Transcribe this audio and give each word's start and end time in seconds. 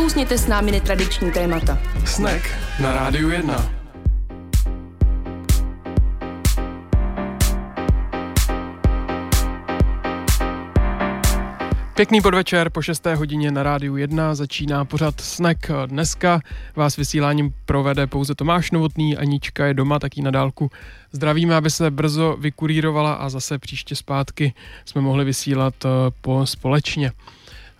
Nakousněte 0.00 0.38
s 0.38 0.46
námi 0.46 0.72
netradiční 0.72 1.32
témata. 1.32 1.78
Snack 2.04 2.42
na 2.82 2.92
Rádiu 2.92 3.30
1. 3.30 3.70
Pěkný 11.94 12.20
podvečer, 12.20 12.70
po 12.70 12.82
6. 12.82 13.06
hodině 13.06 13.50
na 13.50 13.62
rádiu 13.62 13.96
1 13.96 14.34
začíná 14.34 14.84
pořad 14.84 15.20
Snack. 15.20 15.70
Dneska 15.86 16.40
vás 16.76 16.96
vysíláním 16.96 17.54
provede 17.64 18.06
pouze 18.06 18.34
Tomáš 18.34 18.70
Novotný, 18.70 19.16
Anička 19.16 19.66
je 19.66 19.74
doma, 19.74 19.98
taky 19.98 20.22
na 20.22 20.30
dálku. 20.30 20.70
Zdravíme, 21.12 21.56
aby 21.56 21.70
se 21.70 21.90
brzo 21.90 22.36
vykurírovala 22.40 23.12
a 23.12 23.28
zase 23.28 23.58
příště 23.58 23.96
zpátky 23.96 24.54
jsme 24.84 25.00
mohli 25.00 25.24
vysílat 25.24 25.74
eh, 25.84 25.88
po 26.20 26.46
společně. 26.46 27.12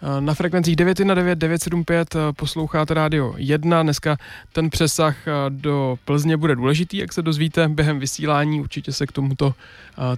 Eh, 0.02 0.20
na 0.20 0.34
frekvencích 0.34 0.76
919 0.76 1.38
975 1.38 2.14
eh, 2.14 2.32
posloucháte 2.32 2.94
rádio 2.94 3.34
1. 3.36 3.82
Dneska 3.82 4.16
ten 4.52 4.70
přesah 4.70 5.28
eh, 5.28 5.32
do 5.48 5.98
Plzně 6.04 6.36
bude 6.36 6.56
důležitý, 6.56 6.96
jak 6.96 7.12
se 7.12 7.22
dozvíte 7.22 7.68
během 7.68 7.98
vysílání. 7.98 8.60
Určitě 8.60 8.92
se 8.92 9.06
k 9.06 9.12
tomuto 9.12 9.54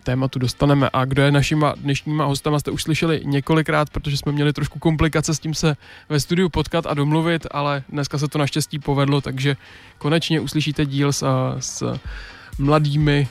tématu 0.04 0.38
dostaneme. 0.38 0.90
A 0.92 1.04
kdo 1.04 1.22
je 1.22 1.32
našima 1.32 1.74
dnešníma 1.76 2.24
hostama, 2.24 2.58
jste 2.58 2.70
už 2.70 2.82
slyšeli 2.82 3.20
několikrát, 3.24 3.90
protože 3.90 4.16
jsme 4.16 4.32
měli 4.32 4.52
trošku 4.52 4.78
komplikace 4.78 5.34
s 5.34 5.38
tím 5.38 5.54
se 5.54 5.76
ve 6.08 6.20
studiu 6.20 6.48
potkat 6.48 6.86
a 6.86 6.94
domluvit, 6.94 7.46
ale 7.50 7.82
dneska 7.88 8.18
se 8.18 8.28
to 8.28 8.38
naštěstí 8.38 8.78
povedlo, 8.78 9.20
takže 9.20 9.56
konečně 9.98 10.40
uslyšíte 10.40 10.86
díl 10.86 11.12
s, 11.12 11.26
s 11.58 11.98
mladými 12.58 13.28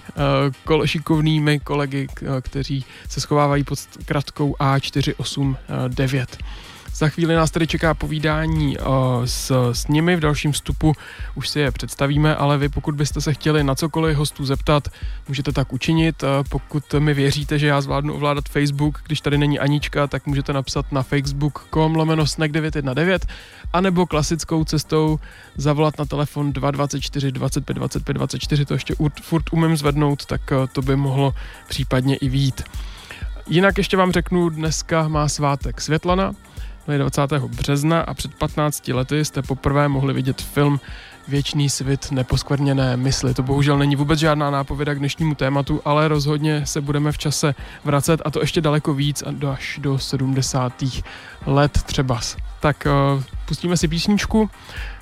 uh, 0.69 0.85
šikovnými 0.85 1.59
kolegy, 1.59 2.07
kteří 2.41 2.85
se 3.09 3.21
schovávají 3.21 3.63
pod 3.63 3.79
kratkou 4.05 4.55
A489. 4.59 6.25
Za 7.01 7.09
chvíli 7.09 7.35
nás 7.35 7.51
tedy 7.51 7.67
čeká 7.67 7.93
povídání 7.93 8.77
uh, 8.77 8.85
s, 9.25 9.71
s 9.71 9.87
nimi, 9.87 10.15
v 10.15 10.19
dalším 10.19 10.51
vstupu 10.51 10.93
už 11.35 11.49
si 11.49 11.59
je 11.59 11.71
představíme, 11.71 12.35
ale 12.35 12.57
vy 12.57 12.69
pokud 12.69 12.95
byste 12.95 13.21
se 13.21 13.33
chtěli 13.33 13.63
na 13.63 13.75
cokoliv 13.75 14.17
hostů 14.17 14.45
zeptat, 14.45 14.87
můžete 15.27 15.51
tak 15.51 15.73
učinit. 15.73 16.23
Uh, 16.23 16.29
pokud 16.49 16.93
mi 16.99 17.13
věříte, 17.13 17.59
že 17.59 17.67
já 17.67 17.81
zvládnu 17.81 18.13
ovládat 18.13 18.49
Facebook, 18.49 19.01
když 19.05 19.21
tady 19.21 19.37
není 19.37 19.59
Anička, 19.59 20.07
tak 20.07 20.27
můžete 20.27 20.53
napsat 20.53 20.91
na 20.91 21.03
facebook.com 21.03 21.95
lomeno 21.95 22.27
snack 22.27 22.51
919 22.51 23.27
anebo 23.73 24.05
klasickou 24.05 24.63
cestou 24.63 25.19
zavolat 25.57 25.99
na 25.99 26.05
telefon 26.05 26.53
224 26.53 27.31
25 27.31 27.73
25 27.73 28.13
24, 28.13 28.65
to 28.65 28.73
ještě 28.73 28.95
furt 29.21 29.53
umím 29.53 29.77
zvednout, 29.77 30.25
tak 30.25 30.41
uh, 30.51 30.67
to 30.67 30.81
by 30.81 30.95
mohlo 30.95 31.33
případně 31.67 32.15
i 32.15 32.29
vít. 32.29 32.63
Jinak 33.47 33.77
ještě 33.77 33.97
vám 33.97 34.11
řeknu, 34.11 34.49
dneska 34.49 35.07
má 35.07 35.27
svátek 35.27 35.81
Světlana, 35.81 36.33
20. 36.87 37.31
března 37.33 38.01
a 38.01 38.13
před 38.13 38.35
15 38.35 38.87
lety 38.87 39.25
jste 39.25 39.41
poprvé 39.41 39.87
mohli 39.87 40.13
vidět 40.13 40.41
film 40.41 40.79
Věčný 41.27 41.69
svit 41.69 42.11
neposkvrněné 42.11 42.97
mysli. 42.97 43.33
To 43.33 43.43
bohužel 43.43 43.77
není 43.77 43.95
vůbec 43.95 44.19
žádná 44.19 44.51
nápověda 44.51 44.93
k 44.93 44.99
dnešnímu 44.99 45.35
tématu, 45.35 45.81
ale 45.85 46.07
rozhodně 46.07 46.65
se 46.65 46.81
budeme 46.81 47.11
v 47.11 47.17
čase 47.17 47.55
vracet 47.83 48.21
a 48.25 48.31
to 48.31 48.41
ještě 48.41 48.61
daleko 48.61 48.93
víc 48.93 49.23
až 49.51 49.79
do 49.81 49.99
70. 49.99 50.83
let 51.45 51.71
třeba. 51.71 52.19
Tak 52.59 52.87
uh, 53.15 53.23
pustíme 53.47 53.77
si 53.77 53.87
písničku, 53.87 54.49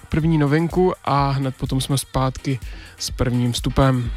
první 0.09 0.37
novinku 0.37 0.93
a 1.05 1.29
hned 1.29 1.55
potom 1.55 1.81
jsme 1.81 1.97
zpátky 1.97 2.59
s 2.97 3.11
prvním 3.11 3.51
vstupem. 3.51 4.11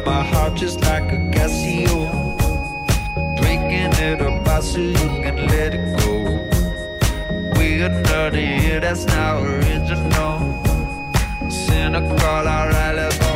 out 0.00 0.06
my 0.06 0.22
heart 0.22 0.54
just 0.54 0.80
like 0.82 1.12
a 1.12 1.16
Casio. 1.16 2.36
Drinking 3.36 3.92
it 4.02 4.20
a 4.20 4.40
bar 4.44 4.62
so 4.62 4.78
you 4.78 4.94
can 4.94 5.36
let 5.46 5.74
it 5.74 5.98
go. 5.98 6.14
We 7.58 7.82
are 7.82 8.02
not 8.02 8.34
here, 8.34 8.80
that's 8.80 9.06
not 9.06 9.42
original. 9.42 10.62
Cynical, 11.48 12.48
our 12.48 12.70
alibi. 12.70 13.29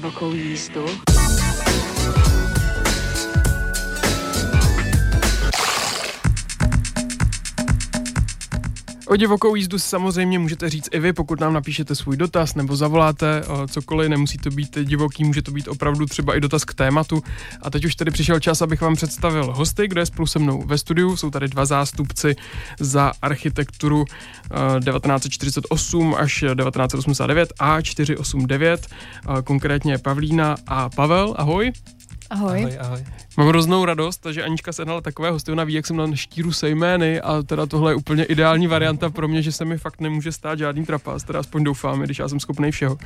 equivocou 0.00 0.34
e. 0.34 1.09
O 9.10 9.16
divokou 9.16 9.54
jízdu 9.54 9.78
samozřejmě 9.78 10.38
můžete 10.38 10.70
říct 10.70 10.88
i 10.92 11.00
vy, 11.00 11.12
pokud 11.12 11.40
nám 11.40 11.52
napíšete 11.52 11.94
svůj 11.94 12.16
dotaz 12.16 12.54
nebo 12.54 12.76
zavoláte 12.76 13.42
cokoliv, 13.70 14.08
nemusí 14.08 14.38
to 14.38 14.50
být 14.50 14.78
divoký, 14.82 15.24
může 15.24 15.42
to 15.42 15.50
být 15.50 15.68
opravdu 15.68 16.06
třeba 16.06 16.36
i 16.36 16.40
dotaz 16.40 16.64
k 16.64 16.74
tématu. 16.74 17.22
A 17.62 17.70
teď 17.70 17.84
už 17.84 17.94
tady 17.94 18.10
přišel 18.10 18.40
čas, 18.40 18.62
abych 18.62 18.80
vám 18.80 18.94
představil 18.94 19.52
hosty, 19.52 19.88
kde 19.88 20.00
je 20.00 20.06
spolu 20.06 20.26
se 20.26 20.38
mnou 20.38 20.62
ve 20.66 20.78
studiu. 20.78 21.16
Jsou 21.16 21.30
tady 21.30 21.48
dva 21.48 21.64
zástupci 21.64 22.36
za 22.80 23.12
architekturu 23.22 24.04
1948 24.04 26.14
až 26.18 26.32
1989 26.32 27.52
a 27.58 27.80
489, 27.80 28.86
konkrétně 29.44 29.98
Pavlína 29.98 30.56
a 30.66 30.88
Pavel. 30.88 31.34
Ahoj. 31.38 31.72
Ahoj. 32.30 32.62
Ahoj, 32.62 32.78
ahoj. 32.80 33.04
Mám 33.36 33.48
hroznou 33.48 33.84
radost, 33.84 34.26
že 34.30 34.44
Anička 34.44 34.72
sehnala 34.72 35.00
takové 35.00 35.30
hosty, 35.30 35.52
ona 35.52 35.64
ví, 35.64 35.74
jak 35.74 35.86
jsem 35.86 35.96
na 35.96 36.16
štíru 36.16 36.52
se 36.52 36.68
jmény 36.68 37.20
a 37.20 37.42
teda 37.42 37.66
tohle 37.66 37.92
je 37.92 37.96
úplně 37.96 38.24
ideální 38.24 38.66
varianta 38.66 39.10
pro 39.10 39.28
mě, 39.28 39.42
že 39.42 39.52
se 39.52 39.64
mi 39.64 39.78
fakt 39.78 40.00
nemůže 40.00 40.32
stát 40.32 40.58
žádný 40.58 40.86
trapas, 40.86 41.24
teda 41.24 41.40
aspoň 41.40 41.64
doufám, 41.64 42.00
když 42.00 42.18
já 42.18 42.28
jsem 42.28 42.40
schopný 42.40 42.70
všeho. 42.70 42.98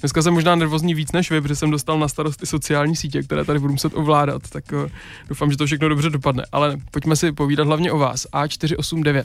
Dneska 0.00 0.22
jsem 0.22 0.34
možná 0.34 0.54
nervózní 0.54 0.94
víc 0.94 1.12
než 1.12 1.30
vy, 1.30 1.40
protože 1.40 1.56
jsem 1.56 1.70
dostal 1.70 1.98
na 1.98 2.08
starost 2.08 2.42
i 2.42 2.46
sociální 2.46 2.96
sítě, 2.96 3.22
které 3.22 3.44
tady 3.44 3.58
budu 3.58 3.72
muset 3.72 3.92
ovládat, 3.94 4.42
tak 4.48 4.64
uh, 4.72 4.90
doufám, 5.28 5.50
že 5.50 5.56
to 5.56 5.66
všechno 5.66 5.88
dobře 5.88 6.10
dopadne. 6.10 6.44
Ale 6.52 6.76
pojďme 6.90 7.16
si 7.16 7.32
povídat 7.32 7.66
hlavně 7.66 7.92
o 7.92 7.98
vás. 7.98 8.26
A489. 8.32 9.24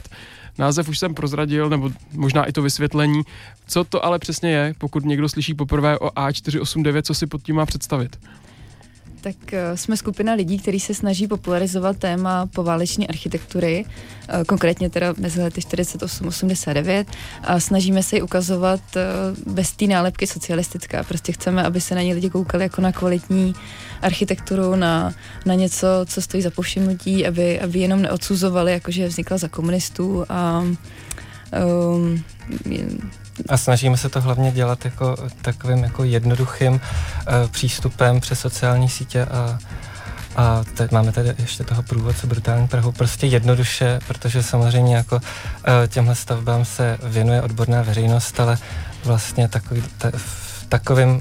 Název 0.58 0.88
už 0.88 0.98
jsem 0.98 1.14
prozradil, 1.14 1.68
nebo 1.68 1.90
možná 2.12 2.44
i 2.44 2.52
to 2.52 2.62
vysvětlení. 2.62 3.22
Co 3.66 3.84
to 3.84 4.04
ale 4.04 4.18
přesně 4.18 4.50
je, 4.50 4.74
pokud 4.78 5.04
někdo 5.04 5.28
slyší 5.28 5.54
poprvé 5.54 5.98
o 5.98 6.08
A489, 6.08 7.02
co 7.02 7.14
si 7.14 7.26
pod 7.26 7.42
tím 7.42 7.56
má 7.56 7.66
představit? 7.66 8.18
Tak 9.26 9.52
eh, 9.52 9.76
jsme 9.76 9.96
skupina 9.96 10.32
lidí, 10.34 10.58
kteří 10.58 10.80
se 10.80 10.94
snaží 10.94 11.26
popularizovat 11.26 11.96
téma 11.96 12.46
pováleční 12.46 13.08
architektury, 13.08 13.84
eh, 14.28 14.44
konkrétně 14.44 14.90
teda 14.90 15.14
mezi 15.18 15.42
lety 15.42 15.60
48-89 15.60 17.04
a 17.42 17.60
snažíme 17.60 18.02
se 18.02 18.16
ji 18.16 18.22
ukazovat 18.22 18.80
eh, 18.96 19.02
bez 19.46 19.72
té 19.72 19.86
nálepky 19.86 20.26
socialistická. 20.26 21.02
Prostě 21.02 21.32
chceme, 21.32 21.62
aby 21.62 21.80
se 21.80 21.94
na 21.94 22.02
ně 22.02 22.14
lidi 22.14 22.30
koukali 22.30 22.64
jako 22.64 22.80
na 22.80 22.92
kvalitní 22.92 23.54
architekturu, 24.02 24.76
na, 24.76 25.14
na 25.46 25.54
něco, 25.54 25.86
co 26.06 26.22
stojí 26.22 26.42
za 26.42 26.50
povšimnutí, 26.50 27.26
aby, 27.26 27.60
aby 27.60 27.78
jenom 27.78 28.02
neodsuzovali, 28.02 28.72
jakože 28.72 29.08
vznikla 29.08 29.38
za 29.38 29.48
komunistů 29.48 30.24
a 30.28 30.64
um, 31.94 32.22
a 33.48 33.56
snažíme 33.56 33.96
se 33.96 34.08
to 34.08 34.20
hlavně 34.20 34.52
dělat 34.52 34.84
jako 34.84 35.16
takovým 35.42 35.84
jako 35.84 36.04
jednoduchým 36.04 36.72
uh, 36.72 36.80
přístupem 37.50 38.20
přes 38.20 38.40
sociální 38.40 38.88
sítě 38.88 39.24
a 39.24 39.58
a 40.38 40.64
teď 40.74 40.92
máme 40.92 41.12
tady 41.12 41.34
ještě 41.38 41.64
toho 41.64 41.82
průvodce 41.82 42.26
Brutální 42.26 42.68
Prahu, 42.68 42.92
prostě 42.92 43.26
jednoduše, 43.26 44.00
protože 44.08 44.42
samozřejmě 44.42 44.96
jako 44.96 45.16
uh, 45.16 45.22
těmhle 45.88 46.14
stavbám 46.14 46.64
se 46.64 46.98
věnuje 47.02 47.42
odborná 47.42 47.82
veřejnost, 47.82 48.40
ale 48.40 48.58
vlastně 49.04 49.48
takový, 49.48 49.82
ta, 49.98 50.10
v 50.16 50.66
takovým 50.68 51.10
uh, 51.10 51.20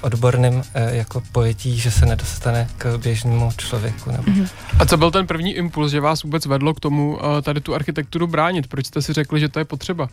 odborným 0.00 0.54
uh, 0.54 0.62
jako 0.74 1.22
pojetí, 1.32 1.78
že 1.78 1.90
se 1.90 2.06
nedostane 2.06 2.68
k 2.78 2.98
běžnému 2.98 3.52
člověku. 3.56 4.10
Nebo... 4.10 4.22
Mm-hmm. 4.22 4.48
A 4.78 4.86
co 4.86 4.96
byl 4.96 5.10
ten 5.10 5.26
první 5.26 5.52
impuls, 5.52 5.92
že 5.92 6.00
vás 6.00 6.22
vůbec 6.22 6.46
vedlo 6.46 6.74
k 6.74 6.80
tomu 6.80 7.16
uh, 7.16 7.40
tady 7.42 7.60
tu 7.60 7.74
architekturu 7.74 8.26
bránit? 8.26 8.66
Proč 8.66 8.86
jste 8.86 9.02
si 9.02 9.12
řekli, 9.12 9.40
že 9.40 9.48
to 9.48 9.58
je 9.58 9.64
potřeba? 9.64 10.08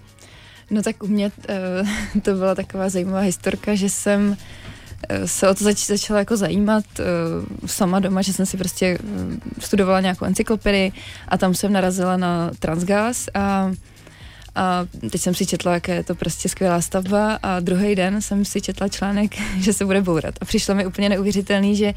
No 0.69 0.83
tak 0.83 1.03
u 1.03 1.07
mě 1.07 1.31
uh, 2.13 2.21
to 2.21 2.33
byla 2.33 2.55
taková 2.55 2.89
zajímavá 2.89 3.19
historka, 3.19 3.75
že 3.75 3.89
jsem 3.89 4.29
uh, 4.29 5.25
se 5.25 5.49
o 5.49 5.55
to 5.55 5.63
zač- 5.63 5.87
začala 5.87 6.19
jako 6.19 6.37
zajímat 6.37 6.85
uh, 6.99 7.67
sama 7.67 7.99
doma, 7.99 8.21
že 8.21 8.33
jsem 8.33 8.45
si 8.45 8.57
prostě 8.57 8.97
uh, 9.03 9.33
studovala 9.59 10.01
nějakou 10.01 10.25
encyklopedii 10.25 10.91
a 11.27 11.37
tam 11.37 11.53
jsem 11.53 11.73
narazila 11.73 12.17
na 12.17 12.51
Transgas 12.59 13.29
a 13.33 13.71
a 14.59 14.85
teď 15.11 15.21
jsem 15.21 15.35
si 15.35 15.45
četla, 15.45 15.73
jaké 15.73 15.95
je 15.95 16.03
to 16.03 16.15
prostě 16.15 16.49
skvělá 16.49 16.81
stavba 16.81 17.39
a 17.43 17.59
druhý 17.59 17.95
den 17.95 18.21
jsem 18.21 18.45
si 18.45 18.61
četla 18.61 18.87
článek, 18.87 19.35
že 19.59 19.73
se 19.73 19.85
bude 19.85 20.01
bourat. 20.01 20.35
A 20.41 20.45
přišlo 20.45 20.75
mi 20.75 20.85
úplně 20.85 21.09
neuvěřitelný, 21.09 21.75
že 21.75 21.93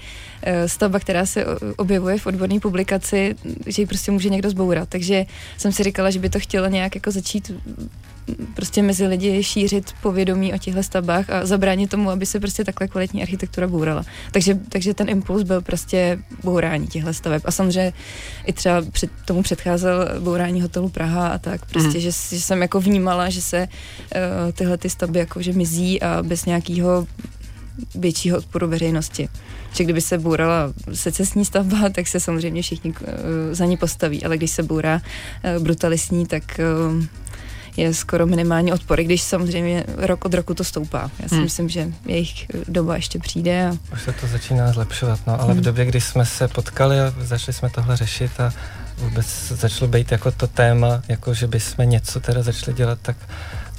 stavba, 0.66 0.98
která 0.98 1.26
se 1.26 1.44
objevuje 1.76 2.18
v 2.18 2.26
odborné 2.26 2.60
publikaci, 2.60 3.34
že 3.66 3.82
ji 3.82 3.86
prostě 3.86 4.12
může 4.12 4.28
někdo 4.28 4.50
zbourat. 4.50 4.88
Takže 4.88 5.26
jsem 5.56 5.72
si 5.72 5.82
říkala, 5.82 6.10
že 6.10 6.18
by 6.18 6.30
to 6.30 6.40
chtělo 6.40 6.66
nějak 6.66 6.94
jako 6.94 7.10
začít 7.10 7.52
prostě 8.54 8.82
mezi 8.82 9.06
lidi 9.06 9.42
šířit 9.42 9.92
povědomí 10.02 10.54
o 10.54 10.58
těchto 10.58 10.82
stavbách 10.82 11.30
a 11.30 11.46
zabránit 11.46 11.90
tomu, 11.90 12.10
aby 12.10 12.26
se 12.26 12.40
prostě 12.40 12.64
takhle 12.64 12.88
kvalitní 12.88 13.22
architektura 13.22 13.68
bourala. 13.68 14.04
Takže, 14.30 14.58
takže 14.68 14.94
ten 14.94 15.08
impuls 15.08 15.42
byl 15.42 15.60
prostě 15.60 16.18
bourání 16.44 16.86
těchto 16.86 17.14
staveb. 17.14 17.42
A 17.44 17.50
samozřejmě 17.50 17.92
i 18.46 18.52
třeba 18.52 18.82
před, 18.92 19.10
tomu 19.24 19.42
předcházel 19.42 20.08
bourání 20.20 20.62
hotelu 20.62 20.88
Praha 20.88 21.28
a 21.28 21.38
tak. 21.38 21.64
Prostě, 21.66 21.98
mm. 21.98 22.00
že, 22.00 22.10
že 22.10 22.40
jsem 22.40 22.62
jako 22.62 22.80
vnímala, 22.80 23.30
že 23.30 23.42
se 23.42 23.68
uh, 23.68 24.52
tyhle 24.52 24.78
ty 24.78 24.90
stavby 24.90 25.18
jakože 25.18 25.52
mizí 25.52 26.02
a 26.02 26.22
bez 26.22 26.44
nějakého 26.44 27.06
většího 27.94 28.38
odporu 28.38 28.68
veřejnosti. 28.68 29.28
Že 29.72 29.84
kdyby 29.84 30.00
se 30.00 30.18
bourala 30.18 30.72
secesní 30.92 31.44
stavba, 31.44 31.88
tak 31.92 32.06
se 32.06 32.20
samozřejmě 32.20 32.62
všichni 32.62 32.90
uh, 32.90 32.96
za 33.52 33.64
ní 33.64 33.76
postaví, 33.76 34.24
ale 34.24 34.36
když 34.36 34.50
se 34.50 34.62
bourá 34.62 34.94
uh, 35.56 35.62
brutalistní, 35.62 36.26
tak 36.26 36.60
uh, 36.98 37.04
je 37.76 37.94
skoro 37.94 38.26
minimální 38.26 38.72
odpor, 38.72 39.02
když 39.02 39.22
samozřejmě 39.22 39.84
rok 39.96 40.24
od 40.24 40.34
roku 40.34 40.54
to 40.54 40.64
stoupá. 40.64 41.10
Já 41.20 41.28
si 41.28 41.34
hmm. 41.34 41.44
myslím, 41.44 41.68
že 41.68 41.88
jejich 42.06 42.46
doba 42.68 42.96
ještě 42.96 43.18
přijde. 43.18 43.68
A... 43.68 43.92
Už 43.92 44.02
se 44.02 44.12
to 44.12 44.26
začíná 44.26 44.72
zlepšovat, 44.72 45.20
no, 45.26 45.40
ale 45.40 45.52
hmm. 45.52 45.60
v 45.60 45.64
době, 45.64 45.84
kdy 45.84 46.00
jsme 46.00 46.26
se 46.26 46.48
potkali 46.48 47.00
a 47.00 47.14
začali 47.18 47.52
jsme 47.52 47.70
tohle 47.70 47.96
řešit 47.96 48.40
a 48.40 48.52
vůbec 48.98 49.26
začalo 49.48 49.88
být 49.88 50.12
jako 50.12 50.30
to 50.30 50.46
téma, 50.46 51.02
jako 51.08 51.34
že 51.34 51.46
bychom 51.46 51.90
něco 51.90 52.20
teda 52.20 52.42
začali 52.42 52.76
dělat, 52.76 52.98
tak 53.02 53.16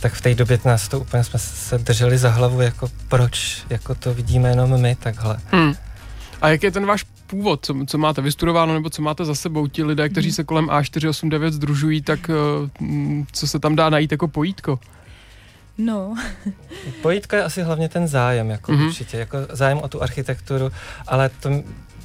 tak 0.02 0.14
v 0.14 0.22
té 0.22 0.36
době 0.36 0.60
nás 0.66 0.88
to 0.88 1.00
úplně 1.00 1.24
jsme 1.24 1.40
se 1.40 1.78
drželi 1.78 2.18
za 2.18 2.30
hlavu, 2.30 2.62
jako 2.62 2.90
proč, 3.08 3.64
jako 3.70 3.96
to 3.96 4.14
vidíme 4.14 4.50
jenom 4.50 4.82
my 4.82 4.96
takhle. 4.96 5.38
Hmm. 5.52 5.74
A 6.42 6.50
jak 6.50 6.64
je 6.64 6.72
ten 6.72 6.86
váš 6.86 7.06
původ, 7.32 7.66
co, 7.66 7.76
co 7.88 7.98
máte 7.98 8.22
vystudováno 8.22 8.74
nebo 8.74 8.90
co 8.90 9.02
máte 9.02 9.26
za 9.26 9.36
sebou, 9.36 9.68
ti 9.68 9.84
lidé, 9.84 10.10
kteří 10.10 10.28
hmm. 10.28 10.36
se 10.36 10.44
kolem 10.44 10.66
A489 10.66 11.52
združují, 11.52 12.02
tak 12.02 12.30
uh, 12.30 13.26
co 13.32 13.48
se 13.48 13.60
tam 13.60 13.76
dá 13.76 13.90
najít 13.90 14.12
jako 14.12 14.28
pojítko? 14.28 14.80
No. 15.78 16.16
Pojítko 17.02 17.36
je 17.36 17.44
asi 17.44 17.62
hlavně 17.62 17.90
ten 17.90 18.08
zájem, 18.08 18.50
jako 18.50 18.72
mm-hmm. 18.72 18.88
určitě, 18.88 19.18
jako 19.18 19.38
zájem 19.50 19.78
o 19.78 19.88
tu 19.88 20.04
architekturu, 20.04 20.72
ale 21.08 21.30
to 21.30 21.50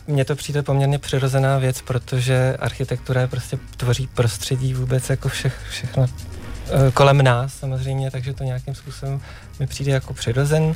mně 0.06 0.25
to 0.25 0.37
přijde 0.37 0.62
poměrně 0.62 0.99
přirozená 0.99 1.59
věc, 1.59 1.83
protože 1.83 2.56
architektura 2.61 3.21
je 3.21 3.26
prostě 3.26 3.59
tvoří 3.76 4.06
prostředí 4.06 4.75
vůbec 4.75 5.11
jako 5.11 5.28
všech, 5.28 5.61
všechno 5.71 6.06
eh, 6.06 6.90
kolem 6.90 7.23
nás 7.23 7.54
samozřejmě, 7.54 8.11
takže 8.11 8.33
to 8.33 8.45
nějakým 8.45 8.75
způsobem 8.75 9.21
mi 9.61 9.66
přijde 9.66 9.92
jako 9.92 10.14
přirozen 10.14 10.75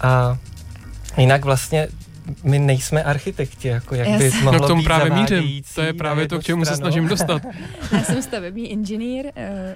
a 0.00 0.38
jinak 1.16 1.44
vlastně 1.44 1.88
my 2.44 2.58
nejsme 2.58 3.02
architekti, 3.02 3.68
jako 3.68 3.94
jak 3.94 4.18
by 4.18 4.30
mohlo 4.30 4.52
no 4.52 4.64
k 4.64 4.66
tomu 4.66 4.80
být 4.80 4.84
právě 4.84 5.10
mířím. 5.12 5.62
To 5.74 5.82
je 5.82 5.92
právě 5.92 6.28
to, 6.28 6.38
k 6.38 6.42
čemu 6.42 6.64
stranu. 6.64 6.76
se 6.76 6.80
snažím 6.80 7.08
dostat. 7.08 7.42
Já 7.92 8.02
jsem 8.02 8.22
stavební 8.22 8.70
inženýr, 8.70 9.26
eh, 9.36 9.74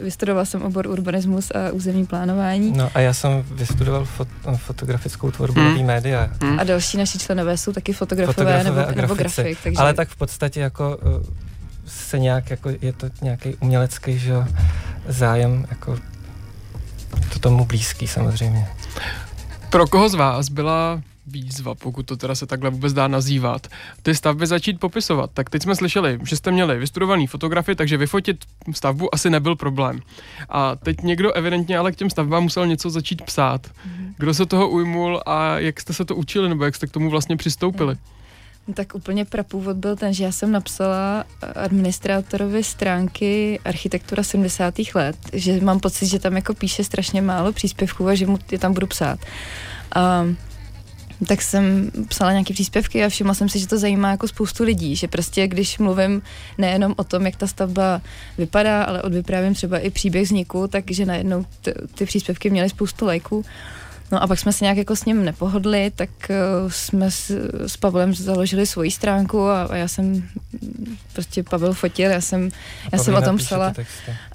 vystudoval 0.00 0.46
jsem 0.46 0.62
obor 0.62 0.86
urbanismus 0.86 1.50
a 1.50 1.72
územní 1.72 2.06
plánování. 2.06 2.72
No 2.76 2.90
a 2.94 3.00
já 3.00 3.14
jsem 3.14 3.44
vystudoval 3.50 4.04
fot, 4.04 4.28
fotografickou 4.56 5.30
tvorbu 5.30 5.60
hmm. 5.60 5.86
média. 5.86 6.30
Hmm. 6.42 6.60
A 6.60 6.64
další 6.64 6.96
naši 6.96 7.18
členové 7.18 7.56
jsou 7.56 7.72
taky 7.72 7.92
fotografové, 7.92 8.34
fotografové 8.34 8.86
nebo, 8.86 9.00
nebo 9.00 9.14
grafik. 9.14 9.58
Takže... 9.62 9.78
Ale 9.78 9.94
tak 9.94 10.08
v 10.08 10.16
podstatě 10.16 10.60
jako 10.60 10.98
eh, 11.02 11.42
se 11.86 12.18
nějak, 12.18 12.50
jako 12.50 12.70
je 12.80 12.92
to 12.92 13.06
nějaký 13.22 13.54
umělecký 13.54 14.18
že, 14.18 14.34
zájem, 15.08 15.66
jako 15.70 15.98
to 17.32 17.38
tomu 17.38 17.64
blízký 17.64 18.06
samozřejmě. 18.06 18.68
Pro 19.70 19.86
koho 19.86 20.08
z 20.08 20.14
vás 20.14 20.48
byla 20.48 21.02
výzva, 21.32 21.74
pokud 21.74 22.06
to 22.06 22.16
teda 22.16 22.34
se 22.34 22.46
takhle 22.46 22.70
vůbec 22.70 22.92
dá 22.92 23.08
nazývat, 23.08 23.66
ty 24.02 24.14
stavby 24.14 24.46
začít 24.46 24.80
popisovat. 24.80 25.30
Tak 25.34 25.50
teď 25.50 25.62
jsme 25.62 25.76
slyšeli, 25.76 26.18
že 26.22 26.36
jste 26.36 26.50
měli 26.50 26.78
vystudovaný 26.78 27.26
fotografii, 27.26 27.76
takže 27.76 27.96
vyfotit 27.96 28.44
stavbu 28.72 29.14
asi 29.14 29.30
nebyl 29.30 29.56
problém. 29.56 30.00
A 30.48 30.76
teď 30.76 31.00
někdo 31.02 31.32
evidentně 31.32 31.78
ale 31.78 31.92
k 31.92 31.96
těm 31.96 32.10
stavbám 32.10 32.42
musel 32.42 32.66
něco 32.66 32.90
začít 32.90 33.22
psát. 33.22 33.70
Mhm. 33.86 34.14
Kdo 34.18 34.34
se 34.34 34.46
toho 34.46 34.68
ujmul 34.68 35.22
a 35.26 35.58
jak 35.58 35.80
jste 35.80 35.92
se 35.92 36.04
to 36.04 36.16
učili, 36.16 36.48
nebo 36.48 36.64
jak 36.64 36.74
jste 36.74 36.86
k 36.86 36.90
tomu 36.90 37.10
vlastně 37.10 37.36
přistoupili? 37.36 37.96
No 38.68 38.74
tak 38.74 38.94
úplně 38.94 39.24
prapůvod 39.24 39.76
byl 39.76 39.96
ten, 39.96 40.14
že 40.14 40.24
já 40.24 40.32
jsem 40.32 40.52
napsala 40.52 41.24
administrátorovi 41.64 42.64
stránky 42.64 43.60
architektura 43.64 44.22
70. 44.22 44.74
let, 44.94 45.16
že 45.32 45.60
mám 45.60 45.80
pocit, 45.80 46.06
že 46.06 46.18
tam 46.18 46.36
jako 46.36 46.54
píše 46.54 46.84
strašně 46.84 47.22
málo 47.22 47.52
příspěvků 47.52 48.08
a 48.08 48.14
že 48.14 48.26
mu 48.26 48.38
je 48.52 48.58
tam 48.58 48.74
budu 48.74 48.86
psát. 48.86 49.20
A 49.94 50.24
tak 51.26 51.42
jsem 51.42 51.90
psala 52.08 52.32
nějaké 52.32 52.54
příspěvky 52.54 53.04
a 53.04 53.08
všimla 53.08 53.34
jsem 53.34 53.48
si, 53.48 53.58
že 53.58 53.68
to 53.68 53.78
zajímá 53.78 54.10
jako 54.10 54.28
spoustu 54.28 54.64
lidí, 54.64 54.96
že 54.96 55.08
prostě 55.08 55.46
když 55.46 55.78
mluvím 55.78 56.22
nejenom 56.58 56.94
o 56.96 57.04
tom, 57.04 57.26
jak 57.26 57.36
ta 57.36 57.46
stavba 57.46 58.00
vypadá, 58.38 58.82
ale 58.82 59.02
odvyprávím 59.02 59.54
třeba 59.54 59.78
i 59.78 59.90
příběh 59.90 60.24
vzniku, 60.24 60.68
takže 60.68 61.06
najednou 61.06 61.44
ty, 61.60 61.74
ty 61.94 62.06
příspěvky 62.06 62.50
měly 62.50 62.68
spoustu 62.68 63.06
lajků. 63.06 63.44
No 64.12 64.22
a 64.22 64.26
pak 64.26 64.38
jsme 64.38 64.52
se 64.52 64.64
nějak 64.64 64.76
jako 64.76 64.96
s 64.96 65.04
ním 65.04 65.24
nepohodli, 65.24 65.92
tak 65.94 66.10
uh, 66.30 66.70
jsme 66.70 67.10
s, 67.10 67.30
s 67.66 67.76
Pavlem 67.76 68.14
založili 68.14 68.66
svoji 68.66 68.90
stránku 68.90 69.48
a, 69.48 69.62
a 69.62 69.76
já 69.76 69.88
jsem 69.88 70.28
prostě 71.12 71.42
Pavel 71.42 71.72
fotil, 71.72 72.10
já 72.10 72.20
jsem, 72.20 72.50
já 72.92 72.98
jsem 72.98 73.14
o 73.14 73.22
tom 73.22 73.36
psala. 73.36 73.72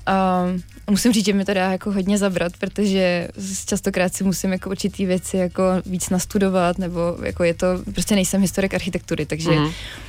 A 0.06 0.46
musím 0.90 1.14
říct, 1.14 1.26
že 1.26 1.34
mi 1.34 1.46
to 1.46 1.54
dá 1.54 1.72
jako 1.72 1.92
hodně 1.92 2.18
zabrat, 2.18 2.58
protože 2.58 3.28
častokrát 3.66 4.14
si 4.14 4.24
musím 4.24 4.52
jako 4.52 4.70
určitý 4.70 5.06
věci 5.06 5.38
jako 5.38 5.64
víc 5.86 6.10
nastudovat, 6.10 6.78
nebo 6.78 7.18
jako 7.24 7.44
je 7.44 7.54
to, 7.54 7.68
prostě 7.94 8.16
nejsem 8.16 8.42
historik 8.42 8.74
architektury, 8.74 9.26
takže 9.26 9.50
mm-hmm 9.50 9.72
Eh, 9.72 10.07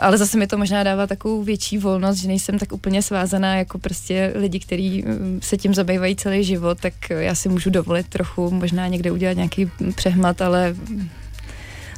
ale 0.00 0.18
zase 0.18 0.38
mi 0.38 0.46
to 0.46 0.58
možná 0.58 0.82
dává 0.82 1.06
takovou 1.06 1.42
větší 1.42 1.78
volnost, 1.78 2.16
že 2.16 2.28
nejsem 2.28 2.58
tak 2.58 2.72
úplně 2.72 3.02
svázaná 3.02 3.56
jako 3.56 3.78
prostě 3.78 4.32
lidi, 4.34 4.60
kteří 4.60 5.02
mm, 5.02 5.40
se 5.42 5.56
tím 5.56 5.74
zabývají 5.74 6.16
celý 6.16 6.44
život, 6.44 6.78
tak 6.80 6.92
já 7.10 7.34
si 7.34 7.48
můžu 7.48 7.70
dovolit 7.70 8.08
trochu 8.08 8.50
možná 8.50 8.86
někde 8.86 9.10
udělat 9.12 9.32
nějaký 9.32 9.70
přehmat, 9.94 10.42
ale 10.42 10.74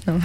No. 0.06 0.20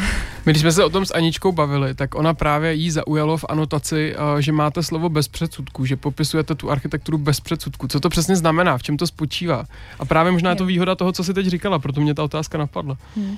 My 0.45 0.51
když 0.51 0.61
jsme 0.61 0.71
se 0.71 0.83
o 0.83 0.89
tom 0.89 1.05
s 1.05 1.13
Aničkou 1.13 1.51
bavili, 1.51 1.95
tak 1.95 2.15
ona 2.15 2.33
právě 2.33 2.73
jí 2.73 2.91
zaujalo 2.91 3.37
v 3.37 3.45
anotaci, 3.49 4.15
eh, 4.15 4.41
že 4.41 4.51
máte 4.51 4.83
slovo 4.83 5.09
bez 5.09 5.27
předsudků, 5.27 5.85
že 5.85 5.95
popisujete 5.95 6.55
tu 6.55 6.71
architekturu 6.71 7.17
bez 7.17 7.39
předsudků. 7.39 7.87
Co 7.87 7.99
to 7.99 8.09
přesně 8.09 8.35
znamená, 8.35 8.77
v 8.77 8.83
čem 8.83 8.97
to 8.97 9.07
spočívá? 9.07 9.65
A 9.99 10.05
právě 10.05 10.31
možná 10.31 10.49
je 10.49 10.55
to 10.55 10.65
výhoda 10.65 10.95
toho, 10.95 11.11
co 11.11 11.23
si 11.23 11.33
teď 11.33 11.47
říkala, 11.47 11.79
proto 11.79 12.01
mě 12.01 12.13
ta 12.13 12.23
otázka 12.23 12.57
napadla. 12.57 12.97
Hmm. 13.15 13.37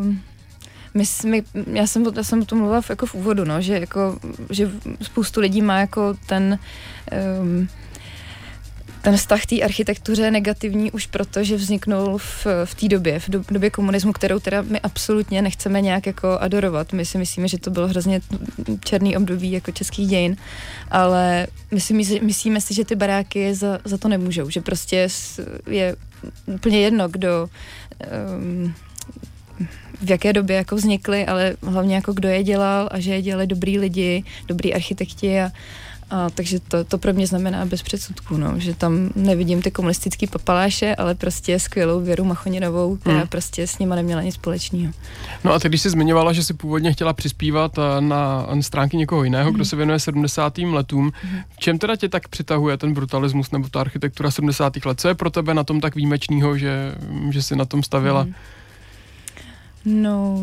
Um 0.00 0.20
my, 0.94 1.04
my, 1.24 1.42
já, 1.72 1.86
jsem, 1.86 2.04
já 2.16 2.22
jsem 2.24 2.42
o 2.42 2.44
tom 2.44 2.58
mluvila 2.58 2.80
v, 2.80 2.90
jako 2.90 3.06
v 3.06 3.14
úvodu, 3.14 3.44
no, 3.44 3.60
že, 3.62 3.78
jako, 3.78 4.18
že 4.50 4.70
spoustu 5.02 5.40
lidí 5.40 5.62
má 5.62 5.78
jako 5.80 6.14
ten 6.26 6.58
um, 7.40 7.68
ten 9.04 9.16
vztah 9.16 9.46
té 9.46 9.62
architektuře 9.62 10.30
negativní 10.30 10.90
už 10.90 11.06
proto, 11.06 11.44
že 11.44 11.56
vzniknul 11.56 12.18
v, 12.18 12.46
v 12.64 12.74
té 12.74 12.88
době, 12.88 13.20
v 13.20 13.28
době 13.28 13.70
komunismu, 13.70 14.12
kterou 14.12 14.38
teda 14.38 14.62
my 14.62 14.80
absolutně 14.80 15.42
nechceme 15.42 15.80
nějak 15.80 16.06
jako 16.06 16.38
adorovat. 16.38 16.92
My 16.92 17.04
si 17.04 17.18
myslíme, 17.18 17.48
že 17.48 17.58
to 17.58 17.70
bylo 17.70 17.88
hrozně 17.88 18.20
černý 18.84 19.16
období 19.16 19.52
jako 19.52 19.72
českých 19.72 20.08
dějin, 20.08 20.36
ale 20.90 21.46
my 21.70 21.80
si 21.80 21.94
myslí, 21.94 22.20
myslíme 22.20 22.60
si, 22.60 22.74
že 22.74 22.84
ty 22.84 22.94
baráky 22.94 23.54
za, 23.54 23.78
za 23.84 23.98
to 23.98 24.08
nemůžou, 24.08 24.50
že 24.50 24.60
prostě 24.60 25.08
je 25.66 25.96
úplně 26.46 26.80
jedno, 26.80 27.08
kdo 27.08 27.48
um, 28.38 28.74
v 30.02 30.10
jaké 30.10 30.32
době 30.32 30.56
jako 30.56 30.76
vznikly, 30.76 31.26
ale 31.26 31.56
hlavně 31.62 31.94
jako 31.94 32.12
kdo 32.12 32.28
je 32.28 32.42
dělal 32.42 32.88
a 32.90 33.00
že 33.00 33.14
je 33.14 33.22
dělali 33.22 33.46
dobrý 33.46 33.78
lidi, 33.78 34.24
dobrý 34.48 34.74
architekti 34.74 35.40
a, 35.40 35.50
a 36.10 36.30
takže 36.30 36.60
to, 36.60 36.84
to 36.84 36.98
pro 36.98 37.12
mě 37.12 37.26
znamená 37.26 37.64
bez 37.64 37.82
předsudků, 37.82 38.36
no, 38.36 38.54
že 38.58 38.74
tam 38.74 39.10
nevidím 39.14 39.62
ty 39.62 39.70
komunistický 39.70 40.26
papaláše, 40.26 40.94
ale 40.94 41.14
prostě 41.14 41.58
skvělou 41.58 42.00
Věru 42.00 42.24
Machoninovou, 42.24 42.96
která 42.96 43.18
hmm. 43.18 43.28
prostě 43.28 43.66
s 43.66 43.78
nima 43.78 43.94
neměla 43.94 44.22
nic 44.22 44.34
společného. 44.34 44.92
No 45.44 45.52
a 45.52 45.58
teď, 45.58 45.70
když 45.70 45.82
jsi 45.82 45.90
zmiňovala, 45.90 46.32
že 46.32 46.44
si 46.44 46.54
původně 46.54 46.92
chtěla 46.92 47.12
přispívat 47.12 47.78
eh, 47.78 48.00
na, 48.00 48.46
na 48.54 48.62
stránky 48.62 48.96
někoho 48.96 49.24
jiného, 49.24 49.44
hmm. 49.44 49.54
kdo 49.54 49.64
se 49.64 49.76
věnuje 49.76 49.98
70. 49.98 50.58
letům, 50.58 51.12
hmm. 51.22 51.40
čem 51.58 51.78
teda 51.78 51.96
tě 51.96 52.08
tak 52.08 52.28
přitahuje 52.28 52.76
ten 52.76 52.94
brutalismus 52.94 53.50
nebo 53.50 53.68
ta 53.68 53.80
architektura 53.80 54.30
70. 54.30 54.86
let? 54.86 55.00
Co 55.00 55.08
je 55.08 55.14
pro 55.14 55.30
tebe 55.30 55.54
na 55.54 55.64
tom 55.64 55.80
tak 55.80 55.94
výjimečného, 55.94 56.58
že, 56.58 56.94
že 57.30 57.42
jsi 57.42 57.56
na 57.56 57.64
tom 57.64 57.82
stavila? 57.82 58.22
Hmm 58.22 58.34
No, 59.84 60.42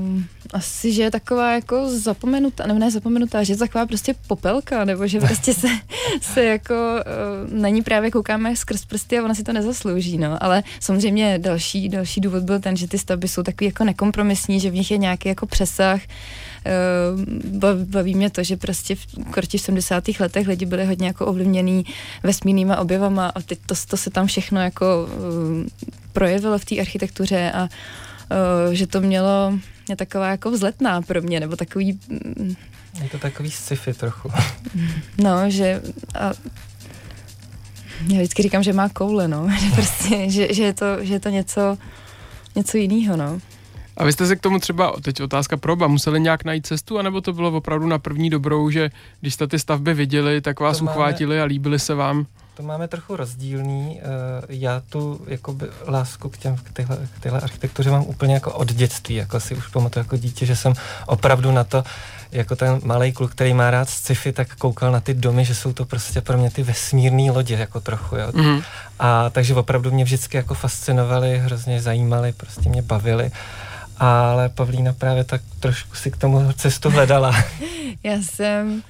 asi, 0.53 0.93
že 0.93 1.03
je 1.03 1.11
taková 1.11 1.53
jako 1.53 1.89
zapomenutá, 1.89 2.67
nebo 2.67 2.79
ne 2.79 2.91
zapomenutá, 2.91 3.43
že 3.43 3.53
je 3.53 3.57
taková 3.57 3.85
prostě 3.85 4.15
popelka, 4.27 4.85
nebo 4.85 5.07
že 5.07 5.19
prostě 5.19 5.53
se, 5.53 5.67
se 6.21 6.43
jako 6.45 6.73
uh, 6.73 7.59
na 7.59 7.69
ní 7.69 7.81
právě 7.81 8.11
koukáme 8.11 8.55
skrz 8.55 8.85
prsty 8.85 9.19
a 9.19 9.23
ona 9.23 9.35
si 9.35 9.43
to 9.43 9.53
nezaslouží, 9.53 10.17
no. 10.17 10.43
Ale 10.43 10.63
samozřejmě 10.79 11.39
další, 11.39 11.89
další 11.89 12.21
důvod 12.21 12.43
byl 12.43 12.59
ten, 12.59 12.77
že 12.77 12.87
ty 12.87 12.97
stavby 12.97 13.27
jsou 13.27 13.43
takový 13.43 13.65
jako 13.65 13.83
nekompromisní, 13.83 14.59
že 14.59 14.69
v 14.69 14.73
nich 14.73 14.91
je 14.91 14.97
nějaký 14.97 15.29
jako 15.29 15.45
přesah, 15.45 16.01
uh, 16.65 17.83
baví 17.83 18.15
mě 18.15 18.29
to, 18.29 18.43
že 18.43 18.57
prostě 18.57 18.95
v 18.95 19.05
korti 19.31 19.59
70. 19.59 20.03
letech 20.19 20.47
lidi 20.47 20.65
byli 20.65 20.85
hodně 20.85 21.07
jako 21.07 21.25
ovlivněný 21.25 21.85
vesmírnýma 22.23 22.77
objevama 22.77 23.27
a 23.35 23.41
teď 23.41 23.59
to, 23.65 23.75
to 23.87 23.97
se 23.97 24.09
tam 24.09 24.27
všechno 24.27 24.61
jako 24.61 24.85
uh, 25.05 25.67
projevilo 26.13 26.57
v 26.57 26.65
té 26.65 26.79
architektuře 26.79 27.51
a 27.51 27.69
že 28.71 28.87
to 28.87 29.01
mělo 29.01 29.53
je 29.89 29.95
taková 29.95 30.27
jako 30.27 30.51
vzletná 30.51 31.01
pro 31.01 31.21
mě, 31.21 31.39
nebo 31.39 31.55
takový... 31.55 31.99
Je 33.03 33.09
to 33.11 33.17
takový 33.17 33.51
sci-fi 33.51 33.93
trochu. 33.93 34.31
No, 35.17 35.49
že... 35.49 35.81
A, 36.19 36.31
já 38.07 38.15
vždycky 38.15 38.43
říkám, 38.43 38.63
že 38.63 38.73
má 38.73 38.89
koule, 38.89 39.27
no. 39.27 39.49
Že, 39.59 39.75
prostě, 39.75 40.29
že, 40.29 40.53
že, 40.53 40.63
je 40.63 40.73
to, 40.73 40.85
že 41.05 41.13
je 41.13 41.19
to 41.19 41.29
něco, 41.29 41.77
něco 42.55 42.77
jiného, 42.77 43.17
no. 43.17 43.39
A 43.97 44.03
vy 44.03 44.13
jste 44.13 44.27
se 44.27 44.35
k 44.35 44.41
tomu 44.41 44.59
třeba, 44.59 44.93
teď 45.01 45.21
otázka 45.21 45.57
proba, 45.57 45.87
museli 45.87 46.19
nějak 46.19 46.43
najít 46.43 46.67
cestu, 46.67 46.99
anebo 46.99 47.21
to 47.21 47.33
bylo 47.33 47.51
opravdu 47.51 47.87
na 47.87 47.99
první 47.99 48.29
dobrou, 48.29 48.69
že 48.69 48.89
když 49.21 49.33
jste 49.33 49.47
ty 49.47 49.59
stavby 49.59 49.93
viděli, 49.93 50.41
tak 50.41 50.59
vás 50.59 50.77
to 50.77 50.83
uchvátili 50.83 51.35
máme... 51.35 51.41
a 51.41 51.45
líbili 51.45 51.79
se 51.79 51.95
vám? 51.95 52.25
To 52.53 52.63
máme 52.63 52.87
trochu 52.87 53.15
rozdílný. 53.15 53.99
Eh, 53.99 54.05
já 54.49 54.81
tu 54.89 55.21
jakoby 55.27 55.67
lásku 55.87 56.29
k, 56.29 56.37
těm, 56.37 56.55
k, 56.55 56.71
téhle, 56.73 56.97
k 57.15 57.19
téhle 57.19 57.41
architektuře 57.41 57.91
mám 57.91 58.03
úplně 58.03 58.33
jako 58.33 58.51
od 58.51 58.73
dětství, 58.73 59.15
jako 59.15 59.39
si 59.39 59.55
už 59.55 59.67
pamatuju 59.67 60.05
jako 60.05 60.17
dítě, 60.17 60.45
že 60.45 60.55
jsem 60.55 60.73
opravdu 61.05 61.51
na 61.51 61.63
to, 61.63 61.83
jako 62.31 62.55
ten 62.55 62.79
malý 62.83 63.11
kluk, 63.11 63.31
který 63.31 63.53
má 63.53 63.71
rád 63.71 63.89
sci-fi, 63.89 64.31
tak 64.31 64.55
koukal 64.55 64.91
na 64.91 64.99
ty 64.99 65.13
domy, 65.13 65.45
že 65.45 65.55
jsou 65.55 65.73
to 65.73 65.85
prostě 65.85 66.21
pro 66.21 66.37
mě 66.37 66.51
ty 66.51 66.63
vesmírné 66.63 67.31
lodě, 67.31 67.55
jako 67.55 67.79
trochu, 67.79 68.15
jo. 68.15 68.31
Mm. 68.33 68.61
A 68.99 69.29
takže 69.29 69.55
opravdu 69.55 69.91
mě 69.91 70.03
vždycky 70.03 70.37
jako 70.37 70.53
fascinovaly, 70.53 71.39
hrozně 71.39 71.81
zajímaly, 71.81 72.33
prostě 72.33 72.69
mě 72.69 72.81
bavily 72.81 73.31
ale 74.01 74.49
Pavlína 74.49 74.93
právě 74.93 75.23
tak 75.23 75.41
trošku 75.59 75.95
si 75.95 76.11
k 76.11 76.17
tomu 76.17 76.53
cestu 76.53 76.89
hledala. 76.89 77.35
Já 78.03 78.13
jsem 78.13 78.83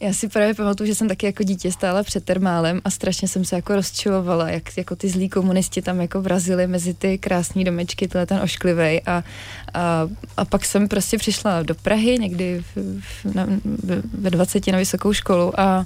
já 0.00 0.12
si 0.12 0.28
právě 0.28 0.54
pamatuju, 0.54 0.86
že 0.86 0.94
jsem 0.94 1.08
taky 1.08 1.26
jako 1.26 1.42
dítě 1.42 1.72
stála 1.72 2.02
před 2.02 2.24
termálem 2.24 2.80
a 2.84 2.90
strašně 2.90 3.28
jsem 3.28 3.44
se 3.44 3.56
jako 3.56 3.74
rozčilovala, 3.74 4.48
jak 4.48 4.76
jako 4.76 4.96
ty 4.96 5.08
zlí 5.08 5.28
komunisti 5.28 5.82
tam 5.82 6.00
jako 6.00 6.22
vrazili 6.22 6.66
mezi 6.66 6.94
ty 6.94 7.18
krásné 7.18 7.64
domečky, 7.64 8.08
tohle 8.08 8.26
ten 8.26 8.40
ošklivej 8.40 9.02
a, 9.06 9.24
a, 9.74 10.08
a 10.36 10.44
pak 10.44 10.64
jsem 10.64 10.88
prostě 10.88 11.18
přišla 11.18 11.62
do 11.62 11.74
Prahy 11.74 12.18
někdy 12.18 12.64
v, 12.76 13.00
v, 13.00 13.34
na, 13.34 13.46
ve 14.12 14.30
20 14.30 14.66
na 14.66 14.78
vysokou 14.78 15.12
školu 15.12 15.60
a 15.60 15.84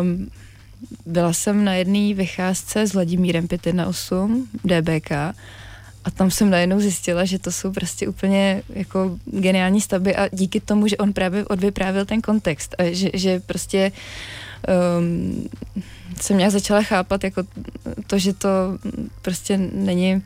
um, 0.00 0.30
byla 1.06 1.32
jsem 1.32 1.64
na 1.64 1.74
jedné 1.74 2.14
vycházce 2.14 2.86
s 2.86 2.94
Vladimírem 2.94 3.48
518 3.48 4.12
DBK 4.64 5.10
a 6.06 6.10
tam 6.10 6.30
jsem 6.30 6.50
najednou 6.50 6.80
zjistila, 6.80 7.24
že 7.24 7.38
to 7.38 7.52
jsou 7.52 7.72
prostě 7.72 8.08
úplně 8.08 8.62
jako 8.68 9.18
geniální 9.24 9.80
stavby 9.80 10.16
a 10.16 10.28
díky 10.32 10.60
tomu, 10.60 10.86
že 10.86 10.96
on 10.96 11.12
právě 11.12 11.44
odvyprávil 11.44 12.04
ten 12.04 12.22
kontext 12.22 12.74
a 12.78 12.94
že, 12.94 13.10
že 13.14 13.40
prostě 13.40 13.92
um, 14.98 15.48
jsem 16.20 16.38
nějak 16.38 16.52
začala 16.52 16.82
chápat 16.82 17.24
jako 17.24 17.42
to, 18.06 18.18
že 18.18 18.32
to 18.32 18.48
prostě 19.22 19.58
není 19.58 20.22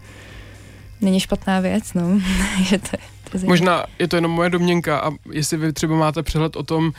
není 1.01 1.21
špatná 1.21 1.61
věc, 1.61 1.95
no. 1.95 2.21
že 2.65 2.79
to, 2.79 2.97
Možná 3.45 3.85
je 3.99 4.09
to 4.09 4.17
jenom 4.17 4.31
moje 4.31 4.51
domněnka 4.51 4.99
a 4.99 5.11
jestli 5.33 5.57
vy 5.57 5.73
třeba 5.73 5.97
máte 5.97 6.23
přehled 6.23 6.57
o 6.57 6.63
tom, 6.63 6.87
uh, 6.87 6.93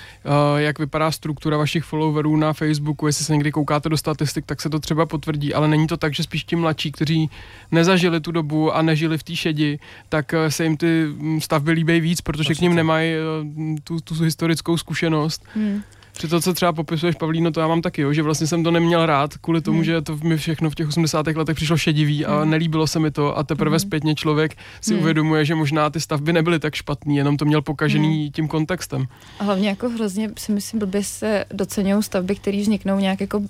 jak 0.57 0.79
vypadá 0.79 1.11
struktura 1.11 1.57
vašich 1.57 1.83
followerů 1.83 2.37
na 2.37 2.53
Facebooku, 2.53 3.07
jestli 3.07 3.25
se 3.25 3.33
někdy 3.33 3.51
koukáte 3.51 3.89
do 3.89 3.97
statistik, 3.97 4.45
tak 4.45 4.61
se 4.61 4.69
to 4.69 4.79
třeba 4.79 5.05
potvrdí, 5.05 5.53
ale 5.53 5.67
není 5.67 5.87
to 5.87 5.97
tak, 5.97 6.13
že 6.13 6.23
spíš 6.23 6.43
ti 6.43 6.55
mladší, 6.55 6.91
kteří 6.91 7.29
nezažili 7.71 8.19
tu 8.19 8.31
dobu 8.31 8.75
a 8.75 8.81
nežili 8.81 9.17
v 9.17 9.23
té 9.23 9.35
šedi, 9.35 9.79
tak 10.09 10.33
uh, 10.33 10.49
se 10.49 10.63
jim 10.63 10.77
ty 10.77 11.05
stavby 11.39 11.71
líbí 11.71 11.99
víc, 11.99 12.21
protože 12.21 12.41
Určitě. 12.41 12.57
k 12.57 12.61
ním 12.61 12.75
nemají 12.75 13.13
uh, 13.13 13.75
tu, 13.83 13.99
tu 13.99 14.23
historickou 14.23 14.77
zkušenost. 14.77 15.45
Hmm. 15.55 15.81
Při 16.21 16.27
to, 16.27 16.41
co 16.41 16.53
třeba 16.53 16.73
popisuješ, 16.73 17.15
Pavlíno, 17.15 17.51
to 17.51 17.59
já 17.59 17.67
mám 17.67 17.81
taky, 17.81 18.01
jo, 18.01 18.13
že 18.13 18.23
vlastně 18.23 18.47
jsem 18.47 18.63
to 18.63 18.71
neměl 18.71 19.05
rád, 19.05 19.37
kvůli 19.37 19.61
tomu, 19.61 19.77
hmm. 19.77 19.83
že 19.83 20.01
to 20.01 20.17
mi 20.23 20.37
všechno 20.37 20.69
v 20.69 20.75
těch 20.75 20.87
80. 20.87 21.27
letech 21.27 21.55
přišlo 21.55 21.77
šedivý 21.77 22.25
a 22.25 22.41
hmm. 22.41 22.49
nelíbilo 22.49 22.87
se 22.87 22.99
mi 22.99 23.11
to 23.11 23.37
a 23.37 23.43
teprve 23.43 23.71
hmm. 23.71 23.79
zpětně 23.79 24.15
člověk 24.15 24.57
si 24.81 24.93
hmm. 24.93 25.01
uvědomuje, 25.01 25.45
že 25.45 25.55
možná 25.55 25.89
ty 25.89 25.99
stavby 25.99 26.33
nebyly 26.33 26.59
tak 26.59 26.75
špatný, 26.75 27.15
jenom 27.15 27.37
to 27.37 27.45
měl 27.45 27.61
pokažený 27.61 28.23
hmm. 28.23 28.31
tím 28.31 28.47
kontextem. 28.47 29.05
A 29.39 29.43
hlavně 29.43 29.69
jako 29.69 29.89
hrozně 29.89 30.31
si 30.37 30.51
myslím, 30.51 30.79
blbě 30.79 31.03
se 31.03 31.45
docenují 31.53 32.03
stavby, 32.03 32.35
které 32.35 32.61
vzniknou 32.61 32.99
nějak 32.99 33.21
jako 33.21 33.37
uh, 33.37 33.47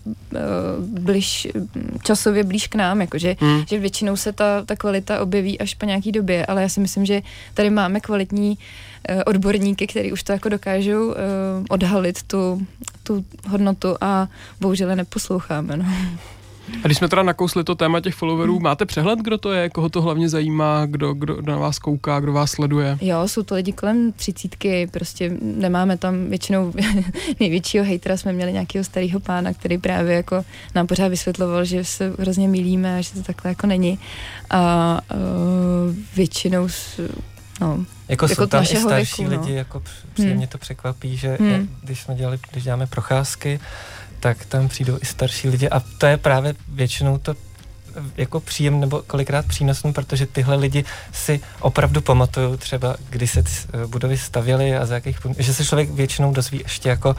blíž, 0.99 1.47
časově 2.03 2.43
blíž 2.43 2.67
k 2.67 2.75
nám, 2.75 3.01
jakože 3.01 3.35
hmm. 3.39 3.63
že 3.67 3.79
většinou 3.79 4.15
se 4.15 4.31
ta, 4.31 4.65
ta 4.65 4.75
kvalita 4.75 5.21
objeví 5.21 5.59
až 5.59 5.73
po 5.73 5.85
nějaký 5.85 6.11
době, 6.11 6.45
ale 6.45 6.61
já 6.61 6.69
si 6.69 6.79
myslím, 6.79 7.05
že 7.05 7.21
tady 7.53 7.69
máme 7.69 7.99
kvalitní 7.99 8.49
uh, 8.49 9.21
odborníky, 9.25 9.87
kteří 9.87 10.11
už 10.11 10.23
to 10.23 10.31
jako 10.31 10.49
dokážou 10.49 11.07
uh, 11.07 11.15
odhalit 11.69 12.23
tu, 12.23 12.60
tu 13.03 13.25
hodnotu 13.47 13.87
a 14.01 14.27
bohužel 14.59 14.95
neposloucháme. 14.95 15.77
No. 15.77 15.85
A 16.83 16.87
když 16.87 16.97
jsme 16.97 17.07
teda 17.07 17.23
nakousli 17.23 17.63
to 17.63 17.75
téma 17.75 17.99
těch 17.99 18.15
followerů, 18.15 18.53
hmm. 18.53 18.63
máte 18.63 18.85
přehled, 18.85 19.19
kdo 19.19 19.37
to 19.37 19.51
je, 19.51 19.69
koho 19.69 19.89
to 19.89 20.01
hlavně 20.01 20.29
zajímá, 20.29 20.85
kdo, 20.85 21.13
kdo 21.13 21.41
na 21.41 21.57
vás 21.57 21.79
kouká, 21.79 22.19
kdo 22.19 22.33
vás 22.33 22.51
sleduje? 22.51 22.97
Jo, 23.01 23.27
jsou 23.27 23.43
to 23.43 23.55
lidi 23.55 23.71
kolem 23.71 24.11
třicítky, 24.11 24.87
prostě 24.87 25.37
nemáme 25.41 25.97
tam 25.97 26.25
většinou 26.29 26.73
největšího 27.39 27.85
hejtera, 27.85 28.17
jsme 28.17 28.33
měli 28.33 28.53
nějakého 28.53 28.83
starého 28.83 29.19
pána, 29.19 29.53
který 29.53 29.77
právě 29.77 30.15
jako 30.15 30.45
nám 30.75 30.87
pořád 30.87 31.07
vysvětloval, 31.07 31.65
že 31.65 31.85
se 31.85 32.13
hrozně 32.19 32.47
milíme 32.47 32.97
a 32.97 33.01
že 33.01 33.13
to 33.13 33.23
takhle 33.23 33.51
jako 33.51 33.67
není. 33.67 33.99
A 34.49 34.99
uh, 35.13 35.95
většinou 36.15 36.67
No, 37.61 37.85
jako, 38.09 38.25
jako 38.25 38.27
jsou 38.27 38.45
tam 38.45 38.63
i 38.63 38.67
starší 38.67 39.25
věku, 39.25 39.35
no. 39.35 39.41
lidi, 39.41 39.53
jako 39.57 39.83
příjemně 40.13 40.45
hmm. 40.45 40.47
to 40.47 40.57
překvapí, 40.57 41.17
že 41.17 41.37
hmm. 41.39 41.77
když 41.83 42.01
jsme 42.01 42.15
dělali, 42.15 42.39
když 42.51 42.63
děláme 42.63 42.87
procházky, 42.87 43.59
tak 44.19 44.45
tam 44.45 44.67
přijdou 44.67 44.97
i 45.01 45.05
starší 45.05 45.49
lidi 45.49 45.69
a 45.69 45.79
to 45.97 46.05
je 46.05 46.17
právě 46.17 46.55
většinou 46.67 47.17
to 47.17 47.35
jako 48.17 48.39
příjem 48.39 48.79
nebo 48.79 49.01
kolikrát 49.07 49.45
přínosný, 49.45 49.93
protože 49.93 50.25
tyhle 50.25 50.55
lidi 50.55 50.85
si 51.13 51.39
opravdu 51.59 52.01
pamatují 52.01 52.57
třeba, 52.57 52.95
kdy 53.09 53.27
se 53.27 53.43
ty 53.43 53.51
budovy 53.87 54.17
stavěly 54.17 54.77
a 54.77 54.85
za 54.85 54.95
jakých, 54.95 55.19
že 55.37 55.53
se 55.53 55.65
člověk 55.65 55.89
většinou 55.89 56.31
dozví 56.31 56.59
ještě 56.63 56.89
jako 56.89 57.15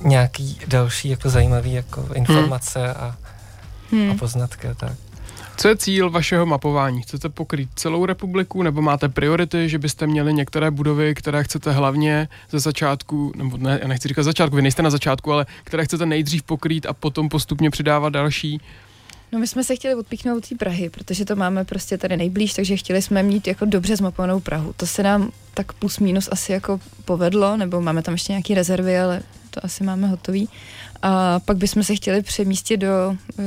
nějaký 0.00 0.60
další 0.66 1.08
jako 1.08 1.30
zajímavý 1.30 1.72
jako 1.72 2.08
informace 2.14 2.78
hmm. 2.78 2.96
a, 2.96 3.16
hmm. 3.90 4.10
a 4.10 4.14
poznatky 4.14 4.68
a 4.68 4.74
tak. 4.74 4.92
Co 5.60 5.68
je 5.68 5.76
cíl 5.76 6.10
vašeho 6.10 6.46
mapování? 6.46 7.02
Chcete 7.02 7.28
pokrýt 7.28 7.68
celou 7.74 8.06
republiku 8.06 8.62
nebo 8.62 8.82
máte 8.82 9.08
priority, 9.08 9.68
že 9.68 9.78
byste 9.78 10.06
měli 10.06 10.34
některé 10.34 10.70
budovy, 10.70 11.14
které 11.14 11.44
chcete 11.44 11.70
hlavně 11.70 12.28
ze 12.50 12.58
začátku, 12.58 13.32
nebo 13.36 13.56
ne, 13.56 13.78
já 13.82 13.88
nechci 13.88 14.08
říkat 14.08 14.22
začátku, 14.22 14.56
vy 14.56 14.62
nejste 14.62 14.82
na 14.82 14.90
začátku, 14.90 15.32
ale 15.32 15.46
které 15.64 15.84
chcete 15.84 16.06
nejdřív 16.06 16.42
pokrýt 16.42 16.86
a 16.86 16.92
potom 16.92 17.28
postupně 17.28 17.70
přidávat 17.70 18.08
další? 18.08 18.60
No 19.32 19.38
my 19.38 19.46
jsme 19.46 19.64
se 19.64 19.76
chtěli 19.76 19.94
odpíchnout 19.94 20.48
té 20.48 20.54
Prahy, 20.54 20.90
protože 20.90 21.24
to 21.24 21.36
máme 21.36 21.64
prostě 21.64 21.98
tady 21.98 22.16
nejblíž, 22.16 22.54
takže 22.54 22.76
chtěli 22.76 23.02
jsme 23.02 23.22
mít 23.22 23.46
jako 23.46 23.64
dobře 23.64 23.96
zmapovanou 23.96 24.40
Prahu. 24.40 24.74
To 24.76 24.86
se 24.86 25.02
nám 25.02 25.30
tak 25.54 25.72
plus 25.72 25.98
minus 25.98 26.28
asi 26.32 26.52
jako 26.52 26.80
povedlo, 27.04 27.56
nebo 27.56 27.80
máme 27.80 28.02
tam 28.02 28.14
ještě 28.14 28.32
nějaké 28.32 28.54
rezervy, 28.54 28.98
ale 28.98 29.22
to 29.50 29.64
asi 29.64 29.84
máme 29.84 30.06
hotový. 30.06 30.48
A 31.02 31.40
pak 31.40 31.56
bychom 31.56 31.82
se 31.82 31.94
chtěli 31.94 32.22
přemístit 32.22 32.80
do 32.80 33.16
uh, 33.38 33.44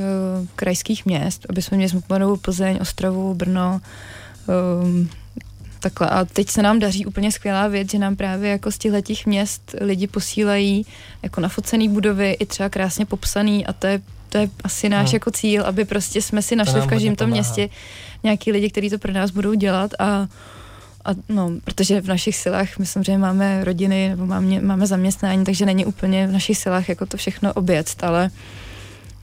krajských 0.56 1.06
měst, 1.06 1.46
aby 1.50 1.62
jsme 1.62 1.76
měli 1.76 1.88
zmapovanou 1.88 2.36
Plzeň, 2.36 2.78
Ostravu, 2.80 3.34
Brno, 3.34 3.80
um, 4.82 5.08
takhle. 5.80 6.08
A 6.08 6.24
teď 6.24 6.48
se 6.48 6.62
nám 6.62 6.78
daří 6.78 7.06
úplně 7.06 7.32
skvělá 7.32 7.68
věc, 7.68 7.90
že 7.90 7.98
nám 7.98 8.16
právě 8.16 8.50
jako 8.50 8.70
z 8.70 8.78
těchto 8.78 9.12
měst 9.26 9.74
lidi 9.80 10.06
posílají 10.06 10.86
jako 11.22 11.40
nafocený 11.40 11.88
budovy 11.88 12.32
i 12.32 12.46
třeba 12.46 12.68
krásně 12.68 13.06
popsaný 13.06 13.66
a 13.66 13.72
to 13.72 13.86
je 13.86 14.00
to 14.32 14.38
je 14.38 14.48
asi 14.64 14.88
náš 14.88 15.12
no. 15.12 15.16
jako 15.16 15.30
cíl, 15.30 15.64
aby 15.64 15.84
prostě 15.84 16.22
jsme 16.22 16.42
si 16.42 16.56
našli 16.56 16.80
v 16.80 16.86
každém 16.86 17.16
tom 17.16 17.30
městě 17.30 17.68
nějaký 18.22 18.52
lidi, 18.52 18.70
kteří 18.70 18.90
to 18.90 18.98
pro 18.98 19.12
nás 19.12 19.30
budou 19.30 19.54
dělat 19.54 19.90
a 19.98 20.28
a 21.04 21.10
no, 21.28 21.50
protože 21.64 22.00
v 22.00 22.08
našich 22.08 22.36
silách, 22.36 22.78
my 22.78 22.86
samozřejmě 22.86 23.18
máme 23.18 23.64
rodiny 23.64 24.08
nebo 24.08 24.26
máme, 24.26 24.60
máme 24.60 24.86
zaměstnání, 24.86 25.44
takže 25.44 25.66
není 25.66 25.86
úplně 25.86 26.26
v 26.26 26.32
našich 26.32 26.58
silách 26.58 26.88
jako 26.88 27.06
to 27.06 27.16
všechno 27.16 27.52
obět, 27.52 27.94
ale 28.02 28.30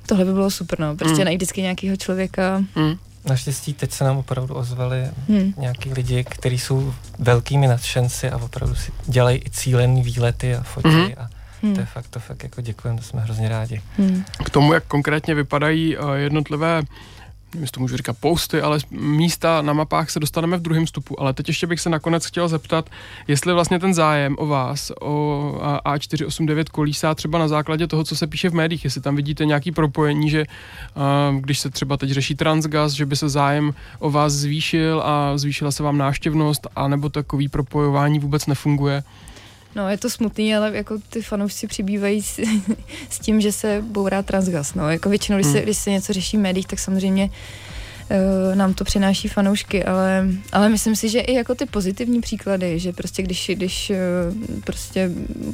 tohle 0.05 0.25
by 0.25 0.33
bylo 0.33 0.51
super, 0.51 0.79
no. 0.79 0.95
Prostě 0.95 1.17
mm. 1.17 1.25
najít 1.25 1.37
vždycky 1.37 1.61
nějakého 1.61 1.97
člověka. 1.97 2.63
Mm. 2.75 2.95
Naštěstí 3.25 3.73
teď 3.73 3.91
se 3.91 4.03
nám 4.03 4.17
opravdu 4.17 4.55
ozvali 4.55 5.07
hmm. 5.27 5.53
nějaký 5.57 5.93
lidi, 5.93 6.23
kteří 6.23 6.59
jsou 6.59 6.93
velkými 7.19 7.67
nadšenci 7.67 8.29
a 8.29 8.37
opravdu 8.37 8.75
si 8.75 8.91
dělají 9.07 9.41
i 9.45 9.49
cílený 9.49 10.01
výlety 10.01 10.55
a 10.55 10.63
fotí 10.63 10.89
hmm. 10.89 11.11
a 11.17 11.29
Hmm. 11.61 11.73
To 11.73 11.79
je 11.79 11.85
fakt, 11.85 12.07
to 12.07 12.19
fakt 12.19 12.43
jako 12.43 12.61
děkujeme, 12.61 12.99
to 12.99 13.05
jsme 13.05 13.21
hrozně 13.21 13.49
rádi. 13.49 13.81
Hmm. 13.97 14.23
K 14.45 14.49
tomu, 14.49 14.73
jak 14.73 14.83
konkrétně 14.85 15.35
vypadají 15.35 15.97
uh, 15.97 16.11
jednotlivé 16.11 16.83
nevím, 17.53 17.63
jestli 17.63 17.71
to 17.71 17.79
můžu 17.79 17.97
říkat 17.97 18.17
posty, 18.19 18.61
ale 18.61 18.79
místa 18.91 19.61
na 19.61 19.73
mapách 19.73 20.09
se 20.09 20.19
dostaneme 20.19 20.57
v 20.57 20.61
druhém 20.61 20.87
stupu. 20.87 21.21
Ale 21.21 21.33
teď 21.33 21.47
ještě 21.47 21.67
bych 21.67 21.79
se 21.79 21.89
nakonec 21.89 22.25
chtěl 22.25 22.47
zeptat, 22.47 22.89
jestli 23.27 23.53
vlastně 23.53 23.79
ten 23.79 23.93
zájem 23.93 24.35
o 24.39 24.47
vás, 24.47 24.91
o 25.01 25.53
A489 25.85 26.63
kolísá 26.71 27.15
třeba 27.15 27.39
na 27.39 27.47
základě 27.47 27.87
toho, 27.87 28.03
co 28.03 28.15
se 28.15 28.27
píše 28.27 28.49
v 28.49 28.53
médiích, 28.53 28.83
jestli 28.83 29.01
tam 29.01 29.15
vidíte 29.15 29.45
nějaký 29.45 29.71
propojení, 29.71 30.29
že 30.29 30.45
když 31.39 31.59
se 31.59 31.69
třeba 31.69 31.97
teď 31.97 32.11
řeší 32.11 32.35
transgas, 32.35 32.91
že 32.91 33.05
by 33.05 33.15
se 33.15 33.29
zájem 33.29 33.73
o 33.99 34.11
vás 34.11 34.33
zvýšil 34.33 35.01
a 35.05 35.37
zvýšila 35.37 35.71
se 35.71 35.83
vám 35.83 35.97
náštěvnost, 35.97 36.67
anebo 36.75 37.09
takový 37.09 37.47
propojování 37.49 38.19
vůbec 38.19 38.45
nefunguje. 38.45 39.03
No, 39.75 39.89
je 39.89 39.97
to 39.97 40.09
smutný, 40.09 40.55
ale 40.55 40.77
jako 40.77 40.97
ty 41.09 41.21
fanoušci 41.21 41.67
přibývají 41.67 42.21
s, 42.23 42.39
s 43.09 43.19
tím, 43.19 43.41
že 43.41 43.51
se 43.51 43.83
bourá 43.87 44.21
transgas. 44.21 44.73
No, 44.73 44.89
jako 44.89 45.09
většinou, 45.09 45.37
když 45.37 45.47
se, 45.47 45.53
hmm. 45.53 45.63
když 45.63 45.77
se 45.77 45.91
něco 45.91 46.13
řeší 46.13 46.37
v 46.37 46.39
médiích, 46.39 46.67
tak 46.67 46.79
samozřejmě 46.79 47.29
uh, 47.29 48.55
nám 48.55 48.73
to 48.73 48.83
přináší 48.83 49.27
fanoušky, 49.27 49.85
ale, 49.85 50.27
ale 50.51 50.69
myslím 50.69 50.95
si, 50.95 51.09
že 51.09 51.19
i 51.19 51.33
jako 51.33 51.55
ty 51.55 51.65
pozitivní 51.65 52.21
příklady, 52.21 52.79
že 52.79 52.93
prostě 52.93 53.23
když, 53.23 53.51
když 53.53 53.89
uh, 53.89 54.61
prostě 54.63 55.11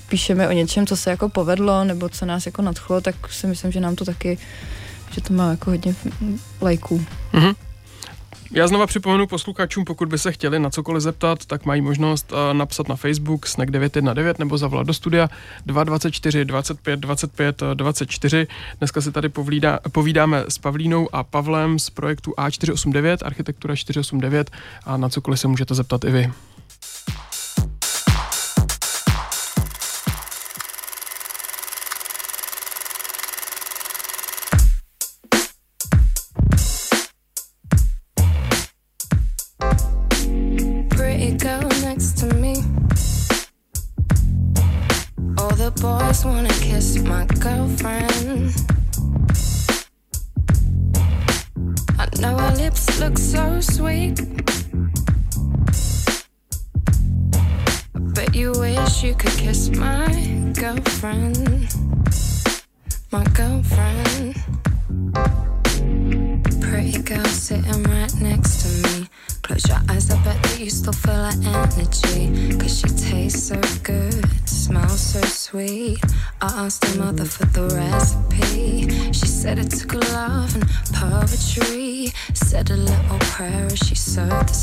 píšeme 0.09 0.47
o 0.47 0.51
něčem, 0.51 0.87
co 0.87 0.97
se 0.97 1.09
jako 1.09 1.29
povedlo, 1.29 1.83
nebo 1.83 2.09
co 2.09 2.25
nás 2.25 2.45
jako 2.45 2.61
nadchlo, 2.61 3.01
tak 3.01 3.15
si 3.33 3.47
myslím, 3.47 3.71
že 3.71 3.79
nám 3.79 3.95
to 3.95 4.05
taky, 4.05 4.37
že 5.11 5.21
to 5.21 5.33
má 5.33 5.51
jako 5.51 5.69
hodně 5.69 5.95
lajků. 6.61 7.05
Mm-hmm. 7.33 7.55
Já 8.55 8.67
znova 8.67 8.87
připomenu 8.87 9.27
posluchačům, 9.27 9.85
pokud 9.85 10.09
by 10.09 10.17
se 10.17 10.31
chtěli 10.31 10.59
na 10.59 10.69
cokoliv 10.69 11.03
zeptat, 11.03 11.45
tak 11.45 11.65
mají 11.65 11.81
možnost 11.81 12.31
uh, 12.31 12.37
napsat 12.53 12.89
na 12.89 12.95
Facebook 12.95 13.47
snack 13.47 13.71
919 13.71 14.37
nebo 14.37 14.57
zavolat 14.57 14.87
do 14.87 14.93
studia 14.93 15.29
224 15.65 16.45
25 16.45 16.99
25 16.99 17.63
24. 17.73 18.47
Dneska 18.77 19.01
si 19.01 19.11
tady 19.11 19.29
povídá, 19.29 19.79
povídáme 19.91 20.43
s 20.47 20.57
Pavlínou 20.57 21.15
a 21.15 21.23
Pavlem 21.23 21.79
z 21.79 21.89
projektu 21.89 22.31
A489, 22.31 23.17
architektura 23.25 23.75
489 23.75 24.51
a 24.85 24.97
na 24.97 25.09
cokoliv 25.09 25.39
se 25.39 25.47
můžete 25.47 25.75
zeptat 25.75 26.03
i 26.03 26.11
vy. 26.11 26.31
boys 45.85 46.25
wanna 46.25 46.55
kiss 46.67 46.97
my 47.11 47.25
girlfriend. 47.45 48.53
I 52.01 52.05
know 52.21 52.35
her 52.43 52.55
lips 52.55 52.99
look 52.99 53.17
so 53.17 53.43
sweet. 53.61 54.17
But 58.15 58.33
you 58.33 58.51
wish 58.63 59.03
you 59.03 59.13
could 59.13 59.37
kiss 59.43 59.69
my 59.69 60.07
girlfriend. 60.61 61.37
My 63.11 63.25
girlfriend. 63.39 64.35
Pretty 66.61 66.97
girl 67.09 67.31
sitting 67.47 67.83
right 67.93 68.13
next 68.29 68.53
to 68.61 68.69
me. 68.83 69.07
Close 69.43 69.67
your 69.69 69.81
eyes, 69.89 70.09
I 70.09 70.17
bet 70.23 70.41
that 70.43 70.59
you 70.59 70.69
still 70.69 70.93
feel 70.93 71.21
her 71.29 71.37
energy. 71.55 72.57
Cause 72.57 72.73
she 72.79 72.87
tastes 73.09 73.43
so 73.49 73.61
good 73.83 74.04
asked 76.55 76.85
her 76.85 76.97
mother 76.97 77.25
for 77.25 77.45
the 77.47 77.67
recipe. 77.75 78.87
She 79.11 79.27
said 79.27 79.59
it 79.59 79.71
took 79.71 79.93
love 79.93 80.55
and 80.55 80.65
poetry. 80.93 82.13
Said 82.33 82.69
a 82.69 82.77
little 82.77 83.19
prayer 83.19 83.65
as 83.65 83.79
she 83.79 83.95
sowed 83.95 84.47
the 84.47 84.53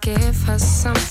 give 0.00 0.42
her 0.44 0.58
something 0.58 1.05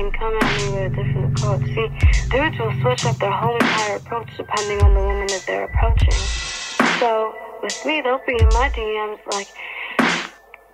and 0.00 0.14
come 0.14 0.34
at 0.40 0.56
me 0.56 0.72
with 0.72 0.92
a 0.92 0.96
different 0.96 1.38
approach. 1.38 1.64
See, 1.74 1.88
dudes 2.30 2.58
will 2.58 2.72
switch 2.80 3.04
up 3.04 3.16
their 3.18 3.30
whole 3.30 3.54
entire 3.54 3.96
approach 3.96 4.30
depending 4.34 4.80
on 4.80 4.94
the 4.94 5.00
woman 5.00 5.26
that 5.26 5.44
they're 5.46 5.64
approaching. 5.64 6.18
So 6.98 7.34
with 7.62 7.84
me, 7.84 8.00
they'll 8.00 8.20
be 8.26 8.32
in 8.32 8.48
my 8.48 8.70
DMs 8.70 9.20
like, 9.30 9.48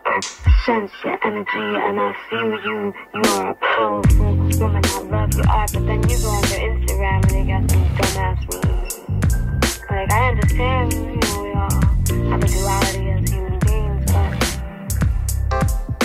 I 0.07 0.21
sense 0.65 0.93
your 1.05 1.19
energy 1.27 1.49
and 1.59 2.01
I 2.01 2.15
feel 2.31 2.51
you. 2.67 2.95
You 3.15 3.23
are 3.33 3.51
a 3.51 3.55
powerful 3.55 4.37
woman. 4.61 4.85
I 4.85 5.01
love 5.03 5.35
you 5.35 5.43
are. 5.49 5.67
But 5.73 5.87
then 5.87 6.09
you 6.09 6.19
go 6.23 6.29
on 6.31 6.43
their 6.47 6.63
Instagram 6.71 7.23
and 7.27 7.31
they 7.31 7.45
got 7.51 7.71
some 7.71 7.85
dumbass 7.99 8.41
memes. 8.55 8.95
Like 9.91 10.13
I 10.13 10.29
understand, 10.31 10.93
you 10.93 11.01
know, 11.01 11.43
we 11.43 11.51
all 11.53 12.31
have 12.31 12.43
a 12.43 12.47
duality 12.47 13.11
as 13.11 13.29
human 13.29 13.59
beings, 13.59 14.05
but 14.07 14.31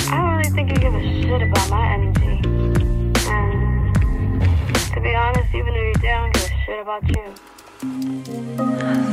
I 0.09 0.17
don't 0.17 0.37
really 0.37 0.49
think 0.49 0.69
you 0.71 0.77
give 0.77 0.95
a 0.95 1.21
shit 1.21 1.41
about 1.43 1.69
my 1.69 1.93
energy. 1.93 2.20
Be 5.01 5.15
honest, 5.15 5.55
even 5.55 5.73
if 5.75 5.81
you 5.81 5.93
do, 6.01 6.07
I 6.07 6.21
don't 6.21 6.33
give 6.33 6.43
a 6.43 6.57
shit 6.65 6.79
about 6.81 7.03
you. 7.09 7.23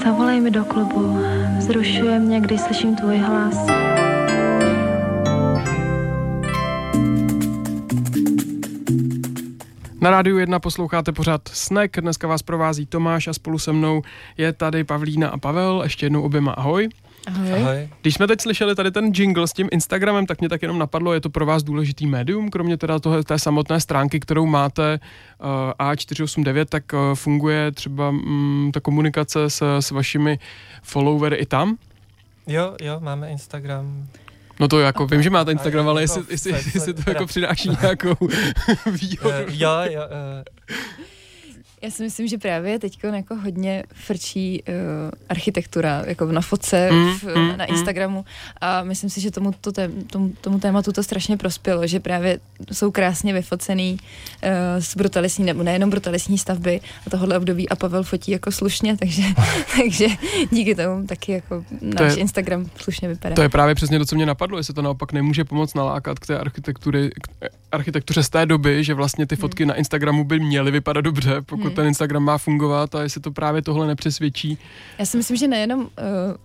Zavolej 0.05 0.40
mi 0.40 0.51
do 0.51 0.64
klubu. 0.64 1.18
Vzrušuje 1.59 2.18
mě, 2.18 2.40
když 2.40 2.61
slyším 2.61 2.96
tvůj 2.96 3.18
hlas. 3.18 3.66
Na 10.01 10.11
rádiu 10.11 10.38
1 10.38 10.59
posloucháte 10.61 11.12
pořád 11.12 11.48
Snack, 11.48 12.01
dneska 12.01 12.29
vás 12.29 12.42
provází 12.42 12.87
Tomáš 12.87 13.29
a 13.29 13.33
spolu 13.33 13.59
se 13.59 13.72
mnou 13.72 14.03
je 14.37 14.53
tady 14.53 14.85
Pavlína 14.85 15.29
a 15.29 15.38
Pavel, 15.38 15.81
ještě 15.83 16.07
jednou 16.07 16.22
oběma 16.22 16.53
ahoj. 16.53 16.88
Ahoj. 17.28 17.52
Ahoj. 17.52 17.88
Když 18.00 18.14
jsme 18.14 18.26
teď 18.26 18.40
slyšeli 18.40 18.74
tady 18.74 18.90
ten 18.90 19.12
jingle 19.14 19.48
s 19.48 19.52
tím 19.52 19.68
Instagramem, 19.72 20.26
tak 20.26 20.40
mě 20.40 20.48
tak 20.48 20.62
jenom 20.62 20.78
napadlo, 20.78 21.12
je 21.12 21.20
to 21.20 21.30
pro 21.30 21.46
vás 21.46 21.62
důležitý 21.62 22.06
médium, 22.06 22.50
kromě 22.50 22.76
teda 22.76 22.98
toho, 22.98 23.24
té 23.24 23.38
samotné 23.38 23.80
stránky, 23.80 24.20
kterou 24.20 24.46
máte 24.46 25.00
uh, 25.40 25.86
A489, 25.86 26.64
tak 26.64 26.84
uh, 26.92 27.14
funguje 27.14 27.72
třeba 27.72 28.08
um, 28.08 28.70
ta 28.74 28.80
komunikace 28.80 29.50
s, 29.50 29.78
s 29.80 29.90
vašimi 29.90 30.38
followery 30.82 31.36
i 31.36 31.46
tam? 31.46 31.76
Jo, 32.46 32.76
jo, 32.80 33.00
máme 33.00 33.30
Instagram. 33.30 34.06
No 34.60 34.68
to 34.68 34.80
jako, 34.80 35.06
vím, 35.06 35.22
že 35.22 35.30
máte 35.30 35.52
Instagram, 35.52 35.88
ale 35.88 36.02
jako 36.02 36.24
jestli, 36.30 36.52
jestli, 36.52 36.70
jestli 36.74 36.94
to 36.94 37.10
jako 37.10 37.26
přináší 37.26 37.70
nějakou 37.82 38.14
výhodu. 38.86 39.34
Eh, 39.34 39.44
jo, 39.48 39.70
jo, 39.90 40.02
eh, 40.10 40.44
Já 41.82 41.90
si 41.90 42.02
myslím, 42.02 42.28
že 42.28 42.38
právě 42.38 42.78
teď 42.78 42.98
jako 43.14 43.34
hodně 43.36 43.84
frčí 43.94 44.62
uh, 44.68 44.74
architektura, 45.28 46.02
jako 46.06 46.32
na 46.32 46.40
fotce, 46.40 46.88
Mm, 46.92 47.14
v, 47.18 47.24
mm, 47.24 47.48
na 47.58 47.64
mm. 47.68 47.74
Instagramu 47.74 48.24
a 48.60 48.82
myslím 48.82 49.10
si, 49.10 49.20
že 49.20 49.30
tomu, 49.30 49.52
to 49.60 49.72
tém, 49.72 49.92
tomu, 50.02 50.32
tomu 50.40 50.58
tématu 50.58 50.92
to 50.92 51.02
strašně 51.02 51.36
prospělo, 51.36 51.86
že 51.86 52.00
právě 52.00 52.40
jsou 52.72 52.90
krásně 52.90 53.32
vyfocený 53.32 53.92
uh, 54.42 54.48
z 54.78 54.96
brutalistní, 54.96 55.44
nebo 55.44 55.62
nejenom 55.62 55.90
brutalistní 55.90 56.38
stavby 56.38 56.80
a 57.06 57.10
tohohle 57.10 57.38
období 57.38 57.68
a 57.68 57.76
Pavel 57.76 58.02
fotí 58.02 58.32
jako 58.32 58.52
slušně, 58.52 58.96
takže, 58.96 59.22
takže 59.76 60.06
díky 60.50 60.74
tomu 60.74 61.06
taky 61.06 61.32
jako 61.32 61.64
náš 61.80 62.12
je- 62.12 62.18
Instagram 62.20 62.70
slušně 62.76 63.08
vypadá. 63.08 63.34
To 63.34 63.42
je 63.42 63.48
právě 63.48 63.74
přesně 63.74 63.98
to, 63.98 64.06
co 64.06 64.14
mě 64.16 64.26
napadlo, 64.26 64.58
jestli 64.58 64.74
to 64.74 64.82
naopak 64.82 65.12
nemůže 65.12 65.44
pomoct 65.44 65.74
nalákat 65.74 66.18
k 66.18 66.26
té 66.26 66.38
architektury, 66.38 67.10
k 67.22 67.48
architektuře 67.72 68.22
z 68.22 68.28
té 68.28 68.46
doby, 68.46 68.84
že 68.84 68.94
vlastně 68.94 69.26
ty 69.26 69.36
fotky 69.36 69.66
na 69.66 69.74
Instagramu 69.74 70.24
by 70.24 70.40
měly 70.40 70.70
vypadat 70.70 71.00
dobře, 71.00 71.42
pokud 71.46 71.67
Hmm. 71.68 71.76
ten 71.76 71.87
Instagram 71.87 72.22
má 72.22 72.38
fungovat 72.38 72.94
a 72.94 73.02
jestli 73.02 73.20
to 73.20 73.31
právě 73.31 73.62
tohle 73.62 73.87
nepřesvědčí. 73.87 74.59
Já 74.98 75.07
si 75.07 75.16
myslím, 75.16 75.37
že 75.37 75.48
nejenom, 75.48 75.81
uh, 75.81 75.87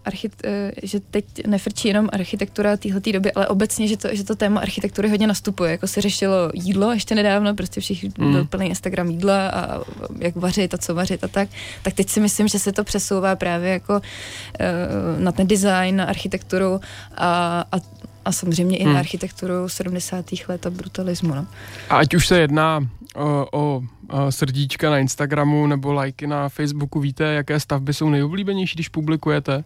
archit, 0.06 0.34
uh, 0.46 0.52
že 0.84 1.00
teď 1.00 1.26
nefrčí 1.48 1.88
jenom 1.88 2.10
architektura 2.14 2.78
téhleté 2.78 3.12
doby, 3.12 3.32
ale 3.32 3.48
obecně, 3.48 3.88
že 3.88 3.98
to, 3.98 4.08
že 4.12 4.24
to 4.24 4.36
téma 4.36 4.62
architektury 4.62 5.10
hodně 5.10 5.28
nastupuje. 5.28 5.72
Jako 5.72 5.88
se 5.88 6.02
řešilo 6.02 6.36
jídlo 6.54 6.92
ještě 6.92 7.16
nedávno, 7.16 7.56
prostě 7.56 7.82
všichni 7.82 8.10
Mm. 8.18 8.32
byl 8.32 8.46
plný 8.46 8.68
Instagram 8.70 9.10
jídla 9.10 9.48
a 9.50 9.82
jak 10.20 10.36
vařit 10.36 10.74
a 10.74 10.78
co 10.78 10.96
vařit 10.96 11.24
a 11.24 11.28
tak. 11.28 11.50
Tak 11.84 11.94
teď 11.94 12.10
si 12.10 12.20
myslím, 12.20 12.48
že 12.48 12.60
se 12.60 12.72
to 12.72 12.84
přesouvá 12.84 13.36
právě 13.36 13.70
jako 13.72 13.94
uh, 13.94 15.24
na 15.24 15.32
ten 15.32 15.48
design, 15.48 15.96
na 15.96 16.06
architekturu 16.06 16.82
a, 17.18 17.66
a, 17.72 17.78
a 18.26 18.32
samozřejmě 18.32 18.78
i 18.78 18.86
na 18.86 19.00
architekturu 19.00 19.70
70. 19.70 20.26
let 20.48 20.66
a 20.66 20.70
brutalismu. 20.70 21.36
No. 21.36 21.48
A 21.90 21.98
ať 21.98 22.14
už 22.16 22.28
se 22.28 22.40
jedná 22.40 22.88
o, 23.15 23.47
o, 23.52 23.82
srdíčka 24.30 24.89
na 24.89 24.99
Instagramu 24.99 25.67
nebo 25.67 25.93
lajky 25.93 26.28
na 26.28 26.49
Facebooku, 26.49 26.99
víte, 26.99 27.23
jaké 27.23 27.60
stavby 27.60 27.93
jsou 27.93 28.10
nejoblíbenější, 28.10 28.76
když 28.76 28.89
publikujete? 28.89 29.63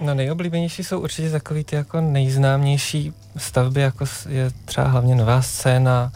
no 0.00 0.14
nejoblíbenější 0.14 0.84
jsou 0.84 1.00
určitě 1.00 1.30
takový 1.30 1.64
ty 1.64 1.76
jako 1.76 2.00
nejznámější 2.00 3.12
stavby, 3.36 3.80
jako 3.80 4.04
je 4.28 4.50
třeba 4.64 4.88
hlavně 4.88 5.14
Nová 5.14 5.42
scéna, 5.42 6.12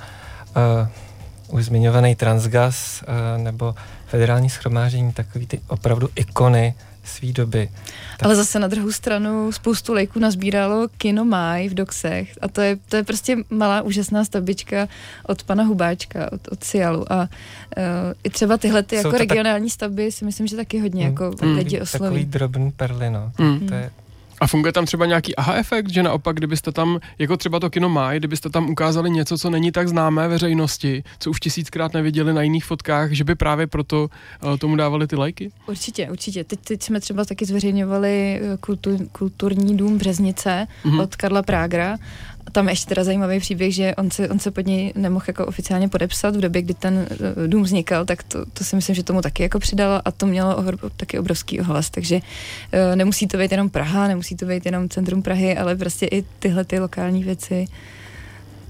uh, 0.56 1.54
už 1.58 1.64
zmiňovaný 1.64 2.14
Transgas 2.14 3.02
uh, 3.02 3.42
nebo 3.42 3.74
federální 4.06 4.50
schromáždění, 4.50 5.12
takový 5.12 5.46
ty 5.46 5.60
opravdu 5.68 6.08
ikony 6.16 6.74
své 7.10 7.32
doby. 7.32 7.70
Tak... 8.18 8.22
Ale 8.22 8.36
zase 8.36 8.58
na 8.58 8.68
druhou 8.68 8.92
stranu 8.92 9.52
spoustu 9.52 9.92
lejků 9.92 10.18
nazbíralo 10.18 10.88
Kino 10.98 11.24
Maj 11.24 11.68
v 11.68 11.74
Doxech 11.74 12.38
a 12.40 12.48
to 12.48 12.60
je, 12.60 12.78
to 12.88 12.96
je 12.96 13.04
prostě 13.04 13.36
malá 13.50 13.82
úžasná 13.82 14.24
stavbička 14.24 14.88
od 15.26 15.42
pana 15.42 15.64
Hubáčka, 15.64 16.32
od, 16.32 16.48
od 16.48 16.64
Cialu 16.64 17.12
a 17.12 17.20
uh, 17.20 17.28
i 18.24 18.30
třeba 18.30 18.56
tyhle 18.56 18.82
ty 18.82 18.96
jako 18.96 19.10
regionální 19.10 19.68
tak... 19.68 19.74
stavby 19.74 20.12
si 20.12 20.24
myslím, 20.24 20.46
že 20.46 20.56
taky 20.56 20.80
hodně 20.80 21.04
mm, 21.04 21.10
jako 21.10 21.34
mm, 21.42 21.56
lidi 21.56 21.80
osloví. 21.80 22.04
Takový 22.04 22.24
drobný 22.24 22.70
perly, 22.70 23.10
no. 23.10 23.32
Mm. 23.38 23.68
To 23.68 23.74
je, 23.74 23.90
a 24.40 24.46
funguje 24.46 24.72
tam 24.72 24.86
třeba 24.86 25.06
nějaký 25.06 25.36
aha 25.36 25.54
efekt, 25.54 25.90
že 25.90 26.02
naopak, 26.02 26.36
kdybyste 26.36 26.72
tam, 26.72 27.00
jako 27.18 27.36
třeba 27.36 27.60
to 27.60 27.70
kino 27.70 27.88
má, 27.88 28.14
kdybyste 28.14 28.50
tam 28.50 28.70
ukázali 28.70 29.10
něco, 29.10 29.38
co 29.38 29.50
není 29.50 29.72
tak 29.72 29.88
známé 29.88 30.28
veřejnosti, 30.28 31.02
co 31.18 31.30
už 31.30 31.40
tisíckrát 31.40 31.94
neviděli 31.94 32.34
na 32.34 32.42
jiných 32.42 32.64
fotkách, 32.64 33.12
že 33.12 33.24
by 33.24 33.34
právě 33.34 33.66
proto 33.66 34.10
uh, 34.42 34.56
tomu 34.56 34.76
dávali 34.76 35.06
ty 35.06 35.16
lajky? 35.16 35.50
Určitě, 35.66 36.10
určitě. 36.10 36.44
Teď, 36.44 36.60
teď 36.60 36.82
jsme 36.82 37.00
třeba 37.00 37.24
taky 37.24 37.44
zveřejňovali 37.44 38.40
eh, 38.42 38.56
kultur, 38.56 38.98
kulturní 39.12 39.76
dům 39.76 39.98
Březnice 39.98 40.66
mm-hmm. 40.84 41.02
od 41.02 41.16
Karla 41.16 41.42
Prágra 41.42 41.96
tam 42.52 42.68
ještě 42.68 42.88
teda 42.88 43.04
zajímavý 43.04 43.40
příběh, 43.40 43.74
že 43.74 43.94
on 43.94 44.10
se, 44.10 44.28
on 44.28 44.38
se 44.38 44.50
pod 44.50 44.66
něj 44.66 44.92
nemohl 44.96 45.24
jako 45.28 45.46
oficiálně 45.46 45.88
podepsat 45.88 46.36
v 46.36 46.40
době, 46.40 46.62
kdy 46.62 46.74
ten 46.74 46.94
uh, 47.10 47.48
dům 47.48 47.62
vznikal, 47.62 48.04
tak 48.04 48.22
to, 48.22 48.46
to 48.46 48.64
si 48.64 48.76
myslím, 48.76 48.94
že 48.94 49.02
tomu 49.02 49.22
taky 49.22 49.42
jako 49.42 49.58
přidalo 49.58 50.02
a 50.04 50.10
to 50.10 50.26
mělo 50.26 50.56
ohor, 50.56 50.76
taky 50.96 51.18
obrovský 51.18 51.60
ohlas, 51.60 51.90
takže 51.90 52.16
uh, 52.16 52.96
nemusí 52.96 53.26
to 53.26 53.38
být 53.38 53.52
jenom 53.52 53.70
Praha, 53.70 54.08
nemusí 54.08 54.36
to 54.36 54.46
být 54.46 54.66
jenom 54.66 54.88
centrum 54.88 55.22
Prahy, 55.22 55.56
ale 55.56 55.76
prostě 55.76 56.06
i 56.06 56.24
tyhle 56.38 56.64
ty 56.64 56.80
lokální 56.80 57.24
věci. 57.24 57.66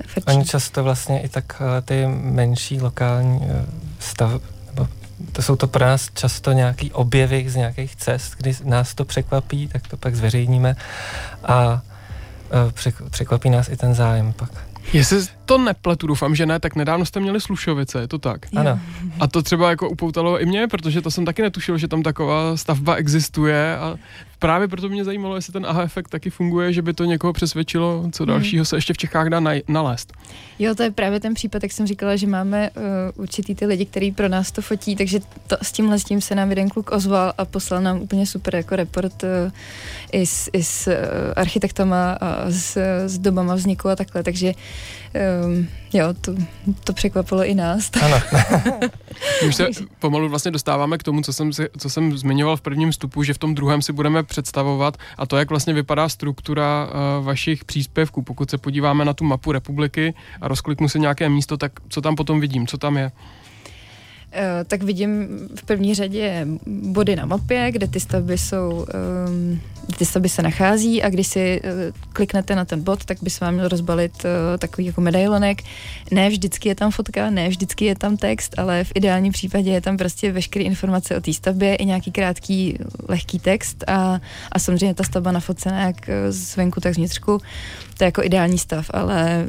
Frčí. 0.07 0.27
Oni 0.27 0.45
často 0.45 0.85
vlastně 0.85 1.23
i 1.23 1.29
tak 1.29 1.61
uh, 1.61 1.67
ty 1.85 2.07
menší 2.07 2.81
lokální 2.81 3.41
stav, 3.99 4.41
nebo 4.67 4.89
to 5.33 5.43
jsou 5.43 5.57
to 5.57 5.67
pro 5.67 5.85
nás 5.85 6.09
často 6.15 6.53
nějaký 6.53 6.93
objevy 6.93 7.51
z 7.51 7.57
nějakých 7.57 7.97
cest, 7.97 8.35
kdy 8.37 8.55
nás 8.65 8.95
to 8.95 9.05
překvapí, 9.05 9.69
tak 9.69 9.89
to 9.89 9.97
pak 9.97 10.17
zveřejníme 10.17 10.77
a 11.45 11.83
Eh, 11.85 11.90
překvapí 13.11 13.51
nás 13.51 13.69
i 13.69 13.77
ten 13.77 13.95
zájem 13.95 14.33
pak. 14.33 14.51
Jestli 14.93 15.27
to 15.51 15.59
nepletu, 15.59 16.07
doufám, 16.07 16.35
že 16.35 16.47
ne, 16.47 16.61
tak 16.61 16.77
nedávno 16.77 17.07
jste 17.07 17.21
měli 17.21 17.41
Slušovice, 17.41 18.01
je 18.01 18.09
to 18.09 18.19
tak? 18.19 18.47
Ano. 18.57 18.81
A 19.21 19.27
to 19.27 19.43
třeba 19.43 19.71
jako 19.71 19.89
upoutalo 19.89 20.41
i 20.41 20.47
mě, 20.47 20.69
protože 20.69 21.01
to 21.01 21.11
jsem 21.11 21.25
taky 21.25 21.43
netušil, 21.43 21.79
že 21.79 21.89
tam 21.89 22.03
taková 22.03 22.57
stavba 22.57 22.95
existuje 22.95 23.77
a 23.77 23.97
právě 24.39 24.69
proto 24.69 24.89
mě 24.89 25.05
zajímalo, 25.05 25.37
jestli 25.37 25.53
ten 25.53 25.67
aha 25.67 25.83
efekt 25.83 26.09
taky 26.09 26.31
funguje, 26.31 26.73
že 26.73 26.83
by 26.83 26.93
to 26.93 27.05
někoho 27.05 27.33
přesvědčilo, 27.33 28.09
co 28.13 28.25
hmm. 28.25 28.29
dalšího 28.29 28.65
se 28.65 28.77
ještě 28.77 28.93
v 28.93 28.99
Čechách 28.99 29.29
dá 29.29 29.41
naj- 29.41 29.63
nalézt. 29.69 30.13
Jo, 30.59 30.75
to 30.75 30.83
je 30.83 30.91
právě 30.91 31.21
ten 31.21 31.35
případ, 31.35 31.63
jak 31.63 31.73
jsem 31.73 31.87
říkala, 31.87 32.17
že 32.17 32.27
máme 32.27 32.71
uh, 32.71 32.83
určitý 33.15 33.55
ty 33.55 33.67
lidi, 33.67 33.87
kteří 33.87 34.13
pro 34.13 34.29
nás 34.29 34.53
to 34.53 34.63
fotí, 34.63 34.97
takže 34.97 35.21
to, 35.47 35.57
s 35.63 35.73
tímhle 35.73 35.99
s 35.99 36.05
tím 36.05 36.21
se 36.21 36.35
nám 36.35 36.51
jeden 36.51 36.69
kluk 36.69 36.93
ozval 36.93 37.33
a 37.39 37.45
poslal 37.45 37.83
nám 37.83 38.01
úplně 38.01 38.27
super 38.27 38.55
jako 38.55 38.77
report 38.77 39.23
uh, 39.23 39.29
i 40.13 40.27
s, 40.27 40.51
i 40.53 40.63
s 40.63 40.87
uh, 40.87 40.95
architektama 41.37 42.13
a 42.13 42.51
s, 42.51 42.77
s 43.07 43.19
dobama 43.19 43.55
vzniku 43.55 43.89
a 43.89 43.97
takhle, 43.97 44.23
takže 44.23 44.53
um, 45.45 45.69
jo, 45.93 46.15
to, 46.21 46.35
to 46.85 46.93
překvapilo 46.93 47.45
i 47.45 47.55
nás. 47.55 47.91
Ano. 48.03 48.21
Už 49.49 49.55
se 49.55 49.69
pomalu 49.99 50.29
vlastně 50.29 50.51
dostáváme 50.51 50.99
k 50.99 51.03
tomu, 51.03 51.23
co 51.23 51.33
jsem, 51.33 51.53
si, 51.53 51.69
co 51.79 51.91
jsem 51.91 52.19
zmiňoval 52.19 52.57
v 52.57 52.61
prvním 52.61 52.91
vstupu, 52.91 53.23
že 53.23 53.35
v 53.35 53.39
tom 53.39 53.55
druhém 53.55 53.83
si 53.83 53.93
budeme 53.93 54.23
představovat 54.23 54.97
a 55.19 55.27
to, 55.27 55.37
jak 55.37 55.51
vlastně 55.51 55.73
vypadá 55.73 56.09
struktura 56.09 56.89
uh, 56.89 57.25
vašich 57.25 57.65
příspěvků. 57.65 58.23
Pokud 58.23 58.51
se 58.51 58.59
podíváme 58.59 59.05
na 59.05 59.13
tu 59.13 59.25
mapu 59.25 59.53
republiky 59.53 60.15
a 60.41 60.49
rozkliknu 60.49 60.89
si 60.89 61.01
nějaké 61.01 61.29
místo, 61.29 61.57
tak 61.57 61.73
co 61.89 62.01
tam 62.01 62.17
potom 62.17 62.41
vidím, 62.41 62.67
co 62.67 62.79
tam 62.79 62.97
je? 62.97 63.13
Eh, 64.33 64.65
tak 64.65 64.83
vidím 64.83 65.29
v 65.55 65.63
první 65.63 65.95
řadě 65.95 66.47
body 66.67 67.17
na 67.17 67.27
mapě, 67.27 67.73
kde 67.73 67.87
ty 67.87 68.01
stavby 68.01 68.39
jsou, 68.39 68.87
um, 69.29 69.61
kde 69.87 69.97
ty 69.97 70.05
stavby 70.05 70.29
se 70.29 70.43
nachází 70.43 71.03
a 71.03 71.11
když 71.11 71.27
si 71.27 71.61
uh, 71.65 71.71
kliknete 72.13 72.55
na 72.55 72.65
ten 72.65 72.83
bod, 72.83 73.05
tak 73.05 73.19
by 73.23 73.31
se 73.31 73.45
vám 73.45 73.55
měl 73.55 73.69
rozbalit 73.69 74.13
uh, 74.25 74.31
takový 74.59 74.87
jako 74.87 75.01
medailonek. 75.01 75.63
Ne 76.11 76.29
vždycky 76.29 76.69
je 76.69 76.75
tam 76.75 76.91
fotka, 76.91 77.31
ne 77.31 77.49
vždycky 77.49 77.85
je 77.85 77.97
tam 77.97 78.17
text, 78.17 78.59
ale 78.59 78.85
v 78.85 78.93
ideálním 78.95 79.33
případě 79.33 79.71
je 79.71 79.81
tam 79.81 79.97
prostě 79.97 80.33
veškeré 80.33 80.65
informace 80.65 81.17
o 81.17 81.21
té 81.21 81.33
stavbě 81.33 81.75
i 81.75 81.85
nějaký 81.85 82.13
krátký, 82.13 82.79
lehký 83.09 83.39
text 83.39 83.85
a, 83.87 84.21
a 84.53 84.59
samozřejmě 84.59 84.95
ta 84.95 85.05
stavba 85.05 85.33
nafocená 85.33 85.81
jak 85.87 86.11
zvenku, 86.29 86.81
tak 86.81 86.95
zvnitřku 86.95 87.41
to 88.01 88.05
je 88.05 88.09
jako 88.09 88.25
ideální 88.25 88.59
stav, 88.59 88.91
ale 88.91 89.47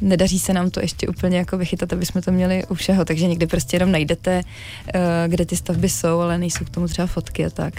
nedaří 0.00 0.38
se 0.38 0.52
nám 0.52 0.70
to 0.70 0.80
ještě 0.80 1.08
úplně 1.08 1.38
jako 1.38 1.58
vychytat, 1.58 1.92
aby 1.92 2.06
jsme 2.06 2.22
to 2.22 2.32
měli 2.32 2.64
u 2.68 2.74
všeho, 2.74 3.04
takže 3.04 3.26
někdy 3.26 3.46
prostě 3.46 3.76
jenom 3.76 3.92
najdete, 3.92 4.42
eh, 4.94 5.00
kde 5.28 5.46
ty 5.46 5.56
stavby 5.56 5.88
jsou, 5.88 6.20
ale 6.20 6.38
nejsou 6.38 6.64
k 6.64 6.70
tomu 6.70 6.88
třeba 6.88 7.06
fotky 7.06 7.46
a 7.46 7.50
tak. 7.50 7.74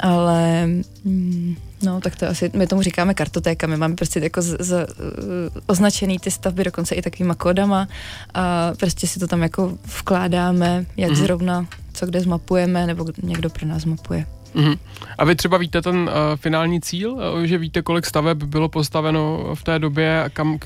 Ale 0.00 0.66
mm, 1.04 1.56
no, 1.82 2.00
tak 2.00 2.16
to 2.16 2.28
asi, 2.28 2.50
my 2.54 2.66
tomu 2.66 2.82
říkáme 2.82 3.14
kartotéka, 3.14 3.66
my 3.66 3.76
máme 3.76 3.94
prostě 3.94 4.20
jako 4.20 4.42
z, 4.42 4.56
z, 4.58 4.86
označený 5.66 6.18
ty 6.18 6.30
stavby 6.30 6.64
dokonce 6.64 6.94
i 6.94 7.02
takovýma 7.02 7.34
kódama 7.34 7.88
a 8.34 8.72
prostě 8.78 9.06
si 9.06 9.18
to 9.18 9.26
tam 9.26 9.42
jako 9.42 9.78
vkládáme, 9.98 10.86
jak 10.96 11.10
mm-hmm. 11.10 11.22
zrovna, 11.22 11.66
co 11.92 12.06
kde 12.06 12.20
zmapujeme, 12.20 12.86
nebo 12.86 13.06
někdo 13.22 13.50
pro 13.50 13.66
nás 13.66 13.84
mapuje. 13.84 14.26
Mm-hmm. 14.54 14.78
A 15.18 15.24
vy 15.24 15.36
třeba 15.36 15.58
víte 15.58 15.82
ten 15.82 15.96
uh, 15.96 16.08
finální 16.36 16.80
cíl, 16.80 17.12
uh, 17.12 17.42
že 17.42 17.58
víte, 17.58 17.82
kolik 17.82 18.06
staveb 18.06 18.42
bylo 18.42 18.68
postaveno 18.68 19.54
v 19.54 19.62
té 19.62 19.78
době 19.78 20.22
a 20.22 20.28
kam, 20.28 20.58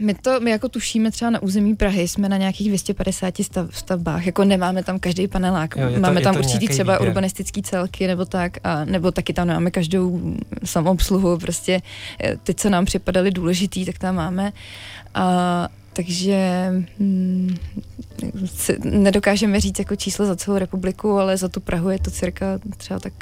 my 0.00 0.14
to, 0.14 0.40
my 0.40 0.50
jako 0.50 0.68
tušíme 0.68 1.10
třeba 1.10 1.30
na 1.30 1.42
území 1.42 1.76
Prahy, 1.76 2.08
jsme 2.08 2.28
na 2.28 2.36
nějakých 2.36 2.68
250 2.68 3.34
stav, 3.42 3.76
stavbách, 3.76 4.26
jako 4.26 4.44
nemáme 4.44 4.82
tam 4.82 4.98
každý 4.98 5.28
panelák, 5.28 5.76
jo, 5.76 5.92
to, 5.94 6.00
máme 6.00 6.20
tam 6.20 6.36
určitý 6.36 6.68
třeba 6.68 6.92
výběr. 6.92 7.08
urbanistický 7.08 7.62
celky 7.62 8.06
nebo 8.06 8.24
tak, 8.24 8.52
a, 8.64 8.84
nebo 8.84 9.10
taky 9.10 9.32
tam 9.32 9.48
máme 9.48 9.70
každou 9.70 10.20
samoobsluhu, 10.64 11.38
prostě 11.38 11.82
eh, 12.24 12.36
ty, 12.36 12.54
co 12.54 12.70
nám 12.70 12.84
připadaly 12.84 13.30
důležitý, 13.30 13.84
tak 13.84 13.98
tam 13.98 14.14
máme. 14.14 14.52
A, 15.14 15.68
takže 15.98 16.72
hm, 17.00 17.56
nedokážeme 18.84 19.60
říct 19.60 19.78
jako 19.78 19.96
číslo 19.96 20.26
za 20.26 20.36
celou 20.36 20.58
republiku, 20.58 21.18
ale 21.18 21.36
za 21.36 21.48
tu 21.48 21.60
Prahu 21.60 21.90
je 21.90 21.98
to 21.98 22.10
cirka 22.10 22.46
třeba 22.76 23.00
tak, 23.00 23.12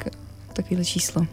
takovýhle 0.52 0.84
číslo. 0.84 1.26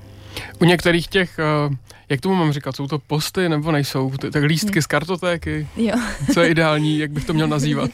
U 0.59 0.65
některých 0.65 1.07
těch, 1.07 1.39
uh, 1.67 1.75
jak 2.09 2.21
tomu 2.21 2.35
mám 2.35 2.51
říkat, 2.51 2.75
jsou 2.75 2.87
to 2.87 2.99
posty 2.99 3.49
nebo 3.49 3.71
nejsou? 3.71 4.11
Tak 4.31 4.43
lístky 4.43 4.81
z 4.81 4.87
kartotéky? 4.87 5.67
Jo. 5.77 5.95
Co 6.33 6.41
je 6.41 6.49
ideální, 6.49 6.99
jak 6.99 7.11
bych 7.11 7.25
to 7.25 7.33
měl 7.33 7.47
nazývat? 7.47 7.89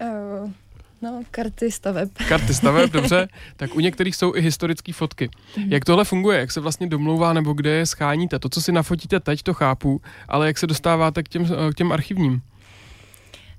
Uh, 0.00 0.50
no, 1.02 1.22
karty 1.30 1.70
staveb. 1.70 2.08
Karty 2.28 2.54
staveb, 2.54 2.90
dobře. 2.90 3.28
Tak 3.56 3.74
u 3.74 3.80
některých 3.80 4.16
jsou 4.16 4.34
i 4.34 4.40
historické 4.40 4.92
fotky. 4.92 5.30
Mm. 5.56 5.72
Jak 5.72 5.84
tohle 5.84 6.04
funguje? 6.04 6.38
Jak 6.38 6.52
se 6.52 6.60
vlastně 6.60 6.86
domlouvá 6.86 7.32
nebo 7.32 7.52
kde 7.52 7.70
je 7.70 7.86
scháníte? 7.86 8.38
To, 8.38 8.48
co 8.48 8.62
si 8.62 8.72
nafotíte 8.72 9.20
teď, 9.20 9.42
to 9.42 9.54
chápu, 9.54 10.00
ale 10.28 10.46
jak 10.46 10.58
se 10.58 10.66
dostáváte 10.66 11.22
k 11.22 11.28
těm, 11.28 11.46
k 11.72 11.74
těm 11.74 11.92
archivním? 11.92 12.42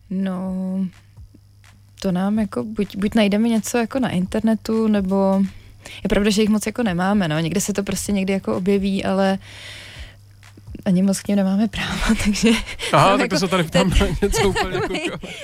No, 0.09 0.53
to 2.01 2.11
nám 2.11 2.39
jako, 2.39 2.63
buď, 2.63 2.95
buď 2.95 3.15
najdeme 3.15 3.49
něco 3.49 3.77
jako 3.77 3.99
na 3.99 4.09
internetu, 4.09 4.87
nebo 4.87 5.41
je 6.03 6.09
pravda, 6.09 6.29
že 6.29 6.41
jich 6.41 6.49
moc 6.49 6.65
jako 6.65 6.83
nemáme, 6.83 7.27
no, 7.27 7.39
někde 7.39 7.61
se 7.61 7.73
to 7.73 7.83
prostě 7.83 8.11
někdy 8.11 8.33
jako 8.33 8.57
objeví, 8.57 9.05
ale 9.05 9.39
ani 10.87 11.03
moc 11.03 11.19
k 11.19 11.27
ním 11.27 11.37
nemáme 11.37 11.67
práva, 11.67 12.15
takže... 12.25 12.49
Aha, 12.93 13.11
tak 13.11 13.19
jako, 13.19 13.35
to 13.35 13.39
se 13.39 13.47
tady 13.47 13.69
tam 13.69 13.91
něco 14.21 14.49
úplně 14.49 14.79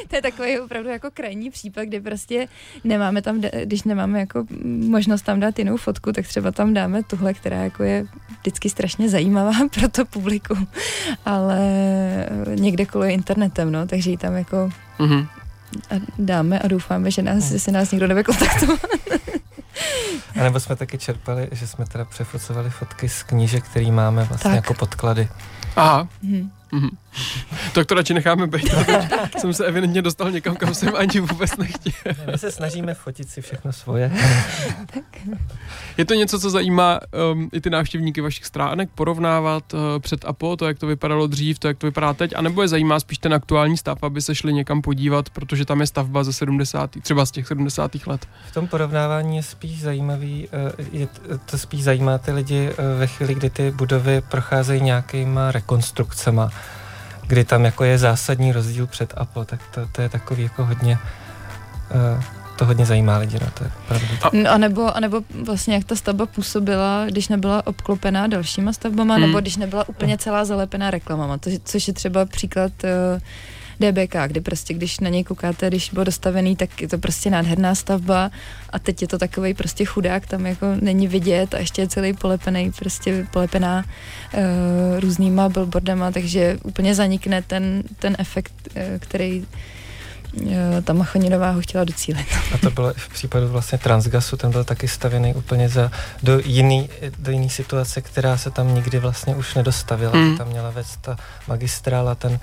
To 0.08 0.16
je 0.16 0.22
takový 0.22 0.60
opravdu 0.60 0.90
jako 0.90 1.12
krajní 1.14 1.50
případ, 1.50 1.84
kdy 1.84 2.02
prostě 2.02 2.48
nemáme 2.84 3.22
tam, 3.22 3.42
když 3.64 3.84
nemáme 3.84 4.20
jako 4.20 4.46
možnost 4.66 5.22
tam 5.22 5.40
dát 5.40 5.60
jinou 5.60 5.78
fotku, 5.78 6.12
tak 6.12 6.28
třeba 6.28 6.52
tam 6.52 6.74
dáme 6.74 7.04
tuhle, 7.04 7.34
která 7.34 7.58
jako 7.58 7.84
je 7.84 8.06
vždycky 8.40 8.70
strašně 8.70 9.10
zajímavá 9.10 9.54
pro 9.80 9.90
to 9.90 10.06
publikum, 10.06 10.68
ale 11.26 11.60
někde 12.56 12.86
koluje 12.86 13.12
internetem, 13.12 13.72
no, 13.72 13.88
takže 13.88 14.10
ji 14.10 14.18
tam 14.18 14.36
jako 14.36 14.70
mm-hmm. 15.00 15.28
dáme 16.20 16.60
a 16.60 16.68
doufáme, 16.68 17.12
že 17.12 17.22
nás, 17.22 17.52
že 17.52 17.60
se 17.60 17.72
nás 17.72 17.92
někdo 17.92 18.08
nebude 18.08 18.24
kontaktovat. 18.24 18.80
A 20.40 20.44
nebo 20.44 20.60
jsme 20.60 20.76
taky 20.76 20.98
čerpali, 20.98 21.50
že 21.52 21.68
jsme 21.68 21.86
teda 21.86 22.06
přefocovali 22.06 22.70
fotky 22.70 23.10
z 23.10 23.24
knížek, 23.24 23.64
který 23.64 23.92
máme 23.92 24.24
vlastně 24.24 24.50
tak. 24.52 24.56
jako 24.56 24.74
podklady. 24.74 25.30
Aha. 25.76 26.08
Mm-hmm. 26.24 26.50
Mm-hmm. 26.74 26.90
Tak 27.74 27.88
to 27.88 27.96
radši 27.96 28.14
necháme 28.14 28.48
být. 28.48 28.76
jsem 29.38 29.54
se 29.54 29.66
evidentně 29.66 30.02
dostal 30.02 30.32
někam, 30.32 30.56
kam 30.56 30.74
jsem 30.74 30.96
ani 30.96 31.20
vůbec 31.20 31.58
nechtěl. 31.58 32.14
My 32.32 32.38
se 32.38 32.52
snažíme 32.52 32.94
fotit 32.94 33.30
si 33.30 33.42
všechno 33.42 33.74
svoje. 33.74 34.12
Je 35.98 36.06
to 36.06 36.14
něco, 36.14 36.40
co 36.40 36.50
zajímá 36.50 37.00
um, 37.34 37.50
i 37.54 37.62
ty 37.62 37.70
návštěvníky 37.70 38.22
vašich 38.22 38.46
stránek, 38.46 38.90
porovnávat 38.96 39.74
uh, 39.74 39.80
před 40.00 40.26
a 40.26 40.34
po, 40.34 40.56
to, 40.56 40.68
jak 40.68 40.80
to 40.80 40.88
vypadalo 40.88 41.28
dřív, 41.28 41.60
to, 41.60 41.68
jak 41.68 41.78
to 41.78 41.88
vypadá 41.88 42.14
teď, 42.14 42.32
anebo 42.36 42.62
je 42.62 42.68
zajímá 42.68 43.00
spíš 43.00 43.18
ten 43.18 43.34
aktuální 43.34 43.78
stav, 43.78 44.04
aby 44.04 44.22
se 44.22 44.36
šli 44.36 44.54
někam 44.54 44.82
podívat, 44.82 45.30
protože 45.30 45.66
tam 45.66 45.82
je 45.82 45.88
stavba 45.88 46.24
ze 46.24 46.34
70. 46.34 46.90
třeba 47.02 47.26
z 47.26 47.32
těch 47.32 47.48
70. 47.48 48.08
let. 48.08 48.28
V 48.48 48.54
tom 48.54 48.68
porovnávání 48.68 49.38
je 49.38 49.44
spíš 49.44 49.82
zajímavý, 49.82 50.48
uh, 50.48 50.86
je 50.92 51.08
to 51.46 51.58
spíš 51.58 51.84
zajímá 51.84 52.18
ty 52.18 52.32
lidi 52.32 52.70
uh, 52.70 53.00
ve 53.00 53.08
chvíli, 53.08 53.36
kdy 53.36 53.50
ty 53.50 53.72
budovy 53.72 54.22
procházejí 54.22 54.82
nějakýma 54.82 55.52
rekonstrukcemi 55.52 56.42
kdy 57.28 57.44
tam 57.44 57.66
jako 57.66 57.84
je 57.84 57.98
zásadní 57.98 58.52
rozdíl 58.52 58.88
před 58.88 59.14
a 59.18 59.26
po, 59.26 59.46
tak 59.46 59.60
to, 59.74 59.88
to 59.92 60.02
je 60.02 60.10
takový 60.10 60.44
jako 60.44 60.66
hodně 60.66 60.98
uh, 62.18 62.24
to 62.56 62.66
hodně 62.66 62.86
zajímá 62.86 63.18
lidi, 63.18 63.38
no, 63.42 63.48
to 63.54 63.64
je 63.64 63.72
pravda. 63.88 64.08
No, 64.34 64.52
a 64.52 64.58
nebo, 64.58 64.98
a 64.98 65.00
nebo 65.00 65.22
vlastně 65.44 65.74
jak 65.74 65.84
ta 65.84 65.96
stavba 65.96 66.26
působila, 66.26 67.06
když 67.06 67.28
nebyla 67.28 67.68
obklopená 67.68 68.28
dalšíma 68.28 68.74
stavbama, 68.74 69.16
hmm. 69.16 69.22
nebo 69.22 69.42
když 69.42 69.58
nebyla 69.58 69.90
úplně 69.90 70.18
celá 70.18 70.46
zalepená 70.46 70.92
reklamama, 70.92 71.38
to, 71.38 71.50
což 71.64 71.88
je 71.88 71.94
třeba 71.94 72.26
příklad 72.26 72.72
uh, 72.84 73.22
DBK, 73.92 74.16
kdy 74.28 74.42
prostě, 74.42 74.74
když 74.74 75.00
na 75.00 75.10
něj 75.10 75.24
koukáte, 75.24 75.68
když 75.68 75.90
byl 75.90 76.04
dostavený, 76.04 76.56
tak 76.56 76.82
je 76.82 76.88
to 76.88 76.98
prostě 76.98 77.30
nádherná 77.30 77.76
stavba 77.76 78.32
a 78.70 78.80
teď 78.80 79.02
je 79.02 79.08
to 79.08 79.18
takový 79.18 79.54
prostě 79.54 79.86
chudák, 79.86 80.28
tam 80.28 80.46
jako 80.46 80.66
není 80.82 81.08
vidět 81.08 81.54
a 81.54 81.58
ještě 81.58 81.82
je 81.82 81.88
celý 81.88 82.14
polepený, 82.14 82.72
prostě 82.72 83.28
polepená 83.32 83.86
uh, 84.34 84.42
různýma 85.00 85.50
billboardama, 85.50 86.12
takže 86.12 86.58
úplně 86.64 86.96
zanikne 86.96 87.42
ten, 87.42 87.84
ten 88.00 88.16
efekt, 88.20 88.54
uh, 88.76 88.82
který 89.00 89.46
eh, 90.52 90.82
ta 90.82 90.94
Machoninová 90.94 91.52
ho 91.52 91.62
chtěla 91.62 91.84
docílit. 91.84 92.28
A 92.54 92.58
to 92.58 92.72
bylo 92.72 92.94
v 92.98 93.10
případu 93.10 93.48
vlastně 93.48 93.78
Transgasu, 93.78 94.38
ten 94.38 94.52
byl 94.52 94.64
taky 94.64 94.88
stavěný 94.88 95.34
úplně 95.34 95.70
za, 95.70 95.92
do 96.24 96.40
jiný, 96.40 96.90
do 97.20 97.32
jiný 97.32 97.50
situace, 97.50 98.02
která 98.02 98.38
se 98.38 98.52
tam 98.52 98.76
nikdy 98.76 99.00
vlastně 99.00 99.36
už 99.36 99.56
nedostavila. 99.56 100.14
Mm. 100.16 100.38
Tam 100.38 100.48
měla 100.48 100.70
vést 100.70 100.98
ta 101.02 101.18
magistrála, 101.48 102.16
ten 102.16 102.40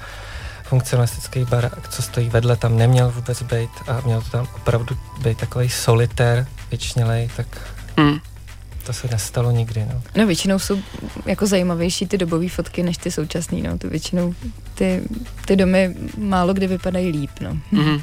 funkcionalistický 0.70 1.44
barák, 1.44 1.88
co 1.88 2.02
stojí 2.02 2.28
vedle, 2.28 2.56
tam 2.56 2.76
neměl 2.76 3.10
vůbec 3.10 3.42
být 3.42 3.70
a 3.86 4.00
měl 4.00 4.22
to 4.22 4.30
tam 4.30 4.48
opravdu 4.56 4.96
být 5.22 5.38
takový 5.38 5.68
solitér 5.68 6.46
věčnělej, 6.70 7.30
tak 7.36 7.46
mm. 7.96 8.18
to 8.86 8.92
se 8.92 9.08
nestalo 9.08 9.50
nikdy. 9.50 9.86
No. 9.92 10.02
no 10.16 10.26
většinou 10.26 10.58
jsou 10.58 10.78
jako 11.26 11.46
zajímavější 11.46 12.06
ty 12.06 12.18
dobové 12.18 12.48
fotky 12.48 12.82
než 12.82 12.96
ty 12.96 13.10
současné, 13.10 13.58
no. 13.58 13.78
To 13.78 13.88
většinou 13.88 14.34
ty, 14.74 15.02
ty 15.46 15.56
domy 15.56 15.96
málo 16.18 16.54
kdy 16.54 16.66
vypadají 16.66 17.08
líp, 17.08 17.30
no. 17.40 17.56
Mm. 17.70 18.02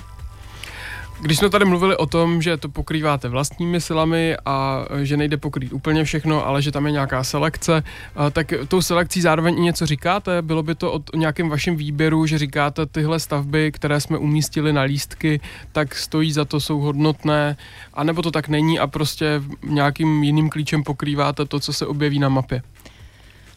Když 1.22 1.38
jsme 1.38 1.50
tady 1.50 1.66
mluvili 1.66 1.98
o 1.98 2.06
tom, 2.06 2.42
že 2.42 2.58
to 2.58 2.70
pokrýváte 2.70 3.30
vlastními 3.30 3.82
silami 3.82 4.38
a 4.46 4.86
že 5.04 5.18
nejde 5.18 5.38
pokrýt 5.38 5.74
úplně 5.74 6.04
všechno, 6.04 6.46
ale 6.46 6.62
že 6.62 6.72
tam 6.72 6.86
je 6.86 6.92
nějaká 6.92 7.24
selekce, 7.24 7.84
tak 8.32 8.54
tou 8.68 8.82
selekcí 8.82 9.22
zároveň 9.22 9.58
i 9.58 9.62
něco 9.62 9.86
říkáte? 9.86 10.42
Bylo 10.42 10.64
by 10.64 10.76
to 10.76 10.94
o 10.94 11.02
nějakém 11.16 11.50
vašem 11.50 11.76
výběru, 11.76 12.26
že 12.26 12.38
říkáte 12.38 12.86
tyhle 12.86 13.20
stavby, 13.20 13.72
které 13.72 14.02
jsme 14.02 14.18
umístili 14.18 14.74
na 14.74 14.82
lístky, 14.82 15.40
tak 15.72 15.96
stojí 15.96 16.32
za 16.32 16.46
to, 16.46 16.60
jsou 16.60 16.80
hodnotné, 16.80 17.58
anebo 17.94 18.22
to 18.22 18.32
tak 18.32 18.48
není 18.48 18.80
a 18.80 18.88
prostě 18.88 19.42
nějakým 19.64 20.24
jiným 20.24 20.50
klíčem 20.50 20.84
pokrýváte 20.84 21.46
to, 21.46 21.60
co 21.60 21.74
se 21.74 21.86
objeví 21.86 22.20
na 22.20 22.30
mapě? 22.30 22.62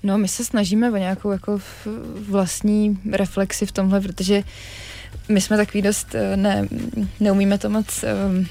No, 0.02 0.18
my 0.18 0.28
se 0.28 0.44
snažíme 0.44 0.90
o 0.90 0.96
nějakou 0.96 1.30
jako 1.30 1.58
vlastní 2.28 2.98
reflexi 3.12 3.66
v 3.66 3.72
tomhle, 3.72 4.00
protože 4.00 4.38
uh, 4.38 4.44
my 5.28 5.40
jsme 5.40 5.56
takový 5.56 5.82
dost, 5.82 6.14
eh, 6.14 6.36
ne, 6.36 6.68
neumíme 7.20 7.58
to 7.58 7.70
moc, 7.70 8.04
um, 8.28 8.46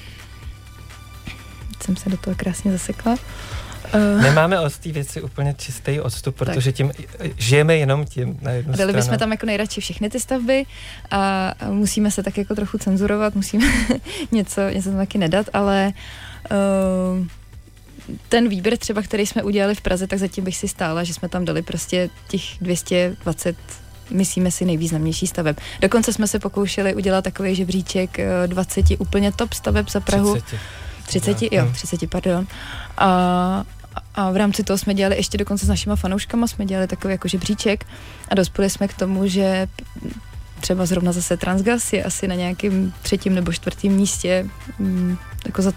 jsem 1.82 1.96
se 1.96 2.10
do 2.10 2.16
toho 2.16 2.36
krásně 2.36 2.72
zasekla. 2.72 3.16
Uh, 3.94 4.22
Nemáme 4.22 4.60
od 4.60 4.78
té 4.78 4.92
věci 4.92 5.22
úplně 5.22 5.54
čistý 5.58 6.00
odstup, 6.00 6.36
protože 6.36 6.72
tak. 6.72 6.76
tím 6.76 6.92
žijeme 7.38 7.76
jenom 7.76 8.04
tím 8.04 8.38
na 8.42 8.50
jednu 8.50 8.74
Dali 8.74 8.92
bychom 8.92 9.18
tam 9.18 9.30
jako 9.30 9.46
nejradši 9.46 9.80
všechny 9.80 10.10
ty 10.10 10.20
stavby 10.20 10.64
a 11.10 11.54
musíme 11.68 12.10
se 12.10 12.22
tak 12.22 12.38
jako 12.38 12.54
trochu 12.54 12.78
cenzurovat, 12.78 13.34
musíme 13.34 13.66
něco, 14.32 14.68
něco 14.68 14.88
tam 14.88 14.98
taky 14.98 15.18
nedat, 15.18 15.46
ale 15.52 15.92
uh, 16.50 17.26
ten 18.28 18.48
výběr 18.48 18.76
třeba, 18.76 19.02
který 19.02 19.26
jsme 19.26 19.42
udělali 19.42 19.74
v 19.74 19.80
Praze, 19.80 20.06
tak 20.06 20.18
zatím 20.18 20.44
bych 20.44 20.56
si 20.56 20.68
stála, 20.68 21.04
že 21.04 21.14
jsme 21.14 21.28
tam 21.28 21.44
dali 21.44 21.62
prostě 21.62 22.10
těch 22.28 22.42
220 22.60 23.56
myslíme 24.10 24.50
si, 24.50 24.64
nejvýznamnější 24.64 25.26
staveb. 25.26 25.56
Dokonce 25.80 26.12
jsme 26.12 26.26
se 26.26 26.38
pokoušeli 26.38 26.94
udělat 26.94 27.24
takový 27.24 27.54
žebříček 27.54 28.18
20 28.46 28.90
eh, 28.90 28.96
úplně 28.96 29.32
top 29.32 29.52
staveb 29.52 29.90
za 29.90 30.00
Prahu. 30.00 30.34
30. 30.34 30.56
30, 31.06 31.52
jo, 31.52 31.70
30, 31.72 32.10
pardon. 32.10 32.46
A, 32.98 33.64
a 34.14 34.30
v 34.30 34.36
rámci 34.36 34.64
toho 34.64 34.78
jsme 34.78 34.94
dělali 34.94 35.16
ještě 35.16 35.38
dokonce 35.38 35.66
s 35.66 35.68
našima 35.68 35.96
fanouškama, 35.96 36.46
jsme 36.46 36.64
dělali 36.64 36.86
takový 36.86 37.12
jako 37.12 37.28
žebříček 37.28 37.86
a 38.28 38.34
dospěli 38.34 38.70
jsme 38.70 38.88
k 38.88 38.94
tomu, 38.94 39.26
že 39.26 39.68
třeba 40.60 40.86
zrovna 40.86 41.12
zase 41.12 41.36
Transgas 41.36 41.92
je 41.92 42.04
asi 42.04 42.28
na 42.28 42.34
nějakém 42.34 42.92
třetím 43.02 43.34
nebo 43.34 43.52
čtvrtém 43.52 43.92
místě 43.92 44.46
mm, 44.78 45.16
jako 45.46 45.62
za, 45.62 45.72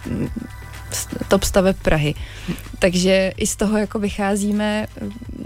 top 1.27 1.43
staveb 1.43 1.75
Prahy. 1.81 2.15
Takže 2.79 3.33
i 3.37 3.47
z 3.47 3.55
toho 3.55 3.77
jako 3.77 3.99
vycházíme, 3.99 4.87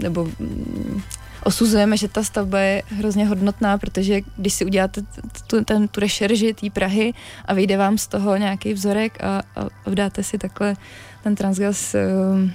nebo 0.00 0.24
mm, 0.24 1.02
osuzujeme, 1.44 1.96
že 1.96 2.08
ta 2.08 2.22
stavba 2.22 2.58
je 2.58 2.82
hrozně 2.86 3.26
hodnotná, 3.26 3.78
protože 3.78 4.20
když 4.36 4.52
si 4.52 4.64
uděláte 4.64 5.02
tu, 5.46 5.64
ten, 5.64 5.88
tu 5.88 6.00
rešerži 6.00 6.54
té 6.54 6.70
Prahy 6.70 7.14
a 7.44 7.54
vyjde 7.54 7.76
vám 7.76 7.98
z 7.98 8.06
toho 8.06 8.36
nějaký 8.36 8.72
vzorek 8.72 9.24
a, 9.24 9.42
a, 9.56 9.60
a 9.86 9.90
vdáte 9.90 10.22
si 10.22 10.38
takhle 10.38 10.76
ten 11.22 11.34
transgas 11.34 11.94
uh, 11.94 12.50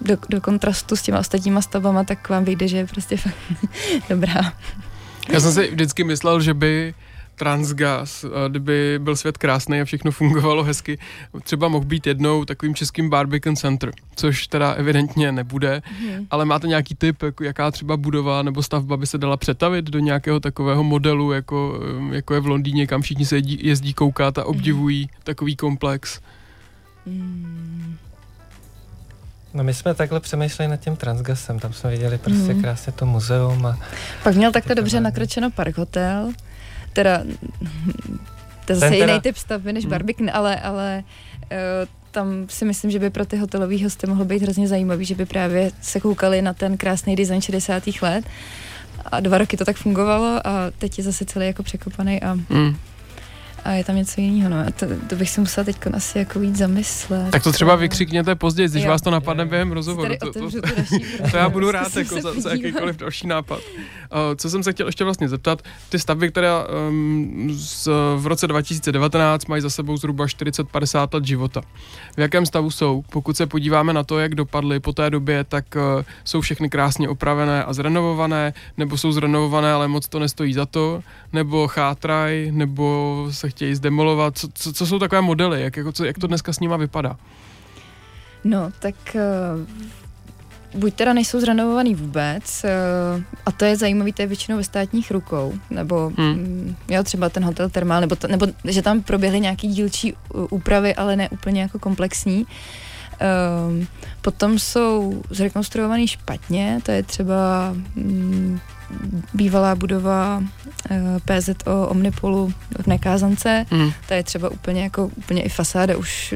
do, 0.00 0.18
do 0.28 0.40
kontrastu 0.40 0.96
s 0.96 1.02
těma 1.02 1.18
ostatníma 1.18 1.62
stavbama, 1.62 2.04
tak 2.04 2.28
vám 2.28 2.44
vyjde, 2.44 2.68
že 2.68 2.76
je 2.76 2.86
prostě 2.86 3.16
fakt 3.16 3.34
dobrá. 4.08 4.52
Já 5.28 5.40
jsem 5.40 5.52
si 5.52 5.70
vždycky 5.70 6.04
myslel, 6.04 6.40
že 6.40 6.54
by 6.54 6.94
Transgas, 7.40 8.24
kdyby 8.48 8.98
byl 8.98 9.16
svět 9.16 9.38
krásný 9.38 9.80
a 9.80 9.84
všechno 9.84 10.10
fungovalo 10.10 10.64
hezky, 10.64 10.98
třeba 11.42 11.68
mohl 11.68 11.84
být 11.84 12.06
jednou 12.06 12.44
takovým 12.44 12.74
českým 12.74 13.10
Barbican 13.10 13.56
Center, 13.56 13.90
což 14.16 14.46
teda 14.46 14.72
evidentně 14.72 15.32
nebude, 15.32 15.82
hmm. 16.00 16.26
ale 16.30 16.44
máte 16.44 16.66
nějaký 16.66 16.94
typ, 16.94 17.22
jako 17.22 17.44
jaká 17.44 17.70
třeba 17.70 17.96
budova 17.96 18.42
nebo 18.42 18.62
stavba 18.62 18.96
by 18.96 19.06
se 19.06 19.18
dala 19.18 19.36
přetavit 19.36 19.84
do 19.84 19.98
nějakého 19.98 20.40
takového 20.40 20.84
modelu, 20.84 21.32
jako, 21.32 21.80
jako 22.12 22.34
je 22.34 22.40
v 22.40 22.46
Londýně, 22.46 22.86
kam 22.86 23.02
všichni 23.02 23.26
se 23.26 23.36
jezdí, 23.36 23.58
jezdí 23.62 23.94
koukat 23.94 24.38
a 24.38 24.44
obdivují 24.44 25.00
hmm. 25.00 25.22
takový 25.24 25.56
komplex? 25.56 26.20
Hmm. 27.06 27.96
No 29.54 29.64
my 29.64 29.74
jsme 29.74 29.94
takhle 29.94 30.20
přemýšleli 30.20 30.70
nad 30.70 30.76
tím 30.76 30.96
Transgasem, 30.96 31.58
tam 31.58 31.72
jsme 31.72 31.90
viděli 31.90 32.18
prostě 32.18 32.54
mm. 32.54 32.62
krásně 32.62 32.92
to 32.92 33.06
muzeum. 33.06 33.66
A 33.66 33.78
Pak 34.22 34.34
měl 34.36 34.52
takhle 34.52 34.74
dobře 34.74 35.00
nakročeno 35.00 35.50
Park 35.50 35.78
Hotel, 35.78 36.32
teda 36.92 37.22
to 38.64 38.72
je 38.72 38.76
zase 38.76 38.90
teda... 38.92 39.06
jiný 39.06 39.20
typ 39.20 39.36
stavby 39.36 39.72
než 39.72 39.84
hmm. 39.84 39.90
Barbican, 39.90 40.30
ale, 40.32 40.60
ale 40.60 41.04
uh, 41.52 41.56
tam 42.10 42.46
si 42.48 42.64
myslím, 42.64 42.90
že 42.90 42.98
by 42.98 43.10
pro 43.10 43.26
ty 43.26 43.36
hotelové 43.36 43.84
hosty 43.84 44.06
mohlo 44.06 44.24
být 44.24 44.42
hrozně 44.42 44.68
zajímavý, 44.68 45.04
že 45.04 45.14
by 45.14 45.26
právě 45.26 45.70
se 45.80 46.00
koukali 46.00 46.42
na 46.42 46.52
ten 46.52 46.76
krásný 46.76 47.16
design 47.16 47.40
60. 47.40 47.82
let 48.02 48.24
a 49.06 49.20
dva 49.20 49.38
roky 49.38 49.56
to 49.56 49.64
tak 49.64 49.76
fungovalo 49.76 50.46
a 50.46 50.70
teď 50.78 50.98
je 50.98 51.04
zase 51.04 51.24
celý 51.24 51.46
jako 51.46 51.62
překopaný 51.62 52.22
a 52.22 52.34
mm 52.34 52.76
a 53.64 53.70
je 53.70 53.84
tam 53.84 53.96
něco 53.96 54.20
jiného. 54.20 54.50
No. 54.50 54.72
To, 54.72 54.86
to 55.08 55.16
bych 55.16 55.30
si 55.30 55.40
musela 55.40 55.64
teď 55.64 55.76
asi 55.92 56.18
jako 56.18 56.40
víc 56.40 56.56
zamyslet. 56.56 57.30
Tak 57.30 57.42
to 57.42 57.52
třeba 57.52 57.76
vykřikněte 57.76 58.34
později, 58.34 58.68
když 58.68 58.84
jo. 58.84 58.90
vás 58.90 59.02
to 59.02 59.10
napadne 59.10 59.46
během 59.46 59.72
rozhovoru. 59.72 60.14
To, 60.20 60.32
to, 60.32 60.50
to, 60.50 60.60
to 61.30 61.36
já 61.36 61.48
budu 61.48 61.70
rád 61.70 61.96
jako 61.96 62.20
za, 62.20 62.40
za 62.40 62.50
jakýkoliv 62.50 62.96
další 62.96 63.26
nápad. 63.26 63.58
Uh, 63.58 64.18
co 64.36 64.50
jsem 64.50 64.62
se 64.62 64.72
chtěl 64.72 64.86
ještě 64.86 65.04
vlastně 65.04 65.28
zeptat, 65.28 65.62
ty 65.88 65.98
stavby, 65.98 66.30
které 66.30 66.48
um, 66.88 67.48
z, 67.52 67.88
v 68.16 68.26
roce 68.26 68.46
2019 68.46 69.46
mají 69.46 69.62
za 69.62 69.70
sebou 69.70 69.96
zhruba 69.96 70.26
40-50 70.26 71.08
let 71.14 71.24
života. 71.24 71.62
V 72.16 72.20
jakém 72.20 72.46
stavu 72.46 72.70
jsou? 72.70 73.02
Pokud 73.10 73.36
se 73.36 73.46
podíváme 73.46 73.92
na 73.92 74.02
to, 74.02 74.18
jak 74.18 74.34
dopadly 74.34 74.80
po 74.80 74.92
té 74.92 75.10
době, 75.10 75.44
tak 75.44 75.64
uh, 75.76 76.02
jsou 76.24 76.40
všechny 76.40 76.70
krásně 76.70 77.08
opravené 77.08 77.64
a 77.64 77.72
zrenovované, 77.72 78.52
nebo 78.76 78.96
jsou 78.96 79.12
zrenovované, 79.12 79.72
ale 79.72 79.88
moc 79.88 80.08
to 80.08 80.18
nestojí 80.18 80.52
za 80.52 80.66
to, 80.66 81.02
nebo 81.32 81.68
chátraj, 81.68 82.48
nebo 82.52 83.26
se 83.30 83.49
chtějí 83.50 83.74
zdemolovat. 83.74 84.38
Co, 84.38 84.48
co, 84.54 84.72
co 84.72 84.86
jsou 84.86 84.98
takové 84.98 85.20
modely? 85.20 85.62
Jak, 85.62 85.76
jako, 85.76 85.92
co, 85.92 86.04
jak 86.04 86.18
to 86.18 86.26
dneska 86.26 86.52
s 86.52 86.60
nima 86.60 86.76
vypadá? 86.76 87.16
No, 88.44 88.70
tak 88.78 88.94
uh, 89.14 90.80
buď 90.80 90.94
teda 90.94 91.12
nejsou 91.12 91.40
zrenovovaný 91.40 91.94
vůbec, 91.94 92.64
uh, 92.64 93.22
a 93.46 93.52
to 93.52 93.64
je 93.64 93.76
zajímavé, 93.76 94.12
to 94.12 94.22
je 94.22 94.26
většinou 94.28 94.56
ve 94.56 94.64
státních 94.64 95.10
rukou, 95.10 95.54
nebo 95.70 96.12
hmm. 96.16 96.30
um, 96.30 96.76
jo, 96.88 97.02
třeba 97.02 97.28
ten 97.28 97.44
hotel 97.44 97.68
Termál, 97.68 98.00
nebo, 98.00 98.16
to, 98.16 98.28
nebo 98.28 98.46
že 98.64 98.82
tam 98.82 99.02
proběhly 99.02 99.40
nějaký 99.40 99.68
dílčí 99.68 100.14
úpravy, 100.50 100.94
ale 100.94 101.16
ne 101.16 101.28
úplně 101.28 101.60
jako 101.60 101.78
komplexní. 101.78 102.46
Um, 103.68 103.86
potom 104.20 104.58
jsou 104.58 105.22
zrekonstruovaný 105.30 106.08
špatně, 106.08 106.80
to 106.82 106.92
je 106.92 107.02
třeba 107.02 107.74
um, 107.96 108.60
bývalá 109.34 109.74
budova 109.74 110.42
eh, 110.90 111.00
PZO 111.24 111.88
Omnipolu 111.88 112.52
v 112.82 112.86
Nekázance, 112.86 113.66
mm. 113.70 113.92
ta 114.08 114.14
je 114.14 114.22
třeba 114.22 114.48
úplně 114.48 114.82
jako 114.82 115.10
úplně 115.16 115.42
i 115.42 115.48
fasáda 115.48 115.96
už 115.96 116.34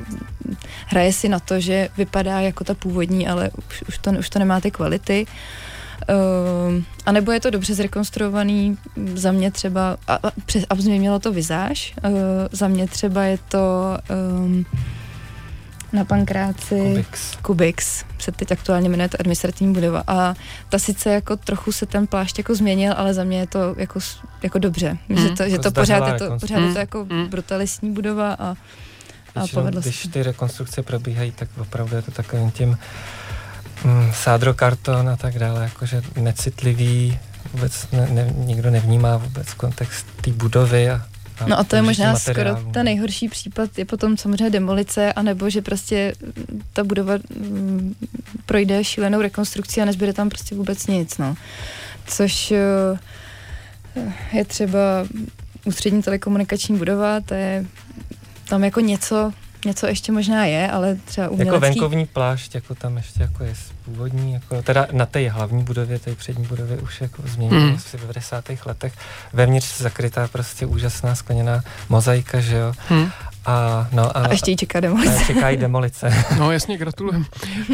hraje 0.86 1.12
si 1.12 1.28
na 1.28 1.40
to, 1.40 1.60
že 1.60 1.88
vypadá 1.96 2.40
jako 2.40 2.64
ta 2.64 2.74
původní, 2.74 3.28
ale 3.28 3.50
už, 3.68 3.84
už, 3.88 3.98
to, 3.98 4.10
už 4.10 4.30
to 4.30 4.38
nemá 4.38 4.60
ty 4.60 4.70
kvality. 4.70 5.26
Uh, 6.08 6.82
a 7.06 7.12
nebo 7.12 7.32
je 7.32 7.40
to 7.40 7.50
dobře 7.50 7.74
zrekonstruovaný, 7.74 8.78
za 9.14 9.32
mě 9.32 9.50
třeba, 9.50 9.96
a, 10.08 10.14
a, 10.14 10.32
a 10.70 10.74
změnilo 10.74 11.18
to 11.18 11.32
vizáž, 11.32 11.94
uh, 12.04 12.10
za 12.52 12.68
mě 12.68 12.88
třeba 12.88 13.22
je 13.22 13.38
to 13.48 13.98
um, 14.44 14.66
na 15.94 16.04
Pankráci. 16.04 16.78
Kubix. 16.78 17.36
Kubix 17.42 18.04
se 18.18 18.32
teď 18.32 18.52
aktuálně 18.52 18.88
jmenuje 18.88 19.08
ta 19.08 19.18
administrativní 19.20 19.74
budova 19.74 20.04
a 20.06 20.34
ta 20.68 20.78
sice 20.78 21.10
jako 21.10 21.36
trochu 21.36 21.72
se 21.72 21.86
ten 21.86 22.06
plášť 22.06 22.38
jako 22.38 22.54
změnil, 22.54 22.94
ale 22.96 23.14
za 23.14 23.24
mě 23.24 23.38
je 23.38 23.46
to 23.46 23.74
jako, 23.78 24.00
jako 24.42 24.58
dobře, 24.58 24.98
mm. 25.08 25.16
že 25.16 25.28
to, 25.30 25.44
že 25.44 25.50
Jako 25.50 25.62
to 25.62 25.70
pořád 25.70 26.06
je 26.08 26.14
to, 26.14 26.38
pořád 26.40 26.58
je 26.58 26.72
to 26.72 26.78
jako 26.78 27.04
Mm. 27.10 27.26
brutalistní 27.28 27.92
budova 27.92 28.32
a, 28.32 28.54
a 29.34 29.46
povedlo 29.54 29.82
se. 29.82 29.88
když 29.88 30.06
ty 30.12 30.22
rekonstrukce 30.22 30.82
probíhají, 30.82 31.30
tak 31.32 31.48
opravdu 31.60 31.96
je 31.96 32.02
to 32.02 32.10
takovým 32.10 32.50
tím 32.50 32.78
mm, 33.84 34.12
sádrokarton 34.14 35.08
a 35.08 35.16
tak 35.16 35.38
dále, 35.38 35.62
jakože 35.62 36.02
necitlivý, 36.16 37.18
vůbec 37.52 37.88
ne, 37.92 38.08
ne, 38.10 38.32
nikdo 38.36 38.70
nevnímá 38.70 39.16
vůbec 39.16 39.54
kontext 39.54 40.06
té 40.20 40.30
budovy 40.30 40.90
a 40.90 41.02
No 41.46 41.58
a 41.58 41.64
to 41.64 41.76
je 41.76 41.82
možná 41.82 42.16
skoro 42.16 42.36
materiálů. 42.36 42.72
ten 42.72 42.84
nejhorší 42.84 43.28
případ, 43.28 43.78
je 43.78 43.84
potom 43.84 44.16
samozřejmě 44.16 44.50
demolice, 44.50 45.12
anebo 45.12 45.50
že 45.50 45.62
prostě 45.62 46.12
mm, 46.22 46.62
ta 46.72 46.84
budova 46.84 47.14
mm, 47.14 47.94
projde 48.46 48.84
šílenou 48.84 49.20
rekonstrukcí 49.20 49.80
a 49.80 49.84
nezbyde 49.84 50.12
tam 50.12 50.28
prostě 50.28 50.54
vůbec 50.54 50.86
nic, 50.86 51.18
no. 51.18 51.34
Což 52.06 52.50
eh, 52.50 52.98
je 54.32 54.44
třeba 54.44 54.78
ústřední 55.64 56.02
telekomunikační 56.02 56.76
budova, 56.78 57.20
to 57.20 57.34
je 57.34 57.66
tam 58.48 58.64
jako 58.64 58.80
něco, 58.80 59.32
něco 59.64 59.86
ještě 59.86 60.12
možná 60.12 60.44
je, 60.44 60.70
ale 60.70 60.96
třeba 61.04 61.28
umělecký... 61.28 61.56
Jako 61.56 61.60
venkovní 61.60 62.06
plášť, 62.06 62.54
jako 62.54 62.74
tam 62.74 62.96
ještě 62.96 63.22
jako 63.22 63.44
je 63.44 63.54
původní, 63.84 64.32
jako 64.32 64.62
teda 64.62 64.86
na 64.92 65.06
té 65.06 65.28
hlavní 65.28 65.64
budově, 65.64 65.98
té 65.98 66.14
přední 66.14 66.44
budově 66.46 66.76
už 66.76 67.00
jako 67.00 67.22
změnili 67.26 67.60
Hmm. 67.60 67.70
mm. 67.70 67.76
asi 67.76 67.96
v 67.98 68.00
90. 68.00 68.44
letech. 68.66 68.92
Vevnitř 69.32 69.78
zakrytá 69.80 70.28
prostě 70.28 70.66
úžasná 70.66 71.14
skleněná 71.14 71.62
mozaika, 71.88 72.40
že 72.40 72.56
jo. 72.56 72.72
Hm. 72.90 73.08
A, 73.46 73.88
no, 73.92 74.16
a, 74.16 74.20
A 74.20 74.30
ještě 74.30 74.50
ji 74.50 74.56
čeká 74.56 74.80
demolice. 74.80 75.16
a 75.16 75.24
čekají 75.26 75.56
demolice. 75.56 76.24
No 76.38 76.52
jasně, 76.52 76.78
gratulujem. 76.78 77.24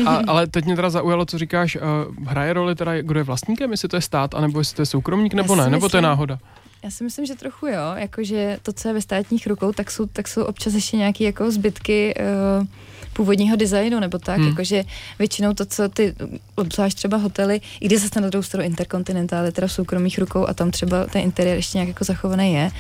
A, 0.07 0.21
ale 0.29 0.47
teď 0.47 0.65
mě 0.65 0.77
teda 0.77 0.91
zaujalo, 0.91 1.25
co 1.27 1.39
říkáš, 1.39 1.77
uh, 1.77 2.27
hraje 2.29 2.53
roli 2.53 2.75
teda, 2.75 3.03
kdo 3.03 3.21
je 3.21 3.25
vlastníkem, 3.25 3.71
jestli 3.71 3.89
to 3.89 3.97
je 3.97 4.03
stát, 4.03 4.35
anebo 4.35 4.59
jestli 4.59 4.77
to 4.77 4.83
je 4.83 4.87
soukromník, 4.87 5.35
nebo 5.35 5.53
Já 5.53 5.57
ne, 5.59 5.65
si 5.65 5.71
nebo 5.71 5.89
to 5.89 5.97
je 5.97 6.01
myslím- 6.01 6.11
náhoda. 6.11 6.39
Já 6.85 6.91
si 6.91 7.05
myslím, 7.05 7.27
že 7.27 7.35
trochu 7.35 7.67
jo, 7.67 7.93
jakože 7.97 8.59
to, 8.63 8.73
co 8.73 8.89
je 8.89 8.95
ve 8.95 9.01
státních 9.01 9.47
rukou, 9.47 9.73
tak 9.73 9.91
jsou, 9.91 10.07
tak 10.07 10.29
jsou 10.29 10.45
občas 10.45 10.75
ještě 10.75 10.97
nějaké 10.97 11.25
jako 11.25 11.51
zbytky 11.51 12.15
uh, 12.61 12.67
původního 13.13 13.57
designu 13.57 14.01
nebo 14.01 14.19
tak, 14.19 14.39
Hmm. 14.39 14.49
jakože 14.49 14.85
většinou 15.19 15.53
to, 15.55 15.67
co 15.67 15.89
ty, 15.89 16.15
obzvlášť 16.55 16.97
třeba 16.97 17.17
hotely, 17.17 17.61
i 17.81 17.87
když 17.87 18.01
zase 18.01 18.21
na 18.21 18.29
druhou 18.29 18.43
stranu 18.43 18.67
Intercontinental 18.67 19.45
je 19.45 19.53
teda 19.53 19.67
v 19.67 19.73
soukromých 19.73 20.19
rukou 20.19 20.47
a 20.47 20.55
tam 20.55 20.71
třeba 20.71 21.07
ten 21.07 21.23
interiér 21.23 21.57
ještě 21.57 21.79
nějak 21.79 21.89
jako 21.89 22.05
zachovaný 22.05 22.53
je. 22.53 22.71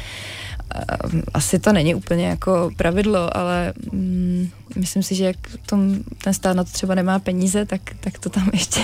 Uh, 1.04 1.20
Asi 1.34 1.58
to 1.58 1.72
není 1.72 1.94
úplně 1.94 2.26
jako 2.26 2.70
pravidlo, 2.76 3.36
ale 3.36 3.72
mm, 3.92 4.50
myslím 4.76 5.02
si, 5.02 5.14
že 5.14 5.24
jak 5.24 5.36
tom, 5.66 5.96
ten 6.24 6.34
stát 6.34 6.56
na 6.56 6.64
to 6.64 6.70
třeba 6.70 6.94
nemá 6.94 7.18
peníze, 7.18 7.66
tak, 7.66 7.80
tak 8.00 8.18
to 8.18 8.28
tam 8.30 8.50
ještě 8.52 8.80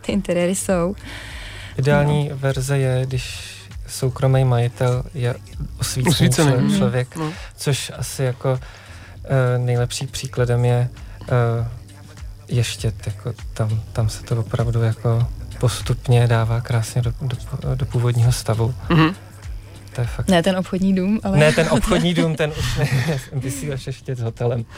ty 0.00 0.12
interiéry 0.12 0.54
jsou. 0.54 0.96
Ideální 1.78 2.30
verze 2.34 2.78
je, 2.78 3.06
když 3.06 3.40
soukromý 3.86 4.44
majitel 4.44 5.02
je 5.14 5.34
osvícený, 5.80 6.10
Osvícený. 6.14 6.52
člo- 6.52 6.76
člověk, 6.76 7.16
No. 7.16 7.32
což 7.56 7.92
asi 7.98 8.22
jako 8.22 8.52
uh, 8.52 8.58
nejlepší 9.66 10.06
příkladem 10.06 10.64
je 10.64 10.88
uh, 11.20 11.66
ještě, 12.48 12.92
jako 13.06 13.32
tam, 13.54 13.80
tam 13.92 14.08
se 14.08 14.22
to 14.22 14.36
opravdu 14.40 14.82
jako 14.82 15.26
postupně 15.60 16.26
dává 16.26 16.60
krásně 16.60 17.02
do, 17.02 17.12
do, 17.20 17.36
do 17.74 17.86
původního 17.86 18.32
stavu. 18.32 18.74
Mhm. 18.90 19.14
To 19.94 20.00
je 20.00 20.06
fakt. 20.06 20.28
Ne 20.28 20.42
ten 20.42 20.56
obchodní 20.56 20.94
dům, 20.94 21.20
ale... 21.24 21.38
Ne, 21.38 21.52
ten 21.52 21.68
obchodní 21.70 22.14
dům, 22.14 22.36
ten 22.36 22.50
už 22.58 22.76
ne, 22.78 22.88
vysíláš 23.32 23.86
ještě 23.86 24.14
s 24.16 24.20
hotelem. 24.20 24.64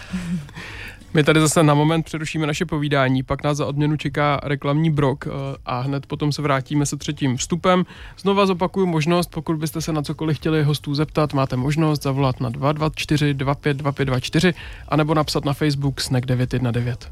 My 1.15 1.25
tady 1.25 1.41
zase 1.41 1.63
na 1.63 1.75
moment 1.75 2.03
přerušíme 2.03 2.47
naše 2.47 2.67
povídání, 2.67 3.23
pak 3.23 3.45
nás 3.45 3.57
za 3.57 3.67
odměnu 3.67 3.97
čeká 3.97 4.41
reklamní 4.43 4.91
brok 4.91 5.27
eh, 5.27 5.31
a 5.67 5.81
hned 5.81 6.07
potom 6.07 6.33
se 6.33 6.43
vrátíme 6.43 6.87
se 6.87 6.97
třetím 6.97 7.37
vstupem. 7.37 7.85
Znova 8.19 8.47
zopakuju 8.47 8.87
možnost, 8.87 9.31
pokud 9.31 9.57
byste 9.57 9.81
se 9.81 9.93
na 9.93 10.03
cokoliv 10.03 10.37
chtěli 10.37 10.63
hostů 10.63 10.95
zeptat, 10.95 11.33
máte 11.33 11.57
možnost 11.57 12.03
zavolat 12.03 12.41
na 12.41 12.49
224 12.49 13.35
25 13.35 13.77
2524 13.77 14.55
anebo 14.89 15.15
napsat 15.15 15.45
na 15.45 15.53
Facebook 15.53 16.01
Snack 16.01 16.27
919. 16.27 17.11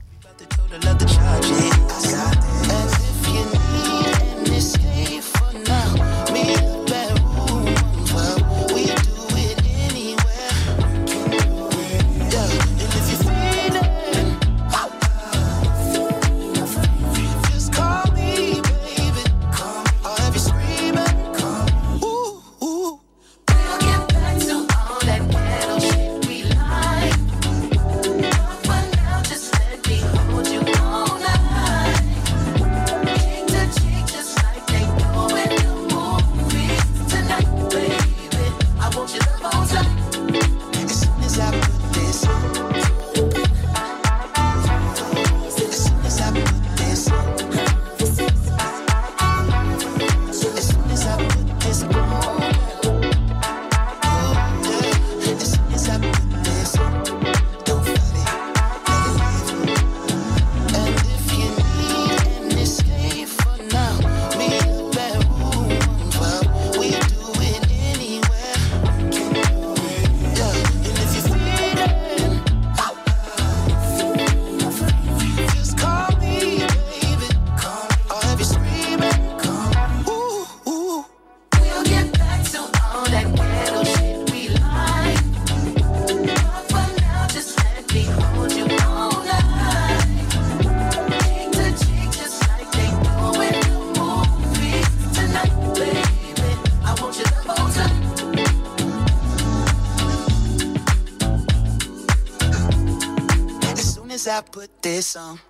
song. 105.03 105.41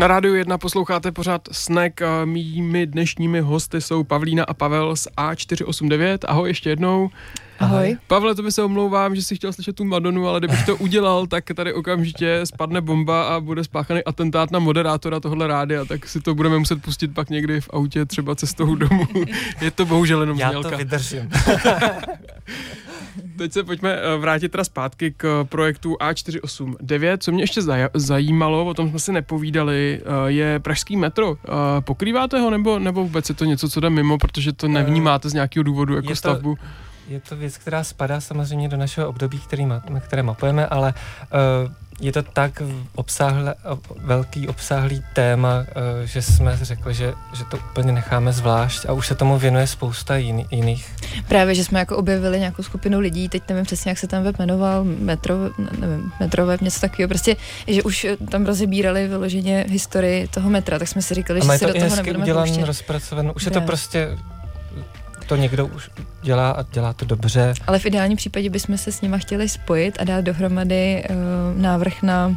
Na 0.00 0.06
rádiu 0.06 0.34
1 0.34 0.58
posloucháte 0.58 1.12
pořád 1.12 1.48
Snack. 1.52 2.00
Mými 2.24 2.86
dnešními 2.86 3.40
hosty 3.40 3.80
jsou 3.80 4.04
Pavlína 4.04 4.44
a 4.44 4.54
Pavel 4.54 4.96
z 4.96 5.08
A489. 5.18 6.18
Ahoj 6.26 6.50
ještě 6.50 6.70
jednou. 6.70 7.10
Ahoj. 7.58 7.96
Pavle, 8.06 8.34
to 8.34 8.42
by 8.42 8.52
se 8.52 8.62
omlouvám, 8.62 9.16
že 9.16 9.22
jsi 9.22 9.36
chtěl 9.36 9.52
slyšet 9.52 9.76
tu 9.76 9.84
Madonu, 9.84 10.28
ale 10.28 10.40
kdybych 10.40 10.66
to 10.66 10.76
udělal, 10.76 11.26
tak 11.26 11.44
tady 11.54 11.72
okamžitě 11.72 12.40
spadne 12.44 12.80
bomba 12.80 13.22
a 13.22 13.40
bude 13.40 13.64
spáchaný 13.64 14.04
atentát 14.04 14.50
na 14.50 14.58
moderátora 14.58 15.20
tohle 15.20 15.46
rádia, 15.46 15.84
tak 15.84 16.08
si 16.08 16.20
to 16.20 16.34
budeme 16.34 16.58
muset 16.58 16.82
pustit 16.82 17.14
pak 17.14 17.30
někdy 17.30 17.60
v 17.60 17.70
autě, 17.72 18.06
třeba 18.06 18.34
cestou 18.34 18.74
domů. 18.74 19.06
Je 19.60 19.70
to 19.70 19.84
bohužel 19.86 20.20
jenom 20.20 20.38
Já 20.38 20.48
znělka. 20.48 20.70
to 20.70 20.76
vydržím. 20.76 21.30
Teď 23.40 23.52
se 23.52 23.64
pojďme 23.64 23.92
eh, 23.96 24.16
vrátit 24.16 24.48
teda 24.48 24.64
zpátky 24.64 25.14
k 25.16 25.44
projektu 25.48 25.94
A489. 26.00 27.18
Co 27.18 27.32
mě 27.32 27.42
ještě 27.42 27.60
zaj- 27.60 27.88
zajímalo, 27.94 28.66
o 28.66 28.74
tom 28.74 28.90
jsme 28.90 28.98
si 28.98 29.12
nepovídali, 29.12 30.00
eh, 30.02 30.30
je 30.30 30.58
pražský 30.58 30.96
metro. 30.96 31.36
Eh, 31.44 31.50
Pokrýváte 31.80 32.40
ho 32.40 32.50
nebo, 32.50 32.78
nebo 32.78 33.02
vůbec 33.02 33.28
je 33.28 33.34
to 33.34 33.44
něco, 33.44 33.68
co 33.68 33.80
jde 33.80 33.90
mimo, 33.90 34.18
protože 34.18 34.52
to 34.52 34.68
nevnímáte 34.68 35.28
z 35.28 35.34
nějakého 35.34 35.62
důvodu 35.62 35.94
jako 35.94 36.06
je 36.06 36.10
to- 36.10 36.16
stavbu? 36.16 36.58
Je 37.08 37.20
to 37.20 37.36
věc, 37.36 37.56
která 37.58 37.84
spadá 37.84 38.20
samozřejmě 38.20 38.68
do 38.68 38.76
našeho 38.76 39.08
období, 39.08 39.38
který 39.38 39.66
ma, 39.66 39.82
které 40.00 40.22
mapujeme, 40.22 40.66
ale 40.66 40.94
uh, 41.64 41.72
je 42.00 42.12
to 42.12 42.22
tak 42.22 42.62
obsáhle, 42.94 43.54
ob, 43.64 43.80
velký 44.00 44.48
obsáhlý 44.48 45.02
téma, 45.14 45.58
uh, 45.58 45.64
že 46.06 46.22
jsme 46.22 46.58
řekli, 46.62 46.94
že, 46.94 47.12
že 47.34 47.44
to 47.44 47.56
úplně 47.56 47.92
necháme 47.92 48.32
zvlášť 48.32 48.86
a 48.88 48.92
už 48.92 49.06
se 49.06 49.14
tomu 49.14 49.38
věnuje 49.38 49.66
spousta 49.66 50.16
jiný, 50.16 50.46
jiných. 50.50 50.94
Právě, 51.28 51.54
že 51.54 51.64
jsme 51.64 51.78
jako 51.78 51.96
objevili 51.96 52.38
nějakou 52.38 52.62
skupinu 52.62 53.00
lidí, 53.00 53.28
teď 53.28 53.42
nevím 53.48 53.64
přesně, 53.64 53.88
jak 53.88 53.98
se 53.98 54.06
ten 54.06 54.22
web 54.22 54.38
jmenoval, 54.38 54.84
metro, 54.84 55.34
ne- 55.58 55.70
nevím, 55.78 56.12
metroveb, 56.20 56.60
něco 56.60 56.80
takového, 56.80 57.08
prostě, 57.08 57.36
že 57.66 57.82
už 57.82 58.06
tam 58.30 58.46
rozebírali 58.46 59.08
vyloženě 59.08 59.64
historii 59.68 60.28
toho 60.28 60.50
metra, 60.50 60.78
tak 60.78 60.88
jsme 60.88 61.02
si 61.02 61.14
říkali, 61.14 61.40
A 61.40 61.44
že 61.44 61.58
se 61.58 61.66
to 61.66 61.72
do 61.72 61.80
toho 61.80 61.96
nebudeme 61.96 62.24
udělan, 62.24 62.46
pouštět. 62.48 62.64
rozpracovaný. 62.66 63.30
Už 63.36 63.44
je 63.44 63.50
to 63.50 63.52
Právě. 63.52 63.66
prostě, 63.66 64.18
to 65.30 65.36
někdo 65.36 65.66
už 65.66 65.90
dělá 66.22 66.50
a 66.50 66.62
dělá 66.62 66.92
to 66.92 67.04
dobře. 67.04 67.54
Ale 67.66 67.78
v 67.78 67.86
ideálním 67.86 68.16
případě 68.16 68.50
bychom 68.50 68.78
se 68.78 68.92
s 68.92 69.00
nima 69.00 69.18
chtěli 69.18 69.48
spojit 69.48 69.96
a 70.00 70.04
dát 70.04 70.20
dohromady 70.20 71.04
uh, 71.10 71.16
návrh 71.62 72.02
na 72.02 72.26
uh, 72.26 72.36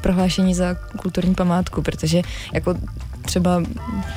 prohlášení 0.00 0.54
za 0.54 0.74
kulturní 0.74 1.34
památku, 1.34 1.82
protože 1.82 2.22
jako 2.52 2.74
třeba 3.22 3.62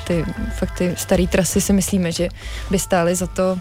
ty 0.07 0.25
fakt 0.57 0.77
ty 0.77 0.93
staré 0.97 1.27
trasy 1.27 1.61
si 1.61 1.73
myslíme, 1.73 2.11
že 2.11 2.29
by 2.71 2.79
stály 2.79 3.15
za 3.15 3.27
to 3.27 3.59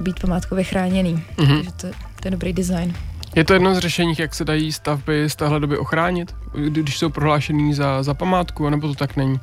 být 0.00 0.20
památkově 0.20 0.64
chráněný. 0.64 1.22
Mhm. 1.38 1.56
Takže 1.56 1.72
to, 1.72 1.86
to 2.20 2.24
je 2.24 2.30
dobrý 2.30 2.52
design. 2.52 2.94
Je 3.34 3.44
to 3.44 3.52
jedno 3.52 3.74
z 3.74 3.78
řešení, 3.78 4.14
jak 4.18 4.34
se 4.34 4.44
dají 4.44 4.72
stavby 4.72 5.30
z 5.30 5.36
téhle 5.36 5.60
doby 5.60 5.78
ochránit, 5.78 6.34
kdy- 6.54 6.82
když 6.82 6.98
jsou 6.98 7.10
prohlášený 7.10 7.74
za, 7.74 8.02
za 8.02 8.14
památku, 8.14 8.70
nebo 8.70 8.88
to 8.88 8.94
tak 8.94 9.16
není? 9.16 9.40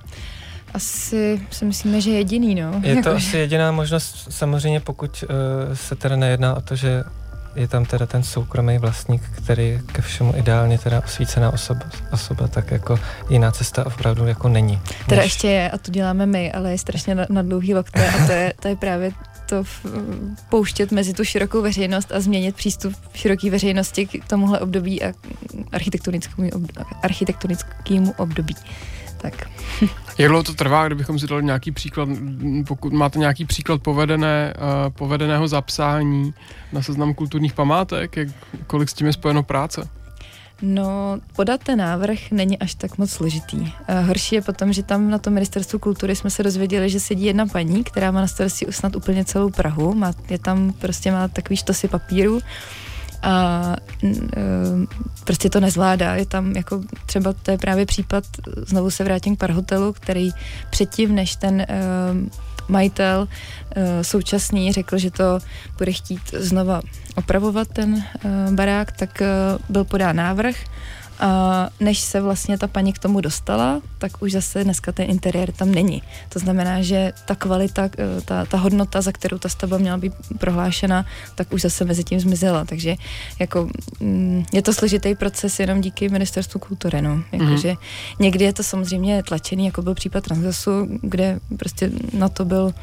Asi 0.73 1.41
si 1.51 1.65
myslíme, 1.65 2.01
že 2.01 2.11
jediný, 2.11 2.55
no. 2.55 2.81
Je 2.83 3.03
to 3.03 3.11
asi 3.15 3.37
jediná 3.37 3.71
možnost, 3.71 4.27
samozřejmě 4.29 4.79
pokud 4.79 5.23
uh, 5.23 5.75
se 5.75 5.95
teda 5.95 6.15
nejedná 6.15 6.55
o 6.55 6.61
to, 6.61 6.75
že 6.75 7.03
je 7.55 7.67
tam 7.67 7.85
teda 7.85 8.05
ten 8.05 8.23
soukromý 8.23 8.77
vlastník, 8.77 9.21
který 9.37 9.69
je 9.69 9.81
ke 9.91 10.01
všemu 10.01 10.33
ideálně 10.35 10.77
teda 10.77 11.01
osvícená 11.05 11.53
osoba, 11.53 11.81
osoba 12.11 12.47
tak 12.47 12.71
jako 12.71 12.99
jiná 13.29 13.51
cesta 13.51 13.85
opravdu 13.85 14.27
jako 14.27 14.49
není. 14.49 14.81
Teda 15.09 15.21
než- 15.21 15.25
ještě 15.25 15.47
je, 15.47 15.71
a 15.71 15.77
to 15.77 15.91
děláme 15.91 16.25
my, 16.25 16.51
ale 16.51 16.71
je 16.71 16.77
strašně 16.77 17.15
na, 17.15 17.25
na 17.29 17.41
dlouhý 17.41 17.73
lokte 17.73 18.09
a 18.09 18.25
to 18.25 18.31
je, 18.31 18.53
to 18.59 18.67
je 18.67 18.75
právě 18.75 19.11
to 19.45 19.63
v, 19.63 19.85
pouštět 20.49 20.91
mezi 20.91 21.13
tu 21.13 21.23
širokou 21.23 21.61
veřejnost 21.61 22.11
a 22.11 22.19
změnit 22.19 22.55
přístup 22.55 22.93
široké 23.13 23.49
veřejnosti 23.49 24.05
k 24.05 24.27
tomuhle 24.27 24.59
období 24.59 25.03
a 25.03 25.13
architektonickému, 25.71 26.49
architektonickému 27.03 28.13
období. 28.17 28.55
Tak. 29.23 29.49
Jak 30.17 30.29
dlouho 30.29 30.43
to 30.43 30.53
trvá, 30.53 30.85
kdybychom 30.85 31.19
si 31.19 31.27
dali 31.27 31.43
nějaký 31.43 31.71
příklad, 31.71 32.09
pokud 32.67 32.93
máte 32.93 33.19
nějaký 33.19 33.45
příklad 33.45 33.81
povedené, 33.81 34.53
uh, 34.57 34.93
povedeného 34.93 35.47
zapsání 35.47 36.33
na 36.71 36.81
seznam 36.81 37.13
kulturních 37.13 37.53
památek, 37.53 38.17
jak, 38.17 38.27
kolik 38.67 38.89
s 38.89 38.93
tím 38.93 39.07
je 39.07 39.13
spojeno 39.13 39.43
práce? 39.43 39.89
No, 40.61 41.19
podat 41.35 41.63
ten 41.63 41.79
návrh 41.79 42.31
není 42.31 42.59
až 42.59 42.75
tak 42.75 42.97
moc 42.97 43.11
složitý. 43.11 43.73
Eh, 43.87 44.01
Horší 44.01 44.35
je 44.35 44.41
potom, 44.41 44.73
že 44.73 44.83
tam 44.83 45.09
na 45.09 45.17
tom 45.17 45.33
ministerstvu 45.33 45.79
kultury 45.79 46.15
jsme 46.15 46.29
se 46.29 46.43
dozvěděli, 46.43 46.89
že 46.89 46.99
sedí 46.99 47.25
jedna 47.25 47.45
paní, 47.45 47.83
která 47.83 48.11
má 48.11 48.21
na 48.21 48.27
starosti 48.27 48.65
snad 48.69 48.95
úplně 48.95 49.25
celou 49.25 49.49
Prahu. 49.49 49.93
Má, 49.93 50.13
je 50.29 50.39
tam 50.39 50.73
prostě 50.73 51.11
má 51.11 51.27
takový 51.27 51.57
štosy 51.57 51.87
papíru 51.87 52.39
a 53.23 53.75
prostě 55.23 55.49
to 55.49 55.59
nezvládá. 55.59 56.15
Je 56.15 56.25
tam 56.25 56.51
jako 56.51 56.81
třeba, 57.05 57.33
to 57.33 57.51
je 57.51 57.57
právě 57.57 57.85
případ, 57.85 58.23
znovu 58.67 58.91
se 58.91 59.03
vrátím 59.03 59.35
k 59.35 59.39
Parhotelu, 59.39 59.93
který 59.93 60.29
předtím, 60.69 61.15
než 61.15 61.35
ten 61.35 61.65
majitel 62.69 63.27
eh, 63.75 64.03
současný 64.03 64.73
řekl, 64.73 64.97
že 64.97 65.11
to 65.11 65.39
bude 65.77 65.91
chtít 65.91 66.21
znova 66.33 66.81
opravovat 67.15 67.67
ten 67.67 68.03
eh, 68.03 68.29
barák, 68.51 68.91
tak 68.91 69.21
eh, 69.21 69.27
byl 69.69 69.83
podán 69.83 70.15
návrh 70.15 70.55
a 71.19 71.69
než 71.79 71.99
se 71.99 72.21
vlastně 72.21 72.57
ta 72.57 72.67
paní 72.67 72.93
k 72.93 72.99
tomu 72.99 73.21
dostala, 73.21 73.81
tak 73.97 74.21
už 74.21 74.31
zase 74.31 74.63
dneska 74.63 74.91
ten 74.91 75.09
interiér 75.09 75.51
tam 75.51 75.71
není. 75.71 76.03
To 76.29 76.39
znamená, 76.39 76.81
že 76.81 77.13
ta 77.25 77.35
kvalita, 77.35 77.89
eh, 77.97 78.21
ta, 78.21 78.45
ta 78.45 78.57
hodnota, 78.57 79.01
za 79.01 79.11
kterou 79.11 79.37
ta 79.37 79.49
stavba 79.49 79.77
měla 79.77 79.97
být 79.97 80.13
prohlášena, 80.39 81.05
tak 81.35 81.53
už 81.53 81.61
zase 81.61 81.85
mezi 81.85 82.03
tím 82.03 82.19
zmizela. 82.19 82.65
Takže 82.65 82.95
jako, 83.39 83.69
mm, 83.99 84.45
je 84.53 84.61
to 84.61 84.73
složitý 84.73 85.15
proces 85.15 85.59
jenom 85.59 85.81
díky 85.81 86.09
ministerstvu 86.09 86.59
kultury. 86.59 87.01
No. 87.01 87.23
Jakože 87.31 87.67
Mhm. 87.69 87.77
někdy 88.19 88.45
je 88.45 88.53
to 88.53 88.63
samozřejmě 88.63 89.23
tlačený, 89.23 89.65
jako 89.65 89.81
byl 89.81 89.93
případ 89.93 90.23
Transgasu, 90.23 90.87
kde 91.01 91.39
prostě 91.57 91.91
na 92.13 92.29
to 92.29 92.45
byl 92.45 92.73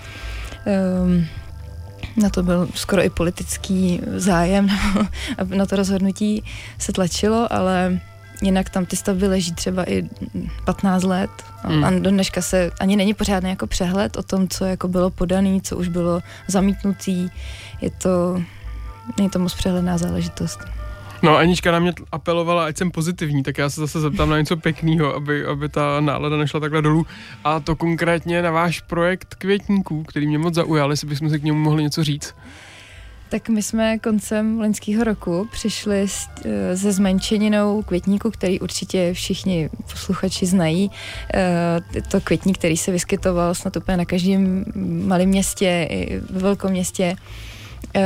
um, 1.04 1.26
na 2.16 2.30
to 2.30 2.42
byl 2.42 2.68
skoro 2.74 3.02
i 3.04 3.10
politický 3.10 4.00
zájem, 4.16 4.68
na 5.54 5.66
to 5.66 5.76
rozhodnutí 5.76 6.44
se 6.78 6.92
tlačilo, 6.92 7.52
ale 7.52 8.00
jinak 8.43 8.70
tam 8.70 8.86
ty 8.86 8.97
stavby 8.97 9.26
leží 9.26 9.53
třeba 9.55 9.91
i 9.91 10.03
15 10.64 11.03
let 11.03 11.30
a, 11.64 11.68
Hmm. 11.68 11.84
a 11.84 11.91
do 11.91 12.11
dneška 12.11 12.43
se 12.43 12.70
ani 12.80 12.97
není 12.97 13.14
pořádný 13.14 13.51
jako 13.51 13.66
přehled 13.66 14.16
o 14.16 14.22
tom, 14.22 14.49
co 14.49 14.64
jako 14.64 14.88
bylo 14.88 15.11
podaný, 15.11 15.62
co 15.62 15.76
už 15.76 15.88
bylo 15.88 16.20
zamítnutý. 16.49 17.28
Je 17.80 17.91
to, 17.91 18.43
není 19.18 19.30
to 19.30 19.38
moc 19.38 19.55
přehledná 19.55 19.99
záležitost. 19.99 20.59
No 21.22 21.36
Anička 21.36 21.72
na 21.72 21.78
mě 21.78 21.93
apelovala, 22.12 22.64
ať 22.64 22.76
jsem 22.76 22.91
pozitivní, 22.91 23.43
tak 23.43 23.59
já 23.59 23.70
se 23.70 23.80
zase 23.80 24.01
zeptám 24.01 24.30
na 24.30 24.38
něco 24.38 24.57
pěkného, 24.57 25.14
aby, 25.14 25.45
aby 25.47 25.68
ta 25.68 26.01
nálada 26.01 26.36
nešla 26.36 26.61
takhle 26.61 26.82
dolů. 26.82 27.07
A 27.45 27.61
to 27.61 27.76
konkrétně 27.76 28.43
na 28.43 28.51
váš 28.51 28.80
projekt 28.80 29.34
květníků, 29.34 30.03
který 30.03 30.26
mě 30.26 30.38
moc 30.38 30.55
zaujal, 30.55 30.91
jestli 30.91 31.09
bychom 31.09 31.30
si 31.30 31.41
k 31.41 31.43
němu 31.43 31.59
mohli 31.59 31.82
něco 31.82 32.05
říct. 32.05 32.34
Tak 33.30 33.48
my 33.48 33.62
jsme 33.62 33.98
koncem 33.98 34.58
loňského 34.60 35.04
roku 35.04 35.48
přišli 35.52 36.08
s, 36.08 36.28
eh, 36.44 36.76
se 36.76 36.92
zmenšeninou 36.92 37.82
květníku, 37.82 38.30
který 38.30 38.60
určitě 38.60 39.14
všichni 39.14 39.70
posluchači 39.90 40.46
znají. 40.46 40.90
Eh, 41.34 41.80
to 42.08 42.20
květník, 42.20 42.58
který 42.58 42.76
se 42.76 42.92
vyskytoval 42.92 43.54
snad 43.54 43.76
úplně 43.76 43.96
na 43.96 44.04
každém 44.04 44.64
malém 45.06 45.28
městě, 45.28 45.86
i 45.90 46.20
ve 46.30 46.40
velkom 46.40 46.70
městě. 46.70 47.16
Eh, 47.94 48.00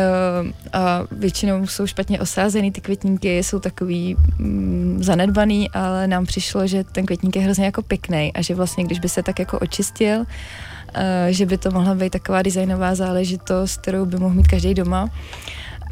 A 0.72 1.02
většinou 1.12 1.66
jsou 1.66 1.86
špatně 1.86 2.20
osázený 2.20 2.72
ty 2.72 2.80
květníky, 2.80 3.38
jsou 3.38 3.58
takový 3.58 4.16
mm, 4.38 4.98
zanedbaný, 5.02 5.70
ale 5.70 6.06
nám 6.06 6.26
přišlo, 6.26 6.66
že 6.66 6.84
ten 6.84 7.06
květník 7.06 7.36
je 7.36 7.42
hrozně 7.42 7.64
jako 7.64 7.82
pěkný 7.82 8.32
a 8.34 8.42
že 8.42 8.54
vlastně, 8.54 8.84
když 8.84 9.00
by 9.00 9.08
se 9.08 9.22
tak 9.22 9.38
jako 9.38 9.58
očistil, 9.58 10.24
že 11.28 11.47
by 11.47 11.59
to 11.59 11.70
mohla 11.70 11.95
být 11.95 12.11
taková 12.11 12.42
designová 12.42 12.95
záležitost, 12.95 13.76
kterou 13.76 14.07
by 14.07 14.16
mohl 14.16 14.34
mít 14.34 14.49
každý 14.49 14.74
doma. 14.74 15.11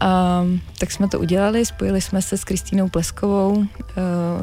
A, 0.00 0.44
tak 0.78 0.92
jsme 0.92 1.08
to 1.08 1.20
udělali, 1.20 1.66
spojili 1.66 2.00
jsme 2.00 2.22
se 2.22 2.36
s 2.36 2.44
Kristýnou 2.44 2.88
Pleskovou, 2.88 3.52
uh, 3.56 3.66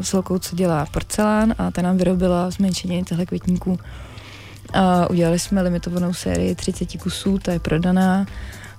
s 0.01 0.13
holkou, 0.13 0.39
co 0.39 0.55
dělá 0.55 0.85
porcelán 0.85 1.55
a 1.57 1.71
ta 1.71 1.81
nám 1.81 1.97
vyrobila 1.97 2.49
zmenšení 2.49 3.03
těchto 3.03 3.25
květníků. 3.25 3.79
A 4.73 5.09
udělali 5.09 5.39
jsme 5.39 5.61
limitovanou 5.61 6.13
sérii 6.13 6.55
30 6.55 7.01
kusů, 7.01 7.39
ta 7.39 7.51
je 7.51 7.59
prodaná. 7.59 8.25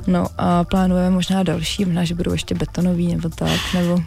No 0.07 0.27
a 0.39 0.65
plánujeme 0.65 1.11
možná 1.11 1.43
další, 1.43 1.85
možná, 1.85 2.05
že 2.05 2.15
budou 2.15 2.33
ještě 2.33 2.55
betonový 2.55 3.15
nebo 3.15 3.29
tak, 3.29 3.61
nebo 3.75 3.99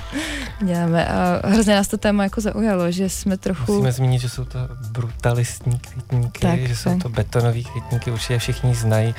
děláme. 0.64 1.08
A 1.08 1.48
hrozně 1.48 1.74
nás 1.74 1.88
to 1.88 1.98
téma 1.98 2.22
jako 2.22 2.40
zaujalo, 2.40 2.90
že 2.90 3.08
jsme 3.08 3.36
trochu... 3.36 3.72
Musíme 3.72 3.92
zmínit, 3.92 4.20
že 4.20 4.28
jsou 4.28 4.44
to 4.44 4.58
brutalistní 4.90 5.78
květníky, 5.78 6.40
Tak, 6.40 6.60
že 6.66 6.76
jsou 6.76 6.90
tak. 6.90 7.02
to 7.02 7.08
betonové 7.08 7.62
květníky, 7.62 8.10
určitě 8.10 8.38
všichni 8.38 8.74
znají. 8.74 9.14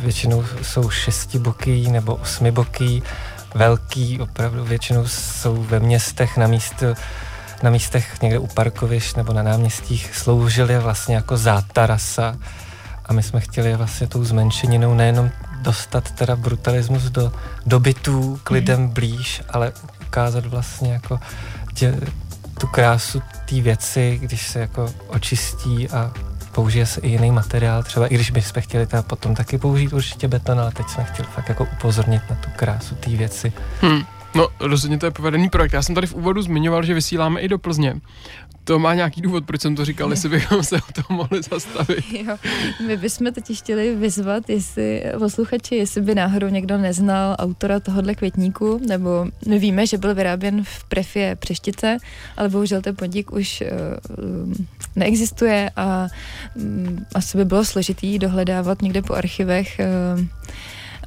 Většinou 0.00 0.44
jsou 0.62 0.90
šestiboký 0.90 1.90
nebo 1.90 2.14
osmiboký, 2.14 3.02
velký, 3.54 4.20
opravdu 4.20 4.64
většinou 4.64 5.06
jsou 5.08 5.62
ve 5.62 5.80
městech 5.80 6.36
na 6.36 6.46
místě 6.46 6.94
na 7.62 7.70
místech 7.70 8.22
někde 8.22 8.38
u 8.38 8.46
parkovišť 8.46 9.16
nebo 9.16 9.32
na 9.32 9.42
náměstích 9.42 10.16
sloužily 10.16 10.78
vlastně 10.78 11.14
jako 11.14 11.36
zátarasa 11.36 12.36
a 13.06 13.12
my 13.12 13.22
jsme 13.22 13.40
chtěli 13.40 13.76
vlastně 13.76 14.06
tou 14.06 14.24
zmenšeninou 14.24 14.94
nejenom 14.94 15.30
dostat 15.64 16.10
teda 16.10 16.36
brutalismus 16.36 17.02
do, 17.02 17.32
do 17.66 17.80
bytů 17.80 18.40
k 18.44 18.50
lidem 18.50 18.88
blíž, 18.88 19.42
ale 19.48 19.72
ukázat 20.06 20.46
vlastně 20.46 20.92
jako 20.92 21.20
tě, 21.74 21.94
tu 22.60 22.66
krásu 22.66 23.22
té 23.48 23.60
věci, 23.60 24.18
když 24.22 24.48
se 24.48 24.60
jako 24.60 24.92
očistí 25.08 25.88
a 25.88 26.12
použije 26.52 26.86
se 26.86 27.00
i 27.00 27.08
jiný 27.08 27.30
materiál, 27.30 27.82
třeba 27.82 28.06
i 28.06 28.14
když 28.14 28.30
bychom 28.30 28.62
chtěli 28.62 28.86
teda 28.86 29.02
potom 29.02 29.34
taky 29.34 29.58
použít 29.58 29.92
určitě 29.92 30.28
beton, 30.28 30.60
ale 30.60 30.72
teď 30.72 30.88
jsme 30.88 31.04
chtěli 31.04 31.28
fakt 31.34 31.48
jako 31.48 31.64
upozornit 31.64 32.22
na 32.30 32.36
tu 32.36 32.50
krásu 32.56 32.94
té 32.94 33.10
věci. 33.10 33.52
Hmm. 33.80 34.02
No, 34.34 34.48
rozhodně 34.60 34.98
to 34.98 35.06
je 35.06 35.10
povedený 35.10 35.48
projekt. 35.48 35.72
Já 35.72 35.82
jsem 35.82 35.94
tady 35.94 36.06
v 36.06 36.14
úvodu 36.14 36.42
zmiňoval, 36.42 36.82
že 36.82 36.94
vysíláme 36.94 37.40
i 37.40 37.48
do 37.48 37.58
Plzně. 37.58 38.00
To 38.64 38.78
má 38.78 38.94
nějaký 38.94 39.20
důvod, 39.20 39.44
proč 39.44 39.60
jsem 39.60 39.76
to 39.76 39.84
říkal, 39.84 40.10
jestli 40.10 40.28
bychom 40.28 40.62
se 40.62 40.76
o 40.76 40.92
tom 41.02 41.16
mohli 41.16 41.42
zastavit. 41.42 42.04
Jo, 42.12 42.36
my 42.86 42.96
bychom 42.96 43.32
teď 43.32 43.44
chtěli 43.58 43.94
vyzvat, 43.94 44.50
jestli 44.50 45.02
posluchači, 45.18 45.76
jestli 45.76 46.00
by 46.00 46.14
náhodou 46.14 46.48
někdo 46.48 46.78
neznal 46.78 47.36
autora 47.38 47.80
tohohle 47.80 48.14
květníku, 48.14 48.80
nebo 48.88 49.26
my 49.48 49.58
víme, 49.58 49.86
že 49.86 49.98
byl 49.98 50.14
vyráběn 50.14 50.64
v 50.64 50.84
prefie 50.84 51.36
Přeštice, 51.36 51.96
ale 52.36 52.48
bohužel 52.48 52.82
ten 52.82 52.96
podnik 52.96 53.32
už 53.32 53.62
uh, 53.62 54.52
neexistuje 54.96 55.70
a 55.76 56.06
um, 56.54 57.06
asi 57.14 57.38
by 57.38 57.44
bylo 57.44 57.64
složitý 57.64 58.18
dohledávat 58.18 58.82
někde 58.82 59.02
po 59.02 59.14
archivech 59.14 59.80
uh, 60.16 60.24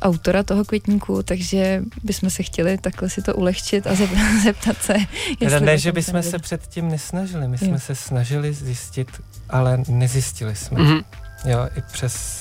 autora 0.01 0.43
toho 0.43 0.65
květníku, 0.65 1.23
takže 1.23 1.83
bychom 2.03 2.29
se 2.29 2.43
chtěli 2.43 2.77
takhle 2.77 3.09
si 3.09 3.21
to 3.21 3.35
ulehčit 3.35 3.87
a 3.87 3.95
zeptat 4.43 4.77
se. 4.81 4.93
Teda 5.39 5.59
ne, 5.59 5.77
že 5.77 5.91
bychom 5.91 6.23
se 6.23 6.39
předtím 6.39 6.89
nesnažili, 6.89 7.47
my 7.47 7.57
jsme 7.57 7.67
jo. 7.67 7.79
se 7.79 7.95
snažili 7.95 8.53
zjistit, 8.53 9.07
ale 9.49 9.83
nezjistili 9.87 10.55
jsme. 10.55 10.79
Mm-hmm. 10.79 11.03
Jo, 11.45 11.69
i 11.77 11.81
přes 11.91 12.37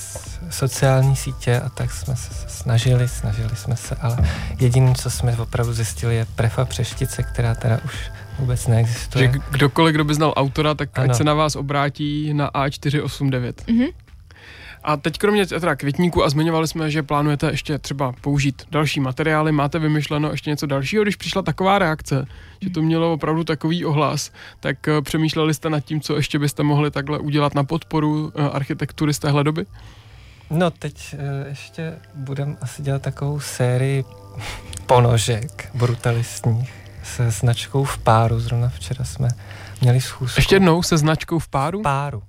sociální 0.49 1.15
sítě 1.15 1.59
a 1.59 1.69
tak 1.69 1.91
jsme 1.91 2.15
se 2.15 2.49
snažili, 2.49 3.07
snažili 3.07 3.55
jsme 3.55 3.75
se, 3.75 3.95
ale 3.95 4.17
jediné, 4.59 4.95
co 4.95 5.09
jsme 5.09 5.37
opravdu 5.37 5.73
zjistili, 5.73 6.15
je 6.15 6.25
prefa 6.35 6.65
přeštice, 6.65 7.23
která 7.23 7.55
teda 7.55 7.79
už 7.85 8.11
vůbec 8.39 8.67
neexistuje. 8.67 9.31
Že 9.31 9.39
kdokoliv, 9.51 9.95
kdo 9.95 10.03
by 10.03 10.13
znal 10.13 10.33
autora, 10.37 10.73
tak 10.73 10.89
ano. 10.93 11.11
ať 11.11 11.17
se 11.17 11.23
na 11.23 11.33
vás 11.33 11.55
obrátí 11.55 12.33
na 12.33 12.49
A489. 12.49 13.53
Mm-hmm. 13.53 13.93
A 14.87 14.97
teď 14.97 15.17
kromě 15.17 15.45
teda 15.45 15.75
květníku 15.75 16.23
a 16.23 16.29
zmiňovali 16.29 16.67
jsme, 16.67 16.91
že 16.91 17.03
plánujete 17.03 17.51
ještě 17.51 17.77
třeba 17.77 18.13
použít 18.21 18.61
další 18.71 18.99
materiály, 18.99 19.51
máte 19.51 19.79
vymyšleno 19.79 20.31
ještě 20.31 20.49
něco 20.49 20.65
dalšího, 20.65 21.03
když 21.03 21.15
přišla 21.15 21.41
taková 21.41 21.79
reakce, 21.79 22.25
že 22.61 22.69
to 22.69 22.81
mělo 22.81 23.13
opravdu 23.13 23.43
takový 23.43 23.85
ohlas, 23.85 24.31
tak 24.59 24.87
eh, 24.87 25.01
přemýšleli 25.01 25.53
jste 25.53 25.69
nad 25.69 25.79
tím, 25.79 26.01
co 26.01 26.15
ještě 26.15 26.39
byste 26.39 26.63
mohli 26.63 26.91
takhle 26.91 27.19
udělat 27.19 27.55
na 27.55 27.63
podporu 27.63 28.31
eh, 28.35 28.49
architektury 28.49 29.13
z 29.13 29.19
téhle 29.19 29.43
doby? 29.43 29.65
No 30.49 30.71
teď 30.71 31.15
eh, 31.17 31.49
ještě 31.49 31.93
budeme 32.15 32.55
asi 32.61 32.81
dělat 32.81 33.01
takovou 33.01 33.39
sérii 33.39 34.03
ponožek 34.85 35.69
brutalistních 35.73 36.73
se 37.03 37.31
značkou 37.31 37.83
v 37.83 37.97
páru. 37.97 38.39
Zrovna 38.39 38.69
včera 38.69 39.05
jsme 39.05 39.29
měli 39.81 40.01
schůzku. 40.01 40.39
Ještě 40.39 40.55
jednou 40.55 40.83
se 40.83 40.97
značkou 40.97 41.39
v 41.39 41.47
páru? 41.47 41.79
V 41.79 41.83
páru. 41.83 42.23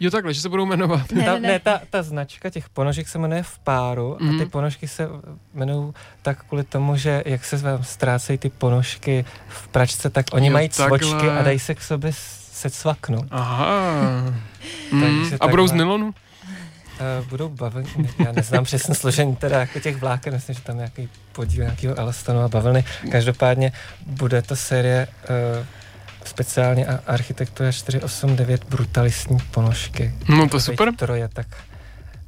Jo, 0.00 0.10
takhle, 0.10 0.34
že 0.34 0.40
se 0.40 0.48
budou 0.48 0.66
jmenovat. 0.66 1.12
Ne, 1.12 1.24
ta, 1.24 1.34
ne, 1.34 1.40
ne. 1.40 1.58
ta, 1.58 1.80
ta 1.90 2.02
značka 2.02 2.50
těch 2.50 2.68
ponožek 2.68 3.08
se 3.08 3.18
jmenuje 3.18 3.42
v 3.42 3.58
páru 3.58 4.16
mm. 4.20 4.28
a 4.28 4.32
ty 4.32 4.38
mhm. 4.38 4.50
ponožky 4.50 4.88
se 4.88 5.08
jmenují 5.54 5.92
tak 6.22 6.44
kvůli 6.44 6.64
tomu, 6.64 6.96
že 6.96 7.22
jak 7.26 7.44
se 7.44 7.56
vám 7.56 7.84
ztrácejí 7.84 8.38
ty 8.38 8.50
ponožky 8.50 9.24
v 9.48 9.68
pračce, 9.68 10.10
tak 10.10 10.26
oni 10.32 10.46
jo, 10.46 10.52
mají 10.52 10.68
cvočky 10.68 11.30
a 11.30 11.42
dají 11.42 11.58
se 11.58 11.74
k 11.74 11.82
sobě 11.82 12.12
se 12.52 12.70
cvaknout. 12.70 13.26
Aha. 13.30 14.34
mm. 14.92 15.30
a 15.40 15.48
budou 15.48 15.66
z 15.66 15.72
nylonu? 15.72 16.06
Uh, 16.06 17.26
budou 17.28 17.48
bavlny, 17.48 18.10
já 18.24 18.32
neznám 18.32 18.64
přesně 18.64 18.94
složení 18.94 19.36
teda 19.36 19.60
jako 19.60 19.80
těch 19.80 19.96
vláken, 19.96 20.34
myslím, 20.34 20.54
že 20.54 20.60
tam 20.60 20.76
nějaký 20.76 21.08
podíl 21.32 21.64
nějakého 21.64 21.98
elastanu 21.98 22.40
a 22.40 22.48
bavlny. 22.48 22.84
Každopádně 23.12 23.72
bude 24.06 24.42
to 24.42 24.56
série 24.56 25.08
uh, 25.60 25.66
speciálně 26.28 26.86
architektura 26.86 27.72
489 27.72 28.64
brutalistní 28.68 29.38
ponožky. 29.50 30.14
No 30.28 30.48
to 30.48 30.60
super. 30.60 30.94
Troje, 30.94 31.28
tak 31.28 31.46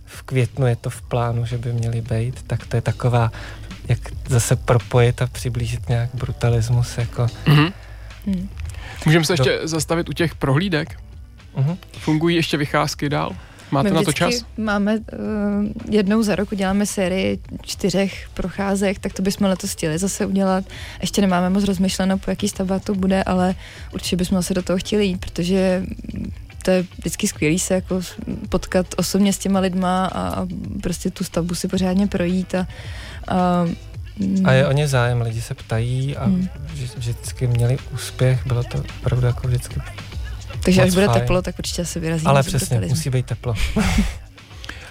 v 0.04 0.22
květnu 0.22 0.66
je 0.66 0.76
to 0.76 0.90
v 0.90 1.02
plánu, 1.02 1.46
že 1.46 1.58
by 1.58 1.72
měly 1.72 2.00
být, 2.00 2.42
tak 2.46 2.66
to 2.66 2.76
je 2.76 2.82
taková, 2.82 3.32
jak 3.88 3.98
zase 4.28 4.56
propojit 4.56 5.22
a 5.22 5.26
přiblížit 5.26 5.88
nějak 5.88 6.10
brutalismus 6.14 6.98
jako... 6.98 7.26
Mm-hmm. 7.26 7.72
Hmm. 8.26 8.48
Můžeme 9.06 9.24
se 9.24 9.32
ještě 9.32 9.58
Do... 9.62 9.68
zastavit 9.68 10.08
u 10.08 10.12
těch 10.12 10.34
prohlídek? 10.34 11.00
Mm-hmm. 11.56 11.76
Fungují 11.98 12.36
ještě 12.36 12.56
vycházky 12.56 13.08
dál? 13.08 13.36
Máte 13.70 13.90
My 13.90 13.94
na 13.96 14.02
to 14.02 14.12
čas? 14.12 14.34
Máme 14.56 14.96
uh, 14.96 15.02
jednou 15.90 16.22
za 16.22 16.36
rok 16.36 16.52
uděláme 16.52 16.86
sérii 16.86 17.38
čtyřech 17.62 18.28
procházek, 18.34 18.98
tak 18.98 19.12
to 19.12 19.22
bychom 19.22 19.46
letos 19.46 19.72
chtěli 19.72 19.98
zase 19.98 20.26
udělat. 20.26 20.64
Ještě 21.00 21.20
nemáme 21.20 21.50
moc 21.50 21.64
rozmyšleno, 21.64 22.18
po 22.18 22.30
jaký 22.30 22.48
stavba 22.48 22.78
to 22.78 22.94
bude, 22.94 23.22
ale 23.22 23.54
určitě 23.94 24.16
bychom 24.16 24.42
se 24.42 24.54
do 24.54 24.62
toho 24.62 24.78
chtěli 24.78 25.06
jít, 25.06 25.20
protože 25.20 25.84
to 26.64 26.70
je 26.70 26.84
vždycky 26.98 27.28
skvělý 27.28 27.58
se 27.58 27.74
jako 27.74 28.00
potkat 28.48 28.86
osobně 28.96 29.32
s 29.32 29.38
těma 29.38 29.60
lidma 29.60 30.06
a 30.06 30.46
prostě 30.82 31.10
tu 31.10 31.24
stavbu 31.24 31.54
si 31.54 31.68
pořádně 31.68 32.06
projít 32.06 32.54
a, 32.54 32.66
a 33.28 33.66
a 34.44 34.52
je 34.52 34.66
o 34.66 34.72
ně 34.72 34.88
zájem, 34.88 35.20
lidi 35.20 35.42
se 35.42 35.54
ptají 35.54 36.16
a 36.16 36.24
hmm. 36.24 36.48
vždycky 36.96 37.46
měli 37.46 37.78
úspěch, 37.94 38.46
bylo 38.46 38.62
to 38.62 38.84
opravdu 39.00 39.26
jako 39.26 39.48
vždycky 39.48 39.80
takže 40.64 40.82
až 40.82 40.94
bude 40.94 41.06
fajn. 41.06 41.20
teplo, 41.20 41.42
tak 41.42 41.58
určitě 41.58 41.84
se 41.84 42.00
vyrazíme. 42.00 42.30
Ale 42.30 42.42
přesně, 42.42 42.80
musí 42.80 43.10
být 43.10 43.26
teplo. 43.26 43.54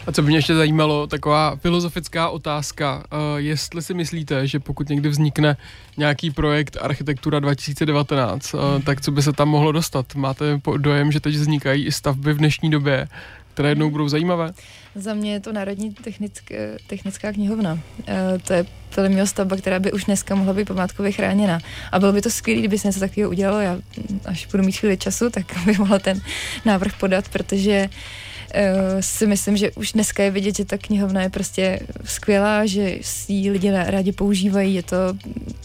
A 0.08 0.12
co 0.12 0.22
by 0.22 0.28
mě 0.28 0.38
ještě 0.38 0.56
zajímalo, 0.56 1.08
taková 1.08 1.56
filozofická 1.56 2.30
otázka, 2.30 2.98
uh, 3.14 3.38
jestli 3.38 3.82
si 3.82 3.94
myslíte, 3.94 4.48
že 4.48 4.60
pokud 4.60 4.90
někdy 4.90 5.10
vznikne 5.10 5.58
nějaký 5.98 6.32
projekt 6.32 6.78
Architektura 6.82 7.40
2019, 7.40 8.54
uh, 8.54 8.60
eh, 8.60 8.82
tak 8.82 9.02
co 9.02 9.12
by 9.12 9.22
se 9.22 9.34
tam 9.34 9.50
mohlo 9.50 9.72
dostat? 9.72 10.16
Máte 10.16 10.62
dojem, 10.78 11.12
že 11.12 11.20
teď 11.20 11.36
vznikají 11.36 11.86
i 11.86 11.92
stavby 11.92 12.34
v 12.34 12.38
dnešní 12.38 12.70
době, 12.70 13.08
které 13.54 13.70
jednou 13.70 13.90
budou 13.90 14.10
zajímavé? 14.10 14.52
Za 14.96 15.14
mě 15.14 15.34
je 15.34 15.40
to 15.40 15.54
Národní 15.54 15.94
technická, 15.94 16.56
technická 16.88 17.34
knihovna. 17.34 17.80
E, 18.08 18.40
to 18.40 18.54
je 18.54 18.66
podle 18.96 19.10
mě 19.10 19.28
stavba, 19.28 19.56
která 19.56 19.80
by 19.80 19.92
už 19.92 20.04
dneska 20.04 20.36
mohla 20.36 20.54
být 20.54 20.68
památkově 20.68 21.12
chráněna. 21.12 21.60
A 21.92 22.00
bylo 22.00 22.14
by 22.14 22.22
to 22.22 22.30
skvělé, 22.30 22.60
kdyby 22.60 22.80
se 22.80 22.88
něco 22.88 23.00
takového 23.00 23.30
udělalo. 23.30 23.60
Já, 23.60 23.78
až 24.26 24.46
budu 24.46 24.64
mít 24.64 24.72
chvíli 24.72 24.98
času, 24.98 25.30
tak 25.30 25.46
bych 25.66 25.80
mohla 25.80 26.00
ten 26.00 26.22
návrh 26.66 26.94
podat, 27.00 27.30
protože 27.30 27.90
uh, 27.90 28.62
si 29.00 29.28
myslím, 29.28 29.58
že 29.58 29.72
už 29.72 29.92
dneska 29.92 30.24
je 30.24 30.32
vidět, 30.32 30.58
že 30.58 30.66
ta 30.66 30.78
knihovna 30.78 31.22
je 31.22 31.30
prostě 31.30 31.80
skvělá, 32.06 32.66
že 32.66 32.98
si 33.02 33.52
lidi 33.52 33.72
rádi 33.72 34.12
používají, 34.12 34.76
je 34.76 34.84
to 34.84 34.98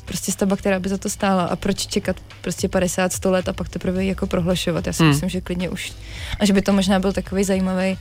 prostě 0.05 0.33
stavba, 0.33 0.57
která 0.57 0.81
by 0.81 0.89
za 0.89 0.99
to 0.99 1.11
stála 1.11 1.45
a 1.45 1.57
proč 1.57 1.87
čekat 1.87 2.17
prostě 2.41 2.69
50-100 2.69 3.31
let 3.31 3.49
a 3.49 3.53
pak 3.53 3.69
teprve 3.69 4.05
jako 4.05 4.27
prohlašovat. 4.27 4.87
Já 4.87 4.93
si 4.93 5.03
hmm. 5.03 5.13
myslím, 5.13 5.29
že 5.29 5.41
klidně 5.41 5.71
už, 5.71 5.93
a 6.41 6.47
že 6.47 6.53
by 6.53 6.63
to 6.63 6.73
možná 6.73 6.99
byl 6.99 7.13
takový 7.13 7.45
zajímavý 7.45 7.99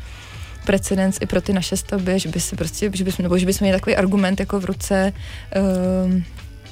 precedens 0.66 1.18
i 1.22 1.26
pro 1.26 1.41
ty 1.41 1.53
naše 1.53 1.78
stavby, 1.78 2.20
že 2.20 2.30
by 2.30 2.39
si 2.39 2.55
prostě, 2.55 2.91
že 2.93 3.03
bychom, 3.03 3.24
nebo 3.24 3.38
že 3.38 3.45
bychom 3.45 3.66
měli 3.66 3.80
takový 3.80 3.95
argument 3.95 4.39
jako 4.39 4.59
v 4.59 4.66
ruce, 4.66 5.14
um, 6.05 6.24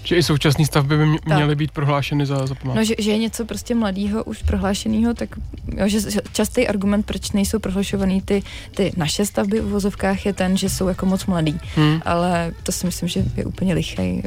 že 0.03 0.15
i 0.15 0.23
současné 0.23 0.65
stavby 0.65 0.97
by 0.97 1.05
měly 1.25 1.55
být 1.55 1.71
prohlášeny 1.71 2.25
za, 2.25 2.47
za 2.47 2.55
památku. 2.55 2.77
No, 2.79 2.83
že, 2.83 2.95
že 2.99 3.11
je 3.11 3.17
něco 3.17 3.45
prostě 3.45 3.75
mladého 3.75 4.23
už 4.23 4.43
prohlášeného, 4.43 5.13
tak 5.13 5.29
jo, 5.77 5.87
že 5.87 5.99
častý 6.33 6.67
argument, 6.67 7.05
proč 7.05 7.31
nejsou 7.31 7.59
prohlašovaný 7.59 8.21
ty, 8.21 8.43
ty 8.75 8.91
naše 8.97 9.25
stavby 9.25 9.59
v 9.59 9.69
vozovkách 9.69 10.25
je 10.25 10.33
ten, 10.33 10.57
že 10.57 10.69
jsou 10.69 10.87
jako 10.87 11.05
moc 11.05 11.25
mladý. 11.25 11.59
Hmm. 11.75 12.01
Ale 12.05 12.53
to 12.63 12.71
si 12.71 12.85
myslím, 12.85 13.09
že 13.09 13.23
je 13.37 13.45
úplně 13.45 13.73
lichý, 13.73 14.23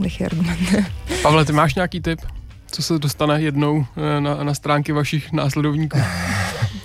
lichý 0.00 0.24
argument. 0.24 0.58
Pavle, 1.22 1.44
ty 1.44 1.52
máš 1.52 1.74
nějaký 1.74 2.00
tip? 2.00 2.20
Co 2.70 2.82
se 2.82 2.98
dostane 2.98 3.42
jednou 3.42 3.86
eh, 3.96 4.20
na, 4.20 4.44
na 4.44 4.54
stránky 4.54 4.92
vašich 4.92 5.32
následovníků? 5.32 5.98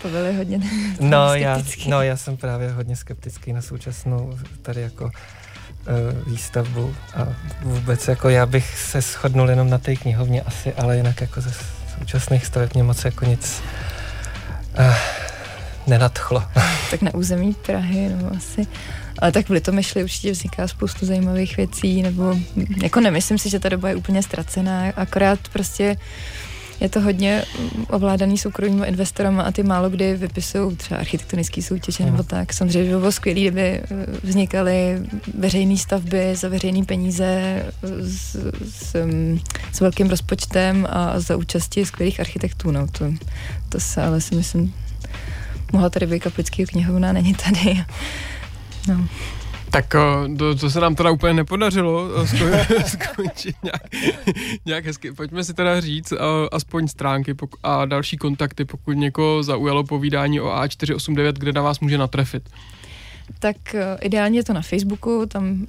Pavel 0.01 0.25
je 0.25 0.37
hodně 0.37 0.59
no, 0.99 1.35
já, 1.35 1.61
no, 1.87 2.01
já 2.01 2.17
jsem 2.17 2.37
právě 2.37 2.71
hodně 2.71 2.95
skeptický 2.95 3.53
na 3.53 3.61
současnou 3.61 4.37
tady 4.61 4.81
jako 4.81 5.11
Eh, 5.87 6.29
výstavbu 6.29 6.95
a 7.15 7.27
vůbec 7.61 8.07
jako 8.07 8.29
já 8.29 8.45
bych 8.45 8.77
se 8.77 9.01
shodnul 9.01 9.49
jenom 9.49 9.69
na 9.69 9.77
té 9.77 9.95
knihovně 9.95 10.41
asi, 10.41 10.73
ale 10.73 10.97
jinak 10.97 11.21
jako 11.21 11.41
ze 11.41 11.53
současných 11.99 12.45
staveb 12.45 12.73
mě 12.73 12.83
moc 12.83 13.05
jako 13.05 13.25
nic 13.25 13.63
uh, 14.79 14.95
nenadchlo. 15.87 16.43
Tak 16.91 17.01
na 17.01 17.13
území 17.13 17.53
Prahy, 17.53 18.09
no 18.21 18.31
asi. 18.37 18.67
Ale 19.19 19.31
tak 19.31 19.49
v 19.49 19.51
Litomyšli 19.51 20.03
určitě 20.03 20.31
vzniká 20.31 20.67
spoustu 20.67 21.05
zajímavých 21.05 21.57
věcí, 21.57 22.01
nebo 22.01 22.37
jako 22.83 22.99
nemyslím 22.99 23.37
si, 23.37 23.49
že 23.49 23.59
ta 23.59 23.69
doba 23.69 23.89
je 23.89 23.95
úplně 23.95 24.23
ztracená, 24.23 24.93
akorát 24.95 25.39
prostě 25.53 25.97
je 26.81 26.89
to 26.89 27.01
hodně 27.01 27.43
ovládaný 27.89 28.37
soukromými 28.37 28.87
investorama 28.87 29.43
a 29.43 29.51
ty 29.51 29.63
málo 29.63 29.89
kdy 29.89 30.15
vypisují 30.15 30.75
třeba 30.75 30.99
architektonické 30.99 31.61
soutěže 31.61 32.05
nebo 32.05 32.23
tak. 32.23 32.53
Samozřejmě 32.53 32.83
by 32.83 32.99
bylo 32.99 33.11
skvělé, 33.11 33.39
kdyby 33.39 33.61
eh, 33.61 33.85
vznikaly 34.23 34.99
veřejné 35.37 35.77
stavby 35.77 36.35
za 36.35 36.49
veřejné 36.49 36.85
peníze 36.85 37.63
s, 38.01 38.35
s, 38.63 38.95
s 39.71 39.79
velkým 39.79 40.09
rozpočtem 40.09 40.87
a 40.89 41.19
za 41.19 41.37
účasti 41.37 41.85
skvělých 41.85 42.19
architektů. 42.19 42.71
No, 42.71 42.87
to, 42.87 43.13
to 43.69 43.79
se 43.79 44.03
ale 44.03 44.21
si 44.21 44.35
myslím, 44.35 44.73
mohla 45.71 45.89
tady 45.89 46.07
být 46.07 46.19
kaplický 46.19 46.65
knihovna, 46.65 47.13
není 47.13 47.33
tady. 47.33 47.83
No. 48.87 49.07
Tak 49.71 49.95
eh, 49.95 50.35
to, 50.37 50.55
to 50.55 50.69
se 50.69 50.79
nám 50.79 50.95
teda 50.95 51.11
úplně 51.11 51.33
nepodařilo 51.33 52.09
eh, 52.15 52.23
sko- 52.23 52.83
skončit 52.99 53.55
nějak, 53.63 53.81
nějak 54.65 54.85
hezky. 54.85 55.11
Pojďme 55.11 55.43
si 55.43 55.53
teda 55.53 55.81
říct 55.81 56.11
uh, 56.11 56.17
aspoň 56.51 56.87
stránky 56.87 57.35
a 57.63 57.85
další 57.85 58.17
kontakty, 58.17 58.65
pokud 58.65 58.91
někoho 58.91 59.43
zaujalo 59.43 59.83
povídání 59.83 60.41
o 60.41 60.47
A489, 60.47 61.33
kde 61.33 61.53
na 61.53 61.61
vás 61.61 61.79
může 61.79 61.97
natrefit 61.97 62.49
tak 63.39 63.55
uh, 63.73 63.79
ideálně 64.01 64.39
je 64.39 64.43
to 64.43 64.53
na 64.53 64.61
Facebooku, 64.61 65.25
tam 65.25 65.51
uh, 65.51 65.65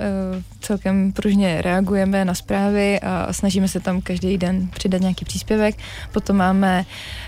celkem 0.61 1.13
pružně 1.13 1.63
reagujeme 1.63 2.25
na 2.25 2.35
zprávy 2.35 3.01
a 3.01 3.33
snažíme 3.33 3.69
se 3.69 3.81
tam 3.81 4.01
každý 4.01 4.39
den 4.39 4.69
přidat 4.69 5.01
nějaký 5.01 5.25
příspěvek. 5.25 5.75
Potom 6.13 6.37
máme 6.37 6.85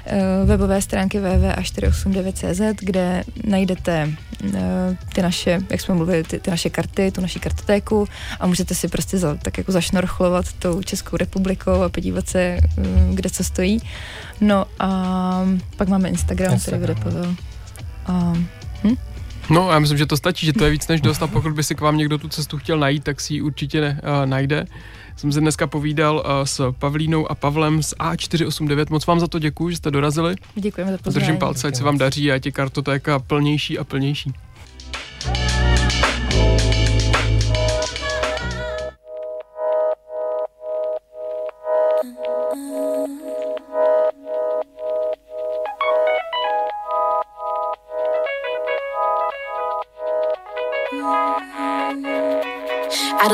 uh, 0.07 0.49
webové 0.49 0.83
stránky 0.83 1.21
www.489.cz, 1.21 2.81
kde 2.81 3.25
najdete 3.45 4.11
uh, 4.45 4.51
ty 5.13 5.23
naše, 5.23 5.59
jak 5.71 5.81
jsme 5.81 5.95
mluvili, 5.95 6.23
ty, 6.25 6.41
ty 6.41 6.51
naše 6.51 6.71
karty, 6.71 7.11
tu 7.11 7.21
naši 7.21 7.41
kartotéku 7.41 8.09
a 8.41 8.47
můžete 8.47 8.75
si 8.75 8.89
prostě 8.89 9.19
za, 9.19 9.35
tak 9.35 9.59
jako 9.59 9.73
zašnorchlovat 9.73 10.53
tou 10.53 10.83
Českou 10.83 11.17
republikou 11.17 11.83
a 11.83 11.89
podívat 11.89 12.29
se, 12.29 12.59
uh, 12.79 13.15
kde 13.15 13.31
co 13.31 13.45
stojí. 13.45 13.81
No 14.41 14.67
a 14.79 15.45
pak 15.77 15.89
máme 15.89 16.09
Instagram, 16.09 16.53
Instagram. 16.53 16.81
který 16.81 16.95
vede 16.95 16.95
Pavel. 16.95 17.35
A, 18.07 18.33
hm? 18.85 18.97
No, 19.51 19.71
já 19.71 19.79
myslím, 19.79 19.99
že 19.99 20.07
to 20.07 20.17
stačí, 20.17 20.47
že 20.47 20.53
to 20.53 20.65
je 20.65 20.71
víc 20.71 20.89
než 20.89 21.01
dost 21.01 21.23
a 21.23 21.27
pokud 21.27 21.53
by 21.53 21.63
si 21.63 21.75
k 21.75 21.81
vám 21.81 21.97
někdo 21.97 22.19
tu 22.19 22.29
cestu 22.29 22.59
chtěl 22.59 22.79
najít, 22.79 23.05
tak 23.05 23.21
si 23.21 23.35
ji 23.35 23.43
určitě 23.43 23.81
ne, 23.81 24.01
uh, 24.03 24.27
najde. 24.27 24.67
Jsem 25.17 25.33
se 25.33 25.41
dneska 25.41 25.67
povídal 25.67 26.17
uh, 26.17 26.45
s 26.45 26.73
Pavlínou 26.79 27.31
a 27.31 27.35
Pavlem 27.35 27.83
z 27.83 27.95
A489. 27.95 28.87
Moc 28.91 29.07
vám 29.07 29.21
za 29.21 29.27
to 29.27 29.39
děkuji, 29.39 29.71
že 29.71 29.77
jste 29.77 29.91
dorazili. 29.91 30.37
Děkujeme 30.55 30.93
za 30.93 30.99
pozvání. 30.99 31.27
Držím 31.27 31.39
palce, 31.39 31.69
ať 31.69 31.77
se 31.77 31.85
vám 31.85 31.99
daří 31.99 32.33
a 32.33 32.35
je 32.45 32.53
kartotéka 32.53 33.19
plnější 33.19 33.79
a 33.79 33.85
plnější. 33.85 34.33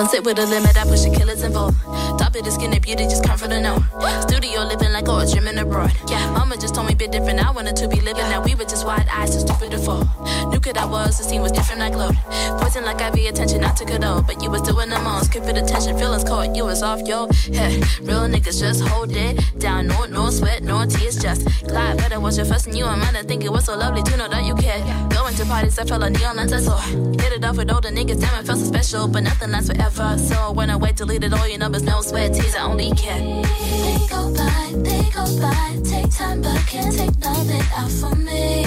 Don't 0.00 0.08
sit 0.08 0.24
with 0.24 0.38
a 0.38 0.46
limit, 0.46 0.78
I 0.78 0.84
push 0.84 1.02
the 1.02 1.10
killers 1.10 1.42
involved. 1.42 1.76
Top 2.16 2.34
of 2.34 2.42
the 2.42 2.50
skin, 2.50 2.70
the 2.70 2.80
beauty 2.80 3.04
just 3.04 3.22
come 3.22 3.36
the 3.36 3.60
know. 3.60 3.84
Studio 4.22 4.64
living 4.64 4.92
like 4.92 5.06
oh, 5.08 5.30
dreaming 5.30 5.58
abroad. 5.58 5.92
Yeah, 6.08 6.24
mama 6.30 6.56
just 6.56 6.74
told 6.74 6.86
me 6.86 6.94
bit 6.94 7.12
different. 7.12 7.38
I 7.38 7.50
wanted 7.50 7.76
to 7.76 7.86
be 7.86 8.00
living 8.00 8.24
now. 8.32 8.42
We 8.42 8.54
were 8.54 8.64
just 8.64 8.86
wide 8.86 9.06
eyes, 9.12 9.34
so 9.34 9.40
stupid 9.44 9.72
to 9.72 9.78
fall. 9.78 10.08
Knew 10.48 10.58
good 10.58 10.78
I 10.78 10.86
was, 10.86 11.18
the 11.18 11.24
scene 11.24 11.42
was 11.42 11.52
different, 11.52 11.82
I 11.82 11.90
glowed. 11.90 12.16
Poison 12.60 12.86
like 12.86 12.98
IV 13.02 13.28
attention, 13.28 13.62
I 13.62 13.74
took 13.74 13.90
it 13.90 14.02
all. 14.02 14.22
But 14.22 14.42
you 14.42 14.50
was 14.50 14.62
doing 14.62 14.88
the 14.88 14.98
most, 15.00 15.32
keep 15.32 15.42
attention, 15.42 15.98
feelings 15.98 16.24
caught. 16.24 16.56
You 16.56 16.64
was 16.64 16.82
off 16.82 17.06
your 17.06 17.28
head. 17.52 17.84
Real 18.00 18.24
niggas 18.24 18.58
just 18.58 18.80
hold 18.88 19.14
it 19.14 19.36
down. 19.58 19.88
No, 19.88 20.06
no 20.06 20.30
sweat, 20.30 20.62
no 20.62 20.86
tears, 20.86 21.16
just 21.20 21.44
glide. 21.68 21.98
But 21.98 22.12
I 22.12 22.16
was 22.16 22.38
your 22.38 22.46
first 22.46 22.66
and 22.66 22.74
you 22.74 22.86
and 22.86 23.02
mine. 23.02 23.16
I 23.16 23.22
think 23.22 23.44
it 23.44 23.52
was 23.52 23.66
so 23.66 23.76
lovely 23.76 24.02
to 24.04 24.16
know 24.16 24.28
that 24.28 24.46
you 24.46 24.54
cared. 24.54 25.10
Going 25.30 25.42
to 25.42 25.46
parties, 25.46 25.78
I 25.78 25.84
felt 25.84 26.00
like 26.00 26.12
neon 26.14 26.40
I 26.40 26.46
saw. 26.46 26.76
Hit 26.78 27.32
it 27.34 27.44
off 27.44 27.56
with 27.56 27.70
all 27.70 27.80
the 27.80 27.90
niggas, 27.90 28.20
damn, 28.20 28.40
it 28.40 28.46
felt 28.46 28.58
so 28.58 28.64
special. 28.64 29.06
But 29.06 29.22
nothing 29.22 29.52
lasts 29.52 29.70
forever. 29.70 30.18
So 30.18 30.34
I 30.58 30.76
wait, 30.76 30.96
deleted 30.96 31.32
all 31.32 31.46
your 31.46 31.58
numbers, 31.58 31.84
no 31.84 32.00
sweat, 32.00 32.34
tears, 32.34 32.56
I 32.56 32.64
only 32.64 32.90
care. 32.90 33.20
They 33.20 34.06
go 34.10 34.34
by, 34.34 34.72
they 34.74 35.08
go 35.10 35.24
by. 35.40 35.78
Take 35.84 36.10
time, 36.10 36.42
but 36.42 36.58
can't 36.66 36.92
take 36.92 37.16
nothing 37.18 37.62
out 37.76 37.92
for 37.92 38.16
me. 38.16 38.64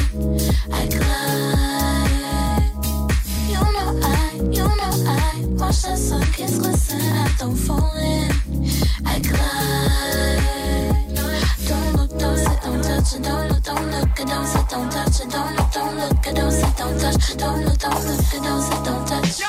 I 0.71 0.87
glide. 0.87 2.23
You 3.49 3.59
know 3.75 3.99
I, 4.01 4.31
you 4.49 4.63
know 4.63 4.93
I. 5.05 5.43
Watch 5.59 5.81
the 5.81 5.97
sun 5.97 6.21
kiss 6.31 6.59
glisten, 6.59 7.01
I 7.01 7.35
don't 7.39 7.57
fall 7.57 7.93
in. 7.97 8.31
I 9.05 9.19
glide. 9.19 10.62
Touch 13.03 13.19
it. 13.19 13.23
Don't 13.23 13.49
look, 13.49 13.63
don't 13.63 13.91
look, 13.91 14.15
don't 14.15 14.45
sit, 14.45 14.69
don't 14.69 14.91
touch 14.91 15.21
it. 15.21 15.29
Don't 15.29 15.55
look, 15.55 15.71
don't 15.71 15.95
look, 15.97 16.23
don't 16.23 16.51
sit, 16.51 16.77
don't 16.77 16.99
touch. 16.99 17.37
Don't 17.37 17.65
look, 17.65 17.77
don't 17.77 18.07
look, 18.07 18.31
don't 18.31 18.61
sit, 18.61 18.85
don't 18.85 19.07
touch. 19.07 19.39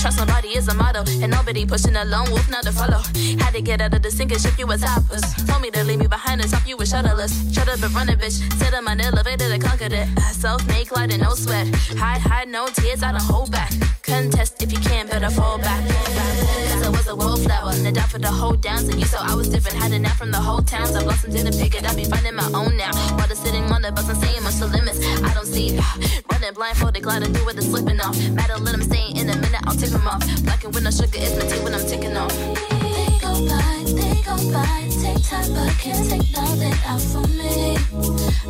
Trust 0.00 0.18
nobody 0.18 0.48
is 0.56 0.66
a 0.68 0.74
motto, 0.74 1.04
and 1.22 1.30
nobody 1.30 1.64
pushing 1.64 1.94
a 1.94 2.04
lone 2.04 2.28
wolf 2.30 2.50
not 2.50 2.64
to 2.64 2.72
follow. 2.72 3.00
Had 3.38 3.52
to 3.52 3.62
get 3.62 3.80
out 3.80 3.94
of 3.94 4.02
the 4.02 4.10
sinking 4.10 4.38
ship, 4.38 4.58
you 4.58 4.66
was 4.66 4.82
hoppers. 4.82 5.22
Told 5.46 5.62
me 5.62 5.70
to 5.70 5.84
leave 5.84 6.00
me 6.00 6.08
behind 6.08 6.40
and 6.40 6.50
top 6.50 6.66
you 6.66 6.76
was 6.76 6.92
shuttleless. 6.92 7.54
Shut 7.54 7.68
up 7.68 7.82
and 7.82 7.94
run 7.94 8.08
it, 8.08 8.18
bitch. 8.18 8.42
Sit 8.58 8.74
on 8.74 8.84
my 8.84 8.96
elevator 8.98 9.48
to 9.48 9.58
conquer 9.58 9.88
it. 9.90 10.08
Self 10.32 10.66
made 10.66 10.90
and 10.92 11.22
no 11.22 11.34
sweat. 11.34 11.68
Hide, 11.96 12.20
hide, 12.20 12.48
no 12.48 12.66
tears, 12.66 13.02
I 13.02 13.12
don't 13.12 13.22
hold 13.22 13.52
back. 13.52 13.72
Contest 14.02 14.60
if 14.62 14.72
you 14.72 14.78
can, 14.78 15.06
better 15.06 15.30
fall 15.30 15.58
back. 15.58 15.80
Cause 15.88 16.71
I 16.84 16.88
was 16.90 17.06
a 17.06 17.14
wallflower, 17.16 17.72
and 17.72 17.86
I 17.86 17.90
died 17.92 18.10
for 18.10 18.18
the 18.18 18.28
whole 18.28 18.54
down. 18.54 18.78
And 18.90 18.98
you 18.98 19.06
saw 19.06 19.22
I 19.22 19.34
was 19.34 19.48
different, 19.48 19.76
had 19.78 19.92
it 19.92 20.04
out 20.04 20.16
from 20.16 20.30
the 20.30 20.40
whole 20.40 20.62
town. 20.62 20.86
So 20.86 21.00
I 21.00 21.02
blossomed, 21.04 21.34
didn't 21.34 21.58
pick 21.58 21.74
it 21.74 21.84
up, 21.86 21.96
be 21.96 22.04
finding 22.04 22.34
my 22.34 22.50
own 22.54 22.76
now. 22.76 22.92
While 23.16 23.28
the 23.28 23.36
sitting 23.36 23.64
on 23.72 23.82
the 23.82 23.92
bus 23.92 24.08
and 24.08 24.18
saying 24.18 24.42
much 24.42 24.56
the 24.56 24.66
limits. 24.66 24.98
I 25.22 25.32
don't 25.34 25.46
see 25.46 25.78
uh, 25.78 25.82
running 26.30 26.54
blindfolded, 26.54 27.02
gliding 27.02 27.32
through 27.32 27.46
with 27.46 27.56
the 27.56 27.62
slipping 27.62 28.00
off. 28.00 28.16
Matter 28.30 28.58
let 28.58 28.72
them 28.72 28.82
stay 28.82 29.08
in 29.10 29.28
a 29.30 29.36
minute, 29.36 29.62
I'll 29.66 29.74
take 29.74 29.90
them 29.90 30.06
off. 30.06 30.22
Black 30.44 30.64
and 30.64 30.74
with 30.74 30.82
no 30.82 30.90
sugar 30.90 31.18
is 31.18 31.36
my 31.36 31.44
tea 31.46 31.60
when 31.62 31.74
I'm 31.74 31.86
ticking 31.86 32.16
off. 32.16 32.32
They 32.32 33.18
go 33.20 33.32
by, 33.48 33.84
they 33.86 34.22
go 34.22 34.36
by. 34.52 34.88
Take 35.02 35.22
time, 35.24 35.52
but 35.54 35.72
can't 35.78 36.08
take 36.08 36.32
nothing 36.32 36.74
out 36.86 37.00
for 37.00 37.26
me. 37.28 37.76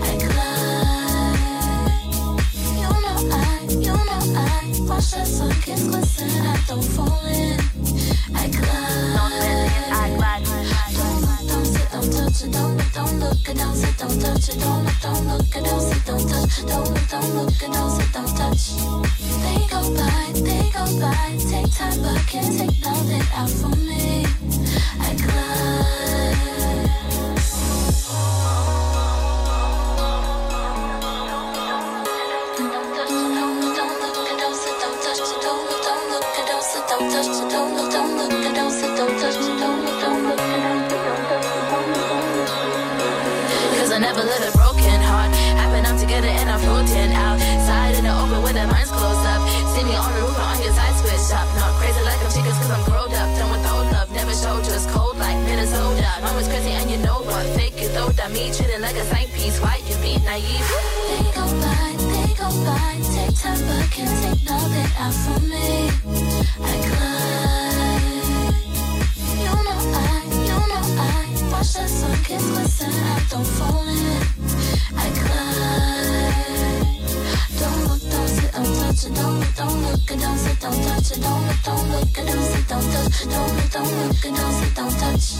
I 0.01 0.13
glide. 0.21 1.53
You 2.77 2.93
know 3.05 3.17
I, 3.33 3.67
you 3.71 3.97
know 4.09 4.21
I. 4.37 4.47
Watch 4.89 5.11
the 5.13 5.25
sun 5.25 5.53
kiss 5.63 5.87
glisten, 5.89 6.31
I 6.47 6.65
don't 6.67 6.85
fall 6.85 7.27
in. 7.27 7.72
Don't 11.49 11.65
sit, 11.65 11.91
don't 11.93 12.13
touch. 12.13 12.41
Don't 12.51 12.77
don't 12.93 13.21
look, 13.21 13.45
don't 13.45 13.75
sit, 13.77 13.99
don't 13.99 14.21
touch. 14.21 14.47
Don't 14.59 14.87
don't 15.03 15.29
look, 15.29 15.51
don't 15.53 15.81
sit, 15.81 16.05
don't 16.07 16.29
touch. 16.29 16.57
Don't 16.67 16.89
look, 16.93 17.09
don't 17.09 17.35
look, 17.35 17.59
don't 17.59 17.91
sit, 17.91 18.13
don't 18.13 18.37
touch. 18.37 18.65
They 19.43 19.59
go 19.71 19.81
by, 19.95 20.33
they 20.35 20.71
go 20.71 20.85
by. 21.01 21.39
Take 21.39 21.71
time, 21.73 22.03
but 22.03 22.27
can't 22.27 22.59
take 22.59 22.81
nothing 22.83 23.23
out 23.35 23.51
for 23.51 23.77
me. 23.77 24.27
I 25.01 25.15
glide. 25.15 25.52
Minnesota. 56.03 56.23
Mom 56.23 56.37
was 56.37 56.49
crazy 56.49 56.71
and 56.71 56.91
you 56.91 56.99
know 56.99 57.23
what? 57.23 57.47
Fake 57.57 57.75
it 57.77 57.95
though, 57.95 58.11
that 58.11 58.31
me 58.33 58.51
treating 58.53 58.81
like 58.81 58.97
a 58.97 59.05
side 59.05 59.31
piece. 59.33 59.61
Why 59.61 59.77
you 59.87 59.95
be 60.03 60.19
naive? 60.25 60.67
They 61.09 61.23
go 61.35 61.47
by, 61.63 61.95
they 61.99 62.35
go 62.35 62.49
by. 62.65 62.99
Take 63.15 63.35
time, 63.39 63.61
but 63.67 63.91
can't 63.91 64.11
take 64.23 64.43
nothing 64.45 64.91
out 64.99 65.15
for 65.15 65.41
me. 65.47 65.91
I 66.61 66.77
glide. 66.87 68.03
You 69.39 69.47
know 69.47 69.79
I, 69.95 70.27
you 70.47 70.59
know 70.71 70.83
I. 70.99 71.15
Watch 71.53 71.73
the 71.75 71.87
sun 71.87 72.17
kiss 72.25 72.45
glisten, 72.51 72.91
I 72.91 73.23
don't 73.31 73.47
fall 73.47 73.87
in. 73.87 74.23
I 74.97 75.07
glide. 75.19 75.63
Don't 77.59 77.81
look, 77.87 78.03
don't 78.11 78.29
sit, 78.29 78.53
don't 78.53 78.75
touch. 78.79 79.03
Don't 79.15 79.39
look, 79.39 79.55
don't 79.55 79.79
look, 79.83 80.07
don't 80.07 80.39
sit, 80.39 80.59
don't 80.61 80.83
touch 80.83 81.11
it. 81.13 81.21
Don't 81.23 81.47
look, 81.47 81.63
don't 81.63 81.87
look, 81.91 82.13
don't 82.13 82.45
sit, 82.51 82.69
don't 82.69 82.87
touch. 82.93 83.19
Don't 83.29 83.55
look, 83.55 83.71
don't 83.71 83.93
look, 83.99 84.21
don't 84.23 84.55
sit, 84.55 84.75
don't 84.75 84.95
touch. 84.99 85.32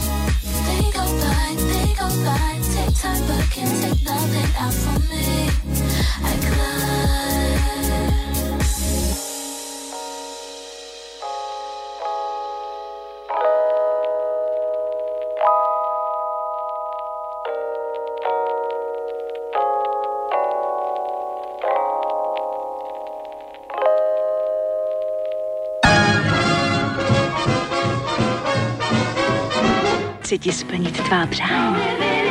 Chci 30.23 30.39
ti 30.39 30.51
splnit 30.51 30.97
tvá 31.03 31.27
přání. 31.27 32.22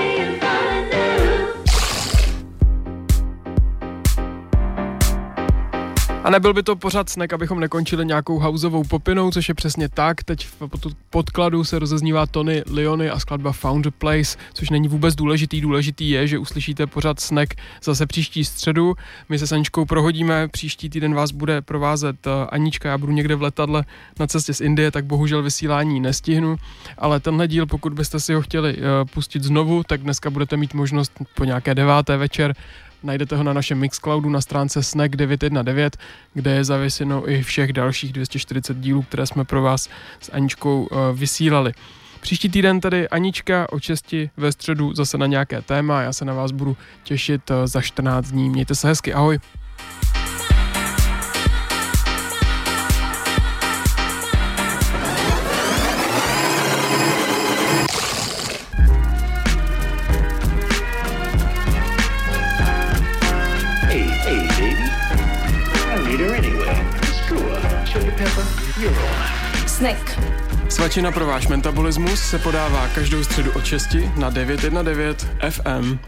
Nebyl 6.33 6.55
by 6.55 6.63
to 6.63 6.77
pořád 6.77 7.09
snek, 7.09 7.33
abychom 7.33 7.61
nekončili 7.61 8.07
nějakou 8.07 8.39
houseovou 8.39 8.85
popinou, 8.85 9.31
což 9.31 9.49
je 9.49 9.55
přesně 9.55 9.89
tak. 9.89 10.25
Teď 10.25 10.47
v 10.47 10.69
podkladu 11.11 11.65
se 11.65 11.79
rozeznívá 11.79 12.27
Tony 12.27 12.63
Leony 12.71 13.11
a 13.11 13.19
skladba 13.19 13.53
Found 13.53 13.87
Place, 13.99 14.39
což 14.55 14.71
není 14.71 14.89
vůbec 14.89 15.15
důležitý. 15.15 15.61
Důležitý 15.61 16.11
je, 16.11 16.27
že 16.27 16.39
uslyšíte 16.39 16.87
pořád 16.87 17.21
snek 17.21 17.55
zase 17.83 18.07
příští 18.07 18.45
středu. 18.45 18.95
My 19.29 19.39
se 19.39 19.47
Saničkou 19.47 19.85
prohodíme, 19.85 20.49
příští 20.49 20.91
týden 20.91 21.15
vás 21.15 21.31
bude 21.31 21.61
provázet 21.61 22.27
eh, 22.27 22.31
Anička, 22.49 22.89
já 22.89 22.99
budu 22.99 23.13
někde 23.13 23.35
v 23.35 23.43
letadle 23.43 23.85
na 24.21 24.27
cestě 24.27 24.55
z 24.55 24.61
Indie, 24.61 24.91
tak 24.91 25.05
bohužel 25.05 25.43
vysílání 25.43 26.01
nestihnu, 26.01 26.57
ale 26.99 27.21
tenhle 27.21 27.49
díl, 27.49 27.67
pokud 27.67 27.93
byste 27.93 28.21
si 28.21 28.35
ho 28.35 28.43
chtěli 28.43 28.77
eh, 28.79 29.05
pustit 29.05 29.43
znovu, 29.43 29.83
tak 29.87 30.01
dneska 30.01 30.31
budete 30.31 30.57
mít 30.57 30.75
možnost 30.75 31.13
po 31.35 31.45
nějaké 31.45 31.75
deváté 31.75 32.17
večer 32.17 32.55
Najdete 33.03 33.37
ho 33.37 33.43
na 33.43 33.53
našem 33.53 33.79
Mixcloudu 33.79 34.31
na 34.31 34.41
stránce 34.41 34.83
Snack 34.83 35.17
919, 35.17 35.93
kde 36.35 36.51
je 36.51 36.65
zavěseno 36.65 37.31
i 37.31 37.43
všech 37.43 37.73
dalších 37.73 38.13
240 38.13 38.77
dílů, 38.77 39.03
které 39.03 39.27
jsme 39.27 39.45
pro 39.45 39.63
vás 39.63 39.89
s 40.21 40.33
Aničkou 40.33 40.83
uh, 40.83 40.99
vysílali. 41.15 41.73
Příští 42.21 42.49
týden 42.49 42.81
tady 42.81 43.09
Anička 43.09 43.67
o 43.73 43.81
česti 43.81 44.31
ve 44.37 44.53
středu 44.53 44.95
zase 44.95 45.19
na 45.19 45.27
nějaké 45.27 45.63
téma. 45.63 46.03
Já 46.03 46.13
se 46.13 46.25
na 46.25 46.35
vás 46.35 46.53
budu 46.53 46.77
těšit 47.03 47.51
uh, 47.51 47.57
za 47.65 47.81
14 47.81 48.31
dní. 48.31 48.51
Mějte 48.51 48.75
se 48.75 48.89
hezky, 48.89 49.15
ahoj. 49.15 49.39
Snack. 69.67 70.21
Svačina 70.69 71.13
pro 71.13 71.27
váš 71.27 71.47
metabolismus 71.49 72.21
se 72.21 72.39
podává 72.39 72.89
každou 72.89 73.25
středu 73.25 73.53
od 73.53 73.65
6 73.65 73.89
na 74.17 74.31
919 74.31 75.27
FM. 75.51 75.99